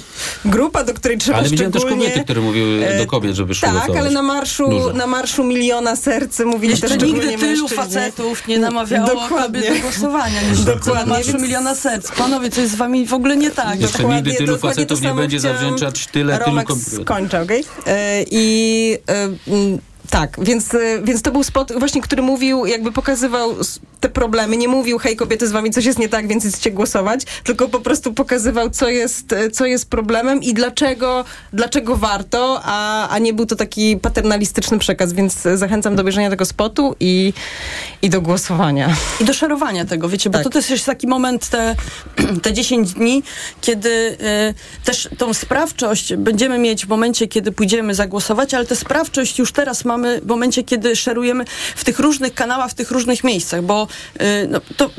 grupa, 0.45 0.83
do 0.83 0.93
której 0.93 1.17
trzeba 1.17 1.37
Ale 1.37 1.49
widziałem 1.49 1.71
też 1.71 1.81
szczególnie... 1.81 2.05
kobiety, 2.05 2.23
które 2.23 2.41
mówiły 2.41 2.85
e, 2.87 2.97
do 2.97 3.05
kobiet, 3.05 3.35
żeby 3.35 3.55
szły 3.55 3.69
Tak, 3.69 3.97
ale 3.97 4.09
na 4.11 4.21
marszu, 4.21 4.69
Dużo. 4.69 4.93
na 4.93 5.07
marszu 5.07 5.43
miliona 5.43 5.95
serc 5.95 6.39
mówili 6.39 6.73
też 6.73 6.81
Jeszcze 6.81 6.95
szczególnie 6.95 7.13
nigdy 7.29 7.37
tylu 7.37 7.61
mężczyźni. 7.63 7.77
facetów 7.83 8.47
nie 8.47 8.59
namawiało 8.59 9.07
Dokładnie. 9.07 9.37
kobiet 9.61 9.75
do 9.75 9.81
głosowania. 9.81 10.41
niż 10.51 10.59
Dokładnie, 10.59 10.93
na 10.93 11.05
marszu 11.05 11.31
więc- 11.31 11.43
miliona 11.43 11.75
serc. 11.75 12.11
Panowie, 12.11 12.49
co 12.49 12.61
jest 12.61 12.73
z 12.73 12.75
wami 12.75 13.05
w 13.05 13.13
ogóle 13.13 13.37
nie 13.37 13.51
tak. 13.51 13.81
Jeszcze 13.81 13.97
Dokładnie, 13.97 14.21
nigdy 14.21 14.45
tylu 14.45 14.57
facetów 14.57 15.01
nie 15.01 15.13
będzie 15.13 15.37
chciałam- 15.39 15.57
zawdzięczać 15.97 16.07
tyle, 16.07 16.39
Romek 16.39 16.67
skończę, 17.03 17.41
okej? 17.41 17.63
E, 17.87 18.23
I 18.31 18.97
e, 19.09 19.29
tak, 20.09 20.37
więc, 20.41 20.73
e, 20.73 21.01
więc 21.03 21.21
to 21.21 21.31
był 21.31 21.43
spot 21.43 21.73
właśnie, 21.79 22.01
który 22.01 22.21
mówił, 22.21 22.65
jakby 22.65 22.91
pokazywał 22.91 23.55
te 23.99 24.09
problemy. 24.09 24.57
Nie 24.57 24.67
mówił, 24.67 24.97
hej 24.97 25.15
kobiety, 25.15 25.47
z 25.47 25.51
wami 25.51 25.71
coś 25.71 25.85
jest 25.85 25.99
nie 25.99 26.09
tak, 26.09 26.27
więc 26.27 26.45
idźcie 26.45 26.71
głosować, 26.71 27.21
tylko 27.43 27.69
po 27.69 27.79
prostu 27.79 28.13
pokazywał, 28.13 28.69
co 28.69 28.89
jest, 28.89 29.33
e, 29.33 29.51
co 29.51 29.65
jest 29.65 29.89
problemem 29.89 30.43
i 30.43 30.53
dlaczego, 30.53 31.25
dlaczego 31.53 31.95
warto, 31.95 32.61
a, 32.63 33.09
a 33.09 33.19
nie 33.19 33.33
był 33.33 33.45
to 33.45 33.55
taki 33.55 33.97
paternalistyczny 33.97 34.79
przekaz, 34.79 35.13
więc 35.13 35.41
zachęcam 35.55 35.95
do 35.95 36.01
obejrzenia 36.01 36.29
tego 36.29 36.45
spotu 36.45 36.95
i, 36.99 37.33
i 38.01 38.09
do 38.09 38.21
głosowania. 38.21 38.95
I 39.21 39.25
do 39.25 39.33
szerowania 39.33 39.85
tego, 39.85 40.09
wiecie, 40.09 40.29
bo 40.29 40.37
Tak. 40.37 40.43
to 40.43 40.49
też 40.49 40.69
jest 40.69 40.85
taki 40.85 41.07
moment, 41.07 41.49
te, 41.49 41.75
te 42.43 42.53
10 42.53 42.93
dni, 42.93 43.23
kiedy 43.61 43.89
y, 43.89 44.83
też 44.85 45.09
tą 45.17 45.33
sprawczość 45.33 46.15
będziemy 46.15 46.57
mieć 46.59 46.85
w 46.85 46.89
momencie, 46.89 47.27
kiedy 47.27 47.51
pójdziemy 47.51 47.95
zagłosować, 47.95 48.53
ale 48.53 48.65
tę 48.65 48.75
sprawczość 48.75 49.39
już 49.39 49.51
teraz 49.51 49.85
mamy 49.85 49.96
w 50.21 50.27
momencie, 50.27 50.63
kiedy 50.63 50.95
szerujemy 50.95 51.45
w 51.75 51.83
tych 51.83 51.99
różnych 51.99 52.33
kanałach, 52.33 52.71
w 52.71 52.73
tych 52.73 52.91
różnych 52.91 53.23
miejscach, 53.23 53.61
bo 53.61 53.87
y, 54.21 54.47
no, 54.49 54.61
to 54.77 54.89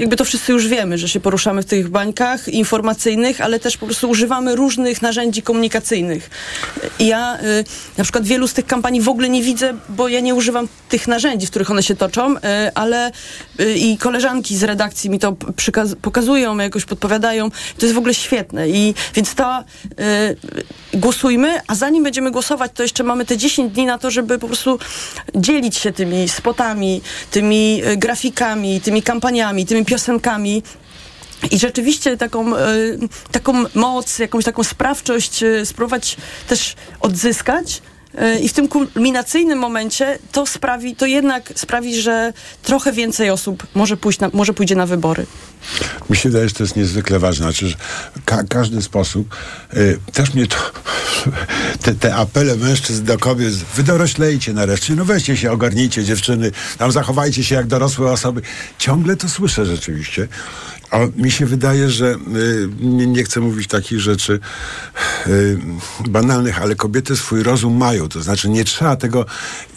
jakby 0.00 0.16
to 0.16 0.24
wszyscy 0.24 0.52
już 0.52 0.68
wiemy, 0.68 0.98
że 0.98 1.08
się 1.08 1.20
poruszamy 1.20 1.62
w 1.62 1.66
tych 1.66 1.88
bańkach 1.88 2.48
informacyjnych, 2.48 3.40
ale 3.40 3.60
też 3.60 3.76
po 3.76 3.86
prostu 3.86 4.10
używamy 4.10 4.56
różnych 4.56 5.02
narzędzi 5.02 5.42
komunikacyjnych. 5.42 6.30
I 6.98 7.06
ja 7.06 7.38
y, 7.42 7.64
na 7.98 8.04
przykład 8.04 8.24
wielu 8.24 8.48
z 8.48 8.52
tych 8.52 8.66
kampanii 8.66 9.00
w 9.00 9.08
ogóle 9.08 9.28
nie 9.28 9.42
widzę, 9.42 9.74
bo 9.88 10.08
ja 10.08 10.20
nie 10.20 10.34
używam 10.34 10.68
tych 10.92 11.08
narzędzi, 11.08 11.46
w 11.46 11.50
których 11.50 11.70
one 11.70 11.82
się 11.82 11.96
toczą, 11.96 12.36
y, 12.36 12.40
ale 12.74 13.10
y, 13.60 13.74
i 13.74 13.98
koleżanki 13.98 14.56
z 14.56 14.62
redakcji 14.62 15.10
mi 15.10 15.18
to 15.18 15.36
pokazują, 16.02 16.58
jakoś 16.58 16.84
podpowiadają. 16.84 17.50
To 17.50 17.86
jest 17.86 17.94
w 17.94 17.98
ogóle 17.98 18.14
świetne. 18.14 18.68
I 18.68 18.94
więc 19.14 19.34
to 19.34 19.64
y, 20.94 20.96
głosujmy, 20.98 21.60
a 21.66 21.74
zanim 21.74 22.04
będziemy 22.04 22.30
głosować, 22.30 22.72
to 22.74 22.82
jeszcze 22.82 23.04
mamy 23.04 23.24
te 23.24 23.36
10 23.36 23.72
dni 23.72 23.86
na 23.86 23.98
to, 23.98 24.10
żeby 24.10 24.38
po 24.38 24.46
prostu 24.46 24.78
dzielić 25.34 25.76
się 25.76 25.92
tymi 25.92 26.28
spotami, 26.28 27.02
tymi 27.30 27.82
y, 27.86 27.96
grafikami, 27.96 28.80
tymi 28.80 29.02
kampaniami, 29.02 29.66
tymi 29.66 29.84
piosenkami. 29.84 30.62
I 31.50 31.58
rzeczywiście 31.58 32.16
taką, 32.16 32.56
e, 32.56 32.68
taką 33.32 33.64
moc, 33.74 34.18
jakąś 34.18 34.44
taką 34.44 34.64
sprawczość 34.64 35.42
e, 35.42 35.66
spróbować 35.66 36.16
też 36.48 36.74
odzyskać. 37.00 37.82
I 38.40 38.48
w 38.48 38.52
tym 38.52 38.68
kulminacyjnym 38.68 39.58
momencie 39.58 40.18
to 40.32 40.46
sprawi, 40.46 40.96
to 40.96 41.06
jednak 41.06 41.52
sprawi, 41.56 42.00
że 42.02 42.32
trochę 42.62 42.92
więcej 42.92 43.30
osób 43.30 43.66
może, 43.74 43.96
pójść 43.96 44.20
na, 44.20 44.30
może 44.32 44.52
pójdzie 44.52 44.76
na 44.76 44.86
wybory. 44.86 45.26
Mi 46.10 46.16
się 46.16 46.28
wydaje, 46.28 46.48
że 46.48 46.54
to 46.54 46.62
jest 46.62 46.76
niezwykle 46.76 47.18
ważne. 47.18 47.44
Znaczy, 47.44 47.68
że 47.68 47.76
ka- 48.24 48.44
każdy 48.48 48.82
sposób. 48.82 49.36
Y, 49.76 49.98
też 50.12 50.34
mnie 50.34 50.46
to. 50.46 50.56
Te, 51.82 51.94
te 51.94 52.14
apele 52.14 52.56
mężczyzn 52.56 53.04
do 53.04 53.18
kobiet. 53.18 53.54
Wy 53.54 53.82
doroślejcie 53.82 54.52
nareszcie. 54.52 54.94
No 54.94 55.04
weźcie 55.04 55.36
się, 55.36 55.52
ogarnijcie 55.52 56.04
dziewczyny. 56.04 56.50
Tam 56.78 56.92
zachowajcie 56.92 57.44
się 57.44 57.54
jak 57.54 57.66
dorosłe 57.66 58.12
osoby. 58.12 58.42
Ciągle 58.78 59.16
to 59.16 59.28
słyszę 59.28 59.66
rzeczywiście. 59.66 60.28
A 60.92 60.98
mi 61.16 61.30
się 61.30 61.46
wydaje, 61.46 61.90
że 61.90 62.06
y, 62.14 62.68
nie, 62.80 63.06
nie 63.06 63.24
chcę 63.24 63.40
mówić 63.40 63.68
takich 63.68 64.00
rzeczy 64.00 64.40
y, 65.26 65.58
banalnych, 66.08 66.62
ale 66.62 66.74
kobiety 66.74 67.16
swój 67.16 67.42
rozum 67.42 67.76
mają. 67.76 68.08
To 68.08 68.22
znaczy 68.22 68.48
nie 68.48 68.64
trzeba 68.64 68.96
tego 68.96 69.26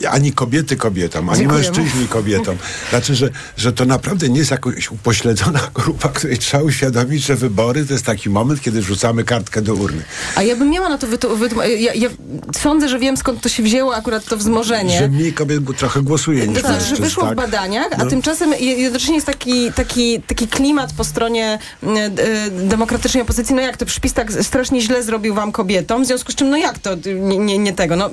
ani 0.10 0.32
kobiety 0.34 0.76
kobietom, 0.76 1.30
ani 1.30 1.40
Dziękujemy. 1.40 1.68
mężczyźni 1.68 2.08
kobietom. 2.08 2.58
Znaczy, 2.90 3.16
że, 3.16 3.30
że 3.58 3.74
to 3.74 3.86
naprawdę 3.86 4.30
nie 4.30 4.40
jest 4.40 4.52
jakaś 4.52 4.92
upośledzona 4.92 5.60
grupa, 5.74 6.10
której 6.10 6.38
trzeba 6.38 6.64
uświadomić, 6.64 7.26
że 7.26 7.36
wybory 7.36 7.86
to 7.86 7.94
jest 7.94 8.06
taki 8.06 8.30
moment, 8.30 8.62
kiedy 8.62 8.82
wrzucamy 8.82 9.24
kartkę 9.24 9.62
do 9.62 9.74
urny. 9.76 10.04
A 10.36 10.44
ja 10.44 10.56
bym 10.56 10.70
miała 10.70 10.90
na 10.90 10.98
to 10.98 11.08
wytłumaczyć. 11.08 11.82
Ja, 11.82 11.94
ja 11.94 12.10
sądzę, 12.58 12.90
że 12.90 13.00
wiem 13.00 13.18
skąd 13.18 13.42
to 13.42 13.50
się 13.50 13.64
wzięło 13.64 13.96
akurat 13.96 14.26
to 14.26 14.38
wzmożenie. 14.38 15.00
Że 15.00 15.08
mniej 15.08 15.34
kobiet 15.34 15.60
trochę 15.78 16.02
głosuje 16.02 16.48
niż 16.48 16.60
znaczy, 16.60 16.74
że 16.74 16.80
mężczyzn, 16.80 17.04
wyszło 17.04 17.24
tak? 17.24 17.34
w 17.34 17.36
badaniach, 17.36 17.88
a 18.00 18.04
No. 18.04 18.10
tymczasem 18.10 18.52
je- 18.52 18.58
jednocześnie 18.60 19.16
jest 19.16 19.28
taki, 19.28 19.72
taki, 19.74 20.22
taki 20.22 20.48
klimat 20.48 20.94
po 20.94 21.05
stronie 21.06 21.60
y, 21.84 21.88
y, 21.88 22.68
demokratycznej 22.68 23.24
opozycji, 23.24 23.56
no 23.56 23.62
jak 23.62 23.78
to, 23.78 23.86
przecież 23.86 24.02
PiS 24.02 24.14
tak 24.14 24.32
strasznie 24.32 24.82
źle 24.82 25.04
zrobił 25.04 25.34
wam 25.34 25.52
kobietom, 25.52 26.04
w 26.04 26.08
związku 26.08 26.32
z 26.32 26.36
czym, 26.36 26.50
no 26.50 26.58
jak 26.58 26.80
to, 26.80 26.96
nie, 27.16 27.38
nie, 27.38 27.58
nie 27.58 27.74
tego, 27.74 27.96
no, 27.96 28.10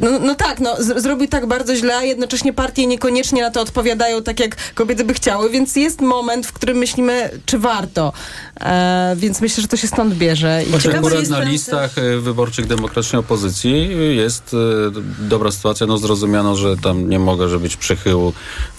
no, 0.00 0.18
no 0.20 0.34
tak, 0.34 0.60
no, 0.60 0.76
z, 0.78 1.02
zrobił 1.02 1.28
tak 1.28 1.46
bardzo 1.46 1.76
źle, 1.76 1.96
a 1.96 2.02
jednocześnie 2.02 2.52
partie 2.52 2.86
niekoniecznie 2.86 3.42
na 3.42 3.50
to 3.50 3.60
odpowiadają 3.60 4.22
tak, 4.22 4.40
jak 4.40 4.56
kobiety 4.74 5.04
by 5.04 5.14
chciały, 5.14 5.50
więc 5.50 5.76
jest 5.76 6.00
moment, 6.00 6.46
w 6.46 6.52
którym 6.52 6.78
myślimy, 6.78 7.30
czy 7.46 7.58
warto. 7.58 8.12
E, 8.60 9.14
więc 9.16 9.40
myślę, 9.40 9.62
że 9.62 9.68
to 9.68 9.76
się 9.76 9.86
stąd 9.86 10.14
bierze. 10.14 10.62
I 10.68 10.80
ciekawa 10.80 11.08
akurat 11.08 11.28
na 11.28 11.40
listach 11.40 11.98
e, 11.98 12.18
wyborczych 12.18 12.66
demokratycznej 12.66 13.20
opozycji 13.20 13.88
jest 14.16 14.54
e, 14.54 15.26
dobra 15.28 15.50
sytuacja, 15.50 15.86
no 15.86 15.98
zrozumiano, 15.98 16.56
że 16.56 16.76
tam 16.76 17.10
nie 17.10 17.18
mogę 17.18 17.58
być 17.58 17.76
przychyłu 17.76 18.32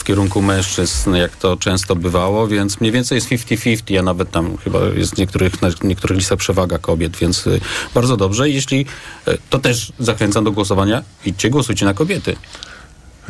w 0.03 0.05
kierunku 0.05 0.41
mężczyzn, 0.41 1.15
jak 1.15 1.35
to 1.35 1.57
często 1.57 1.95
bywało, 1.95 2.47
więc 2.47 2.81
mniej 2.81 2.91
więcej 2.91 3.15
jest 3.15 3.29
50-50, 3.29 3.99
a 3.99 4.01
nawet 4.01 4.31
tam 4.31 4.57
chyba 4.57 4.79
jest 4.95 5.17
niektórych, 5.17 5.61
na 5.61 5.69
niektórych 5.83 6.17
listach 6.17 6.39
przewaga 6.39 6.77
kobiet, 6.77 7.17
więc 7.17 7.47
e, 7.47 7.59
bardzo 7.93 8.17
dobrze. 8.17 8.49
Jeśli 8.49 8.85
e, 9.27 9.37
to 9.49 9.59
też 9.59 9.93
zachęcam 9.99 10.43
do 10.43 10.51
głosowania, 10.51 11.03
idźcie, 11.25 11.49
głosujcie 11.49 11.85
na 11.85 11.93
kobiety. 11.93 12.35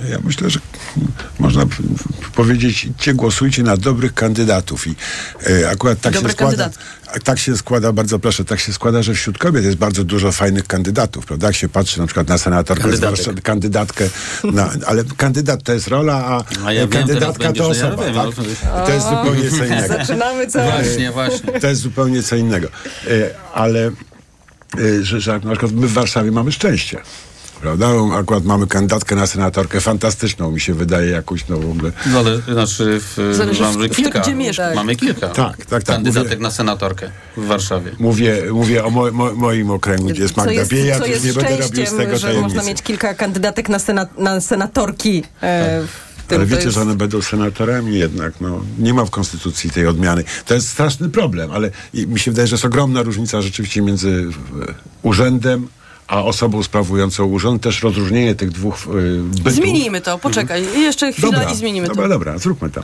Ja 0.10 0.18
myślę, 0.24 0.50
że 0.50 0.60
można 1.40 1.66
powiedzieć, 2.36 2.86
idźcie, 2.86 3.14
głosujcie 3.14 3.64
na 3.64 3.78
dobrych 3.78 4.14
kandydatów. 4.14 4.88
I 4.88 4.96
e, 5.50 5.70
akurat 5.70 6.02
tak 6.02 6.14
Dobre 6.14 6.30
się 6.30 6.34
składa. 6.36 6.58
kandydatki. 6.58 6.84
a 7.16 7.20
Tak 7.20 7.40
się 7.40 7.58
składa, 7.58 7.92
bardzo 7.94 8.20
proszę, 8.20 8.46
tak 8.46 8.60
się 8.60 8.74
składa, 8.74 9.04
że 9.04 9.14
wśród 9.14 9.38
kobiet 9.38 9.64
jest 9.66 9.78
bardzo 9.78 10.04
dużo 10.04 10.32
fajnych 10.32 10.68
kandydatów, 10.68 11.26
prawda? 11.26 11.48
Jak 11.48 11.56
się 11.56 11.70
patrzy 11.70 12.00
na 12.00 12.08
przykład 12.08 12.28
na 12.28 12.38
senatorkę, 12.38 12.90
kandydatkę, 13.44 14.10
na, 14.44 14.70
ale 14.86 15.04
kandydat 15.18 15.64
to 15.64 15.74
jest 15.74 15.88
rola, 15.88 16.14
a, 16.26 16.66
A 16.66 16.74
ja 16.74 16.82
wiem, 16.82 16.90
kandydatka 16.90 17.34
teraz 17.54 17.58
to 17.58 17.64
będziesz, 17.70 17.84
osoba. 17.84 18.06
ja 18.06 18.14
tak? 18.14 18.86
to 18.86 18.92
jest 18.94 19.10
zupełnie 19.10 19.50
co 19.52 19.66
innego. 19.66 19.88
Zaczynamy 19.98 20.48
co? 20.48 20.64
Właśnie, 20.64 21.12
właśnie. 21.12 21.60
To 21.60 21.68
jest 21.68 21.82
zupełnie 21.82 22.24
co 22.24 22.36
innego. 22.36 22.68
E, 22.68 23.10
Ale 23.54 23.86
e, 23.88 23.92
że, 25.04 25.22
że 25.22 25.34
na 25.34 25.52
przykład 25.52 25.72
my 25.72 25.88
w 25.88 25.94
Warszawie 25.94 26.32
mamy 26.32 26.52
szczęście. 26.52 27.02
Prawda? 27.64 27.88
Akurat 28.20 28.44
mamy 28.46 28.68
kandydatkę 28.68 29.16
na 29.16 29.28
senatorkę 29.28 29.82
fantastyczną, 29.82 30.52
mi 30.52 30.60
się 30.62 30.74
wydaje 30.74 31.10
jakąś 31.12 31.48
no 31.48 31.58
w 31.58 31.70
ogóle. 31.72 31.92
No 32.06 32.20
ale 32.20 32.38
znaczy 32.42 33.00
w, 33.00 33.34
Zależy, 33.38 33.62
mamy 33.62 33.88
w- 33.90 33.96
kilka. 33.96 34.20
gdzie 34.20 34.36
mieszkasz. 34.36 34.76
Mamy 34.76 34.96
kilka 34.96 35.28
Tak, 35.30 35.58
tak, 35.58 35.66
tak. 35.66 35.84
kandydatek 35.84 36.32
Mówię- 36.32 36.44
na 36.44 36.52
senatorkę 36.52 37.12
w 37.38 37.46
Warszawie. 37.46 37.92
Mówię, 38.00 38.44
mówię 38.52 38.86
o 38.86 38.90
mo, 38.90 39.12
mo, 39.12 39.34
moim 39.34 39.72
okręgu, 39.72 40.08
gdzie 40.08 40.22
jest 40.22 40.36
co 40.36 40.42
Magda 40.42 40.54
jest, 40.54 40.72
Biejat, 40.72 41.00
co 41.00 41.06
jest 41.06 41.26
nie 41.26 41.34
będę 41.34 41.58
robił 41.58 41.86
z 41.86 41.90
tego 41.98 42.18
że 42.18 42.28
tajemnicy. 42.28 42.56
można 42.56 42.70
mieć 42.72 42.82
kilka 42.82 43.14
kandydatek 43.14 43.70
na, 43.70 43.80
senat, 43.80 44.20
na 44.20 44.42
senatorki. 44.42 45.24
E, 45.42 45.82
w 46.18 46.24
tym, 46.28 46.38
Ale 46.38 46.46
wiecie, 46.46 46.64
jest- 46.64 46.76
że 46.76 46.82
one 46.82 46.96
będą 46.96 47.22
senatorami 47.22 48.00
jednak, 48.00 48.34
no. 48.42 48.62
Nie 48.80 48.94
ma 48.94 49.06
w 49.06 49.10
Konstytucji 49.10 49.70
tej 49.70 49.88
odmiany. 49.88 50.24
To 50.46 50.54
jest 50.54 50.70
straszny 50.70 51.10
problem, 51.10 51.52
ale 51.52 51.70
mi 51.94 52.20
się 52.20 52.32
wydaje, 52.32 52.48
że 52.48 52.54
jest 52.54 52.66
ogromna 52.66 53.02
różnica 53.02 53.42
rzeczywiście 53.42 53.82
między 53.82 54.26
urzędem 55.04 55.68
a 56.08 56.24
osobą 56.24 56.64
sprawującą 56.64 57.26
urząd. 57.26 57.62
Też 57.62 57.84
rozróżnienie 57.84 58.36
tych 58.36 58.52
dwóch 58.52 58.76
e, 58.76 58.90
bytów. 59.24 59.54
Zmienijmy 59.54 60.02
to, 60.02 60.20
poczekaj. 60.20 60.82
Jeszcze 60.82 61.14
chwila 61.14 61.32
Dobra, 61.32 61.52
i 61.52 61.56
zmienimy 61.56 61.88
dobra, 61.88 62.04
to. 62.04 62.10
dobra, 62.10 62.38
zróbmy 62.38 62.70
to. 62.70 62.82
E, 62.82 62.84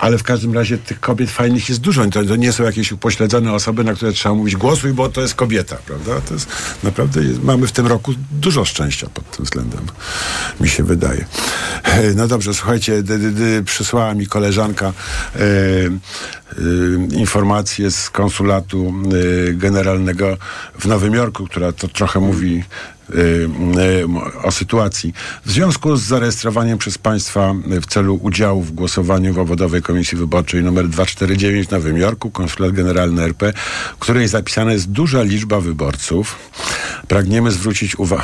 ale 0.00 0.18
w 0.18 0.22
każdym 0.22 0.54
razie 0.54 0.78
tych 0.78 1.00
kobiet 1.00 1.30
fajnych 1.30 1.68
jest 1.68 1.80
dużo. 1.80 2.06
To, 2.06 2.24
to 2.24 2.36
nie 2.36 2.52
są 2.52 2.64
jakieś 2.64 2.92
upośledzone 2.92 3.52
osoby, 3.52 3.84
na 3.84 3.94
które 3.94 4.12
trzeba 4.12 4.34
mówić 4.34 4.56
głosuj, 4.56 4.92
bo 4.92 5.08
to 5.08 5.20
jest 5.20 5.34
kobieta, 5.34 5.76
prawda? 5.86 6.20
To 6.20 6.34
jest 6.34 6.48
naprawdę, 6.82 7.24
jest, 7.24 7.42
mamy 7.42 7.66
w 7.66 7.72
tym 7.72 7.86
roku 7.86 8.12
dużo 8.30 8.64
szczęścia 8.64 9.06
pod 9.14 9.30
tym 9.30 9.44
względem, 9.44 9.80
mi 10.60 10.68
się 10.68 10.84
wydaje. 10.84 11.26
E, 11.82 12.14
no 12.14 12.28
dobrze, 12.28 12.54
słuchajcie, 12.54 13.02
d, 13.02 13.18
d, 13.18 13.30
d, 13.30 13.62
przysłała 13.64 14.14
mi 14.14 14.26
koleżanka 14.26 14.92
informację 17.16 17.90
z 17.90 18.10
konsulatu 18.10 18.94
e, 19.48 19.52
generalnego 19.52 20.36
w 20.78 20.86
Nowym 20.86 21.14
Jorku, 21.14 21.46
która 21.46 21.72
to 21.72 21.88
trochę 21.88 22.20
mówi 22.20 22.64
y, 23.10 23.18
y, 23.18 24.06
o 24.42 24.50
sytuacji. 24.50 25.14
W 25.44 25.50
związku 25.50 25.96
z 25.96 26.02
zarejestrowaniem 26.02 26.78
przez 26.78 26.98
Państwa 26.98 27.54
w 27.66 27.86
celu 27.86 28.18
udziału 28.22 28.62
w 28.62 28.72
głosowaniu 28.72 29.34
w 29.34 29.38
obwodowej 29.38 29.82
komisji 29.82 30.18
wyborczej 30.18 30.60
nr 30.60 30.88
249 30.88 31.68
w 31.68 31.70
Nowym 31.70 31.98
Jorku, 31.98 32.30
konsulat 32.30 32.72
generalny 32.72 33.22
RP, 33.22 33.52
w 33.96 33.98
której 33.98 34.28
zapisana 34.28 34.72
jest 34.72 34.90
duża 34.90 35.22
liczba 35.22 35.60
wyborców, 35.60 36.36
pragniemy 37.08 37.50
zwrócić 37.50 37.96
uwa- 37.96 38.22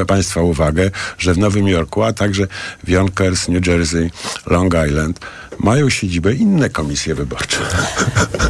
y, 0.00 0.06
Państwa 0.06 0.42
uwagę, 0.42 0.90
że 1.18 1.34
w 1.34 1.38
Nowym 1.38 1.68
Jorku, 1.68 2.02
a 2.02 2.12
także 2.12 2.46
w 2.84 2.88
Yonkers, 2.88 3.48
New 3.48 3.66
Jersey, 3.66 4.10
Long 4.46 4.74
Island 4.88 5.20
mają 5.58 5.90
siedzibę 5.90 6.34
inne 6.34 6.70
komisje 6.70 7.14
wyborcze. 7.14 7.58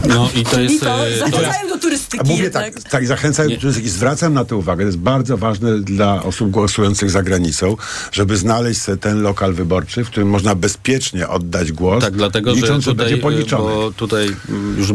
No 0.09 0.31
i 0.35 0.45
to 0.45 0.61
jest... 0.61 0.75
I 0.75 0.81
to 0.81 1.09
e, 1.09 1.19
zachęcają 1.19 1.69
do 1.69 1.79
turystyki 1.79 2.06
A 2.19 2.23
mówię 2.23 2.43
jednak. 2.43 2.75
tak, 2.75 2.91
tak 2.91 3.07
zachęcam 3.07 3.49
do 3.49 3.57
turystyki. 3.57 3.89
Zwracam 3.89 4.35
na 4.35 4.45
to 4.45 4.57
uwagę. 4.57 4.85
To 4.85 4.87
jest 4.87 4.99
bardzo 4.99 5.37
ważne 5.37 5.81
dla 5.81 6.23
osób 6.23 6.51
głosujących 6.51 7.11
za 7.11 7.23
granicą, 7.23 7.77
żeby 8.13 8.37
znaleźć 8.37 8.83
sobie 8.83 8.99
ten 8.99 9.23
lokal 9.23 9.55
wyborczy, 9.55 10.05
w 10.05 10.11
którym 10.11 10.29
można 10.29 10.55
bezpiecznie 10.55 11.29
oddać 11.29 11.73
głos, 11.73 12.05
Tak, 12.05 12.15
dlatego 12.15 12.53
licząc, 12.53 12.85
że 12.85 12.91
tutaj, 12.91 13.07
będzie 13.07 13.23
policzone. 13.23 13.65
bo 13.65 13.91
tutaj 13.91 14.37
już 14.77 14.93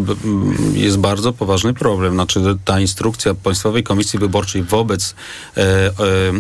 jest 0.74 0.98
bardzo 0.98 1.34
poważny 1.34 1.74
problem. 1.74 2.14
Znaczy 2.14 2.40
ta 2.66 2.80
instrukcja 2.80 3.34
Państwowej 3.34 3.84
Komisji 3.84 4.20
Wyborczej 4.20 4.64
wobec 4.64 5.16
e, 5.58 5.62
e, 5.62 5.92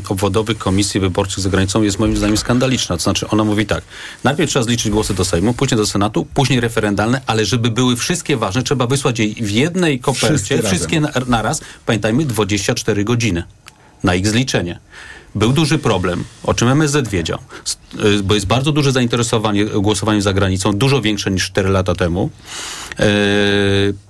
obwodowych 0.09 0.57
komisji 0.57 0.99
wyborczych 0.99 1.43
za 1.43 1.49
granicą 1.49 1.82
jest 1.82 1.99
moim 1.99 2.17
zdaniem 2.17 2.38
skandaliczna. 2.38 2.97
To 2.97 3.03
znaczy 3.03 3.28
ona 3.28 3.43
mówi 3.43 3.65
tak, 3.65 3.84
najpierw 4.24 4.49
trzeba 4.49 4.63
zliczyć 4.63 4.91
głosy 4.91 5.13
do 5.13 5.26
Sejmu, 5.26 5.53
później 5.53 5.78
do 5.78 5.86
Senatu, 5.86 6.28
później 6.34 6.59
referendalne, 6.59 7.22
ale 7.28 7.45
żeby 7.45 7.72
były 7.72 7.95
wszystkie 7.95 8.38
ważne, 8.38 8.63
trzeba 8.63 8.88
wysłać 8.88 9.19
je 9.19 9.45
w 9.45 9.51
jednej 9.51 9.99
kopercie, 9.99 10.61
wszystkie 10.64 10.99
na, 10.99 11.12
naraz. 11.28 11.62
Pamiętajmy, 11.86 12.26
24 12.26 13.03
godziny 13.03 13.43
na 14.03 14.16
ich 14.16 14.28
zliczenie. 14.28 14.80
Był 15.36 15.53
duży 15.53 15.80
problem, 15.80 16.24
o 16.43 16.53
czym 16.53 16.68
MSZ 16.68 17.07
wiedział, 17.09 17.39
y, 18.20 18.24
bo 18.24 18.34
jest 18.34 18.45
bardzo 18.45 18.72
duże 18.72 18.91
zainteresowanie 18.91 19.66
głosowaniem 19.66 20.22
za 20.22 20.34
granicą, 20.34 20.74
dużo 20.74 21.01
większe 21.01 21.32
niż 21.32 21.45
4 21.45 21.70
lata 21.70 21.95
temu. 21.95 22.30
E, 22.99 23.05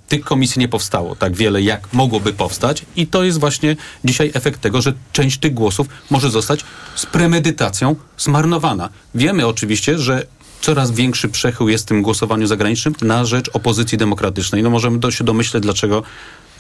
tych 0.08 0.22
komisji 0.22 0.60
nie 0.60 0.68
powstało 0.68 1.16
tak 1.16 1.36
wiele, 1.36 1.62
jak 1.62 1.94
mogłoby 1.94 2.34
powstać 2.34 2.86
i 2.96 3.08
to 3.08 3.24
jest 3.24 3.40
właśnie 3.40 3.76
dzisiaj 4.06 4.32
efekt 4.34 4.62
tego, 4.62 4.82
że 4.82 4.94
część 5.12 5.38
tych 5.38 5.54
głosów 5.54 5.88
może 6.10 6.30
zostać 6.30 6.66
z 6.96 7.06
premedytacją 7.06 7.96
zmarnowana. 8.18 8.90
Wiemy 9.16 9.48
oczywiście, 9.48 10.00
że 10.00 10.26
coraz 10.62 10.92
większy 10.92 11.30
przechył 11.30 11.70
jest 11.70 11.84
w 11.84 11.88
tym 11.88 12.02
głosowaniu 12.02 12.48
zagranicznym 12.48 12.96
na 13.02 13.26
rzecz 13.26 13.50
opozycji 13.54 13.98
demokratycznej. 13.98 14.64
No 14.64 14.70
możemy 14.70 15.00
do, 15.00 15.12
się 15.12 15.24
domyśleć, 15.24 15.64
dlaczego 15.64 16.04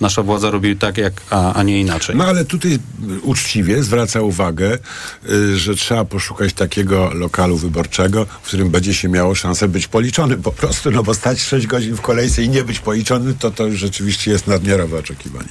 nasza 0.01 0.23
władza 0.23 0.49
robi 0.49 0.77
tak, 0.77 0.97
jak, 0.97 1.13
a, 1.29 1.53
a 1.53 1.63
nie 1.63 1.79
inaczej. 1.79 2.15
No 2.15 2.25
ale 2.25 2.45
tutaj 2.45 2.71
y, 2.71 2.79
uczciwie 3.21 3.83
zwraca 3.83 4.21
uwagę, 4.21 4.77
y, 5.29 5.57
że 5.57 5.75
trzeba 5.75 6.05
poszukać 6.05 6.53
takiego 6.53 7.11
lokalu 7.13 7.57
wyborczego, 7.57 8.25
w 8.25 8.47
którym 8.47 8.69
będzie 8.69 8.93
się 8.93 9.09
miało 9.09 9.35
szansę 9.35 9.67
być 9.67 9.87
policzonym 9.87 10.41
po 10.41 10.51
prostu, 10.51 10.91
no 10.91 11.03
bo 11.03 11.13
stać 11.13 11.41
6 11.41 11.67
godzin 11.67 11.95
w 11.95 12.01
kolejce 12.01 12.43
i 12.43 12.49
nie 12.49 12.63
być 12.63 12.79
policzony, 12.79 13.33
to 13.33 13.51
to 13.51 13.71
rzeczywiście 13.71 14.31
jest 14.31 14.47
nadmiarowe 14.47 14.97
oczekiwanie. 14.99 15.49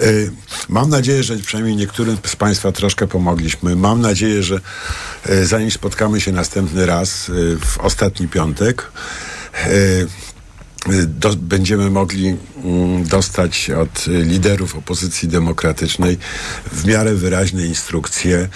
Y, 0.00 0.30
Mam 0.68 0.90
nadzieję, 0.90 1.22
że 1.22 1.36
przynajmniej 1.36 1.76
niektórym 1.76 2.16
z 2.24 2.36
Państwa 2.36 2.72
troszkę 2.72 3.06
pomogliśmy. 3.06 3.76
Mam 3.76 4.00
nadzieję, 4.00 4.42
że 4.42 4.60
y, 5.30 5.46
zanim 5.46 5.70
spotkamy 5.70 6.20
się 6.20 6.32
następny 6.32 6.86
raz 6.86 7.28
y, 7.28 7.58
w 7.60 7.78
ostatni 7.78 8.28
piątek, 8.28 8.92
y, 9.66 10.06
do, 11.06 11.36
będziemy 11.36 11.90
mogli 11.90 12.36
dostać 13.04 13.70
od 13.70 14.08
y, 14.08 14.22
liderów 14.22 14.76
opozycji 14.76 15.28
demokratycznej 15.28 16.18
w 16.72 16.84
miarę 16.84 17.14
wyraźne 17.14 17.66
instrukcje, 17.66 18.48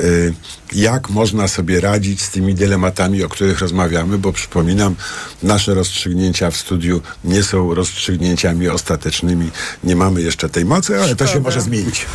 y, 0.00 0.34
jak 0.72 1.10
można 1.10 1.48
sobie 1.48 1.80
radzić 1.80 2.22
z 2.22 2.30
tymi 2.30 2.54
dylematami, 2.54 3.24
o 3.24 3.28
których 3.28 3.58
rozmawiamy, 3.58 4.18
bo 4.18 4.32
przypominam, 4.32 4.94
nasze 5.42 5.74
rozstrzygnięcia 5.74 6.50
w 6.50 6.56
studiu 6.56 7.00
nie 7.24 7.42
są 7.42 7.74
rozstrzygnięciami 7.74 8.68
ostatecznymi. 8.68 9.50
Nie 9.84 9.96
mamy 9.96 10.22
jeszcze 10.22 10.48
tej 10.48 10.64
mocy, 10.64 11.00
ale 11.02 11.16
to 11.16 11.26
się 11.26 11.40
może 11.40 11.60
zmienić. 11.60 12.06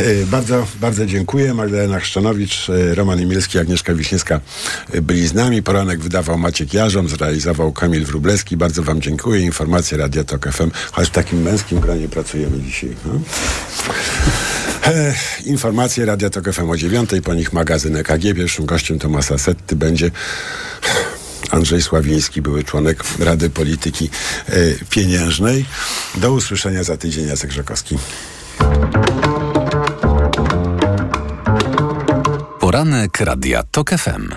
Y, 0.00 0.26
bardzo, 0.26 0.66
bardzo 0.80 1.06
dziękuję. 1.06 1.54
Magdalena 1.54 2.00
Chrzczanowicz, 2.00 2.66
Roman 2.94 3.20
Imielski, 3.20 3.58
Agnieszka 3.58 3.94
Wiśniewska 3.94 4.40
byli 5.02 5.28
z 5.28 5.34
nami. 5.34 5.62
Poranek 5.62 6.00
wydawał 6.00 6.38
Maciek 6.38 6.74
Jarzom, 6.74 7.08
zrealizował 7.08 7.72
Kamil 7.72 8.04
Wróblewski. 8.04 8.56
Bardzo 8.56 8.82
wam 8.82 9.00
dziękuję. 9.00 9.40
Informacje 9.40 9.98
Radio 9.98 10.24
Tok 10.24 10.41
FM. 10.46 10.70
Choć 10.92 11.08
w 11.08 11.10
takim 11.10 11.42
męskim 11.42 11.80
gronie 11.80 12.08
pracujemy 12.08 12.60
dzisiaj. 12.60 12.96
No? 13.04 13.20
E, 14.86 15.14
informacje 15.44 16.06
Radia 16.06 16.30
Tok 16.30 16.52
FM 16.52 16.70
o 16.70 16.76
dziewiątej, 16.76 17.22
po 17.22 17.34
nich 17.34 17.52
magazyn 17.52 17.96
EKG. 17.96 18.22
Pierwszym 18.36 18.66
gościem 18.66 18.98
Tomasa 18.98 19.38
Setty 19.38 19.76
będzie 19.76 20.10
Andrzej 21.50 21.82
Sławiński, 21.82 22.42
były 22.42 22.64
członek 22.64 23.04
Rady 23.18 23.50
Polityki 23.50 24.10
e, 24.48 24.52
Pieniężnej. 24.90 25.64
Do 26.14 26.32
usłyszenia 26.32 26.84
za 26.84 26.96
tydzień, 26.96 27.26
Jacek 27.28 27.52
Rzekowski. 27.52 27.98
Poranek 32.60 33.20
Radia 33.20 33.62
TOK 33.62 33.90
FM. 33.90 34.28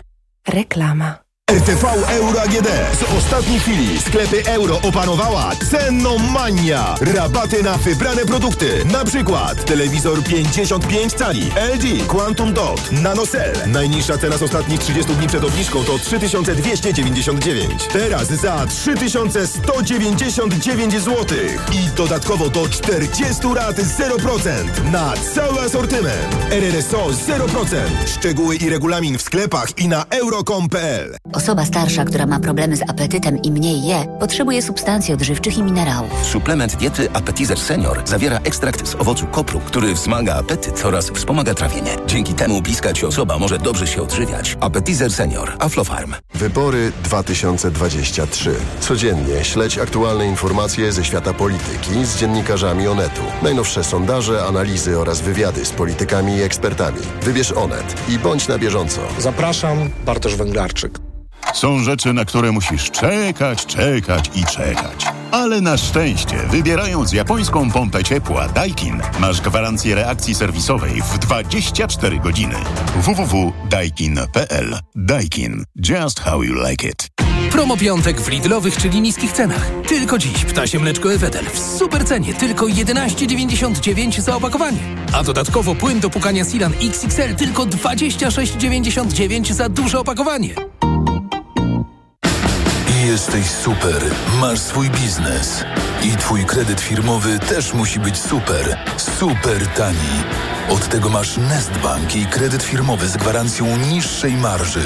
Reklama. 0.48 1.25
RTV 1.52 1.84
Euro 2.10 2.42
AGD. 2.42 2.68
Z 3.00 3.04
ostatniej 3.18 3.60
chwili 3.60 4.00
sklepy 4.00 4.46
euro 4.46 4.82
opanowała 4.82 5.52
cenomania. 5.72 6.96
Rabaty 7.02 7.64
na 7.64 7.78
wybrane 7.78 8.26
produkty. 8.26 8.86
Na 8.86 9.06
przykład 9.06 9.66
telewizor 9.66 10.24
55 10.24 11.14
cali 11.14 11.52
LG 11.76 12.08
Quantum 12.08 12.54
Dot 12.54 12.92
NanoCell. 12.92 13.54
Najniższa 13.68 14.18
cena 14.18 14.38
z 14.38 14.44
ostatnich 14.44 14.80
30 14.80 15.16
dni 15.16 15.28
przed 15.28 15.44
obniżką 15.44 15.84
to 15.84 16.00
3299. 16.00 17.88
Teraz 17.94 18.28
za 18.28 18.66
3199 18.68 20.94
zł. 20.94 21.26
I 21.74 21.90
dodatkowo 21.96 22.50
do 22.50 22.70
40 22.70 23.42
rat 23.56 23.76
0% 23.76 24.92
na 24.92 25.14
cały 25.36 25.62
asortyment. 25.62 26.36
RRSO 26.52 27.08
0%. 27.08 27.78
Szczegóły 28.06 28.56
i 28.56 28.70
regulamin 28.70 29.18
w 29.18 29.22
sklepach 29.22 29.78
i 29.78 29.88
na 29.88 30.06
euro.com.pl. 30.10 31.16
Osoba 31.36 31.66
starsza, 31.66 32.06
która 32.06 32.26
ma 32.26 32.40
problemy 32.40 32.76
z 32.76 32.82
apetytem 32.90 33.42
i 33.42 33.52
mniej 33.52 33.84
je, 33.84 34.06
potrzebuje 34.20 34.62
substancji 34.62 35.14
odżywczych 35.14 35.58
i 35.58 35.64
minerałów. 35.64 36.26
Suplement 36.26 36.76
diety 36.76 37.12
Appetizer 37.14 37.60
Senior 37.60 38.02
zawiera 38.06 38.38
ekstrakt 38.38 38.88
z 38.88 38.96
owocu 38.96 39.28
kopru, 39.28 39.60
który 39.60 39.94
wzmaga 39.94 40.36
apetyt 40.36 40.86
oraz 40.86 41.10
wspomaga 41.10 41.54
trawienie. 41.54 41.92
Dzięki 42.08 42.34
temu 42.34 42.62
bliska 42.62 42.94
ci 42.94 43.06
osoba 43.06 43.40
może 43.40 43.58
dobrze 43.58 43.88
się 43.88 44.02
odżywiać. 44.02 44.58
Appetizer 44.60 45.12
Senior. 45.12 45.54
Aflofarm. 45.60 46.14
Wybory 46.34 46.92
2023. 47.04 48.56
Codziennie 48.80 49.44
śledź 49.44 49.78
aktualne 49.78 50.26
informacje 50.28 50.92
ze 50.92 51.06
świata 51.06 51.34
polityki 51.34 52.06
z 52.06 52.18
dziennikarzami 52.18 52.88
Onetu. 52.88 53.22
Najnowsze 53.44 53.84
sondaże, 53.84 54.46
analizy 54.46 55.00
oraz 55.00 55.22
wywiady 55.22 55.66
z 55.66 55.72
politykami 55.72 56.36
i 56.36 56.42
ekspertami. 56.42 57.00
Wybierz 57.22 57.52
Onet 57.52 57.96
i 58.10 58.20
bądź 58.20 58.48
na 58.48 58.58
bieżąco. 58.58 59.02
Zapraszam, 59.20 59.90
Bartosz 60.06 60.36
Węglarczyk. 60.36 61.05
Są 61.56 61.84
rzeczy, 61.84 62.14
na 62.14 62.26
które 62.26 62.52
musisz 62.52 62.92
czekać, 62.92 63.66
czekać 63.66 64.32
i 64.36 64.46
czekać. 64.46 65.06
Ale 65.32 65.62
na 65.62 65.78
szczęście, 65.78 66.38
wybierając 66.50 67.14
japońską 67.14 67.72
pompę 67.72 68.04
ciepła 68.04 68.48
Daikin, 68.48 69.02
masz 69.20 69.42
gwarancję 69.42 69.96
reakcji 69.96 70.36
serwisowej 70.36 71.02
w 71.02 71.18
24 71.18 72.20
godziny. 72.20 72.56
www.daikin.pl 72.96 74.80
Daikin. 74.96 75.64
Just 75.90 76.20
how 76.20 76.44
you 76.44 76.54
like 76.70 76.88
it. 76.88 77.08
Promo 77.52 77.78
piątek 77.78 78.22
w 78.22 78.30
Lidlowych, 78.30 78.78
czyli 78.78 79.02
niskich 79.02 79.32
cenach. 79.32 79.72
Tylko 79.88 80.18
dziś 80.18 80.46
ptasie 80.46 80.80
mleczko 80.80 81.14
Ewetel 81.14 81.46
w 81.54 81.60
super 81.60 82.06
cenie, 82.06 82.34
tylko 82.34 82.66
11,99 82.66 84.22
za 84.22 84.36
opakowanie. 84.36 84.80
A 85.14 85.24
dodatkowo 85.24 85.76
płyn 85.76 86.00
do 86.00 86.10
pukania 86.10 86.44
Silan 86.44 86.74
XXL 86.84 87.36
tylko 87.36 87.66
26,99 87.66 89.54
za 89.54 89.70
duże 89.70 90.00
opakowanie. 90.00 90.56
Jesteś 93.06 93.50
super, 93.50 94.06
masz 94.40 94.60
swój 94.60 94.90
biznes 94.90 95.64
i 96.04 96.18
twój 96.18 96.46
kredyt 96.46 96.82
firmowy 96.82 97.40
też 97.40 97.74
musi 97.74 98.00
być 98.00 98.18
super, 98.18 98.78
super 98.98 99.68
tani. 99.68 100.24
Od 100.70 100.90
tego 100.90 101.10
masz 101.10 101.38
Nestbank 101.38 102.16
i 102.16 102.26
kredyt 102.26 102.64
firmowy 102.64 103.08
z 103.10 103.18
gwarancją 103.18 103.78
niższej 103.78 104.38
marży. 104.38 104.84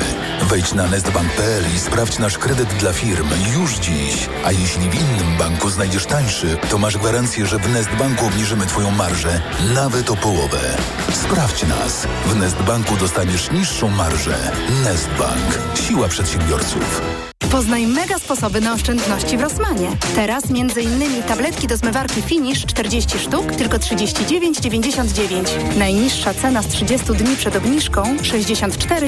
Wejdź 0.49 0.73
na 0.73 0.87
nestbank.pl 0.87 1.63
i 1.75 1.79
sprawdź 1.79 2.19
nasz 2.19 2.37
kredyt 2.37 2.73
dla 2.73 2.93
firm 2.93 3.29
już 3.53 3.75
dziś. 3.75 4.29
A 4.45 4.51
jeśli 4.51 4.89
w 4.89 4.95
innym 4.95 5.37
banku 5.37 5.69
znajdziesz 5.69 6.05
tańszy, 6.05 6.57
to 6.69 6.77
masz 6.77 6.97
gwarancję, 6.97 7.45
że 7.45 7.59
w 7.59 7.69
Nestbanku 7.69 8.25
obniżymy 8.25 8.65
twoją 8.65 8.91
marżę 8.91 9.41
nawet 9.75 10.09
o 10.09 10.15
połowę. 10.15 10.77
Sprawdź 11.13 11.63
nas. 11.63 12.07
W 12.25 12.35
Nestbanku 12.35 12.95
dostaniesz 12.95 13.51
niższą 13.51 13.89
marżę. 13.89 14.51
Nestbank. 14.83 15.59
Siła 15.75 16.07
przedsiębiorców. 16.07 17.01
Poznaj 17.51 17.87
mega 17.87 18.19
sposoby 18.19 18.61
na 18.61 18.73
oszczędności 18.73 19.37
w 19.37 19.41
Rossmanie. 19.41 19.89
Teraz 20.15 20.43
m.in. 20.49 21.23
tabletki 21.27 21.67
do 21.67 21.77
zmywarki 21.77 22.21
Finish 22.21 22.65
40 22.65 23.19
sztuk, 23.19 23.55
tylko 23.55 23.77
39,99. 23.77 25.77
Najniższa 25.77 26.33
cena 26.33 26.61
z 26.61 26.67
30 26.67 27.13
dni 27.13 27.35
przed 27.35 27.55
obniżką 27.55 28.03
64,99. 28.03 28.95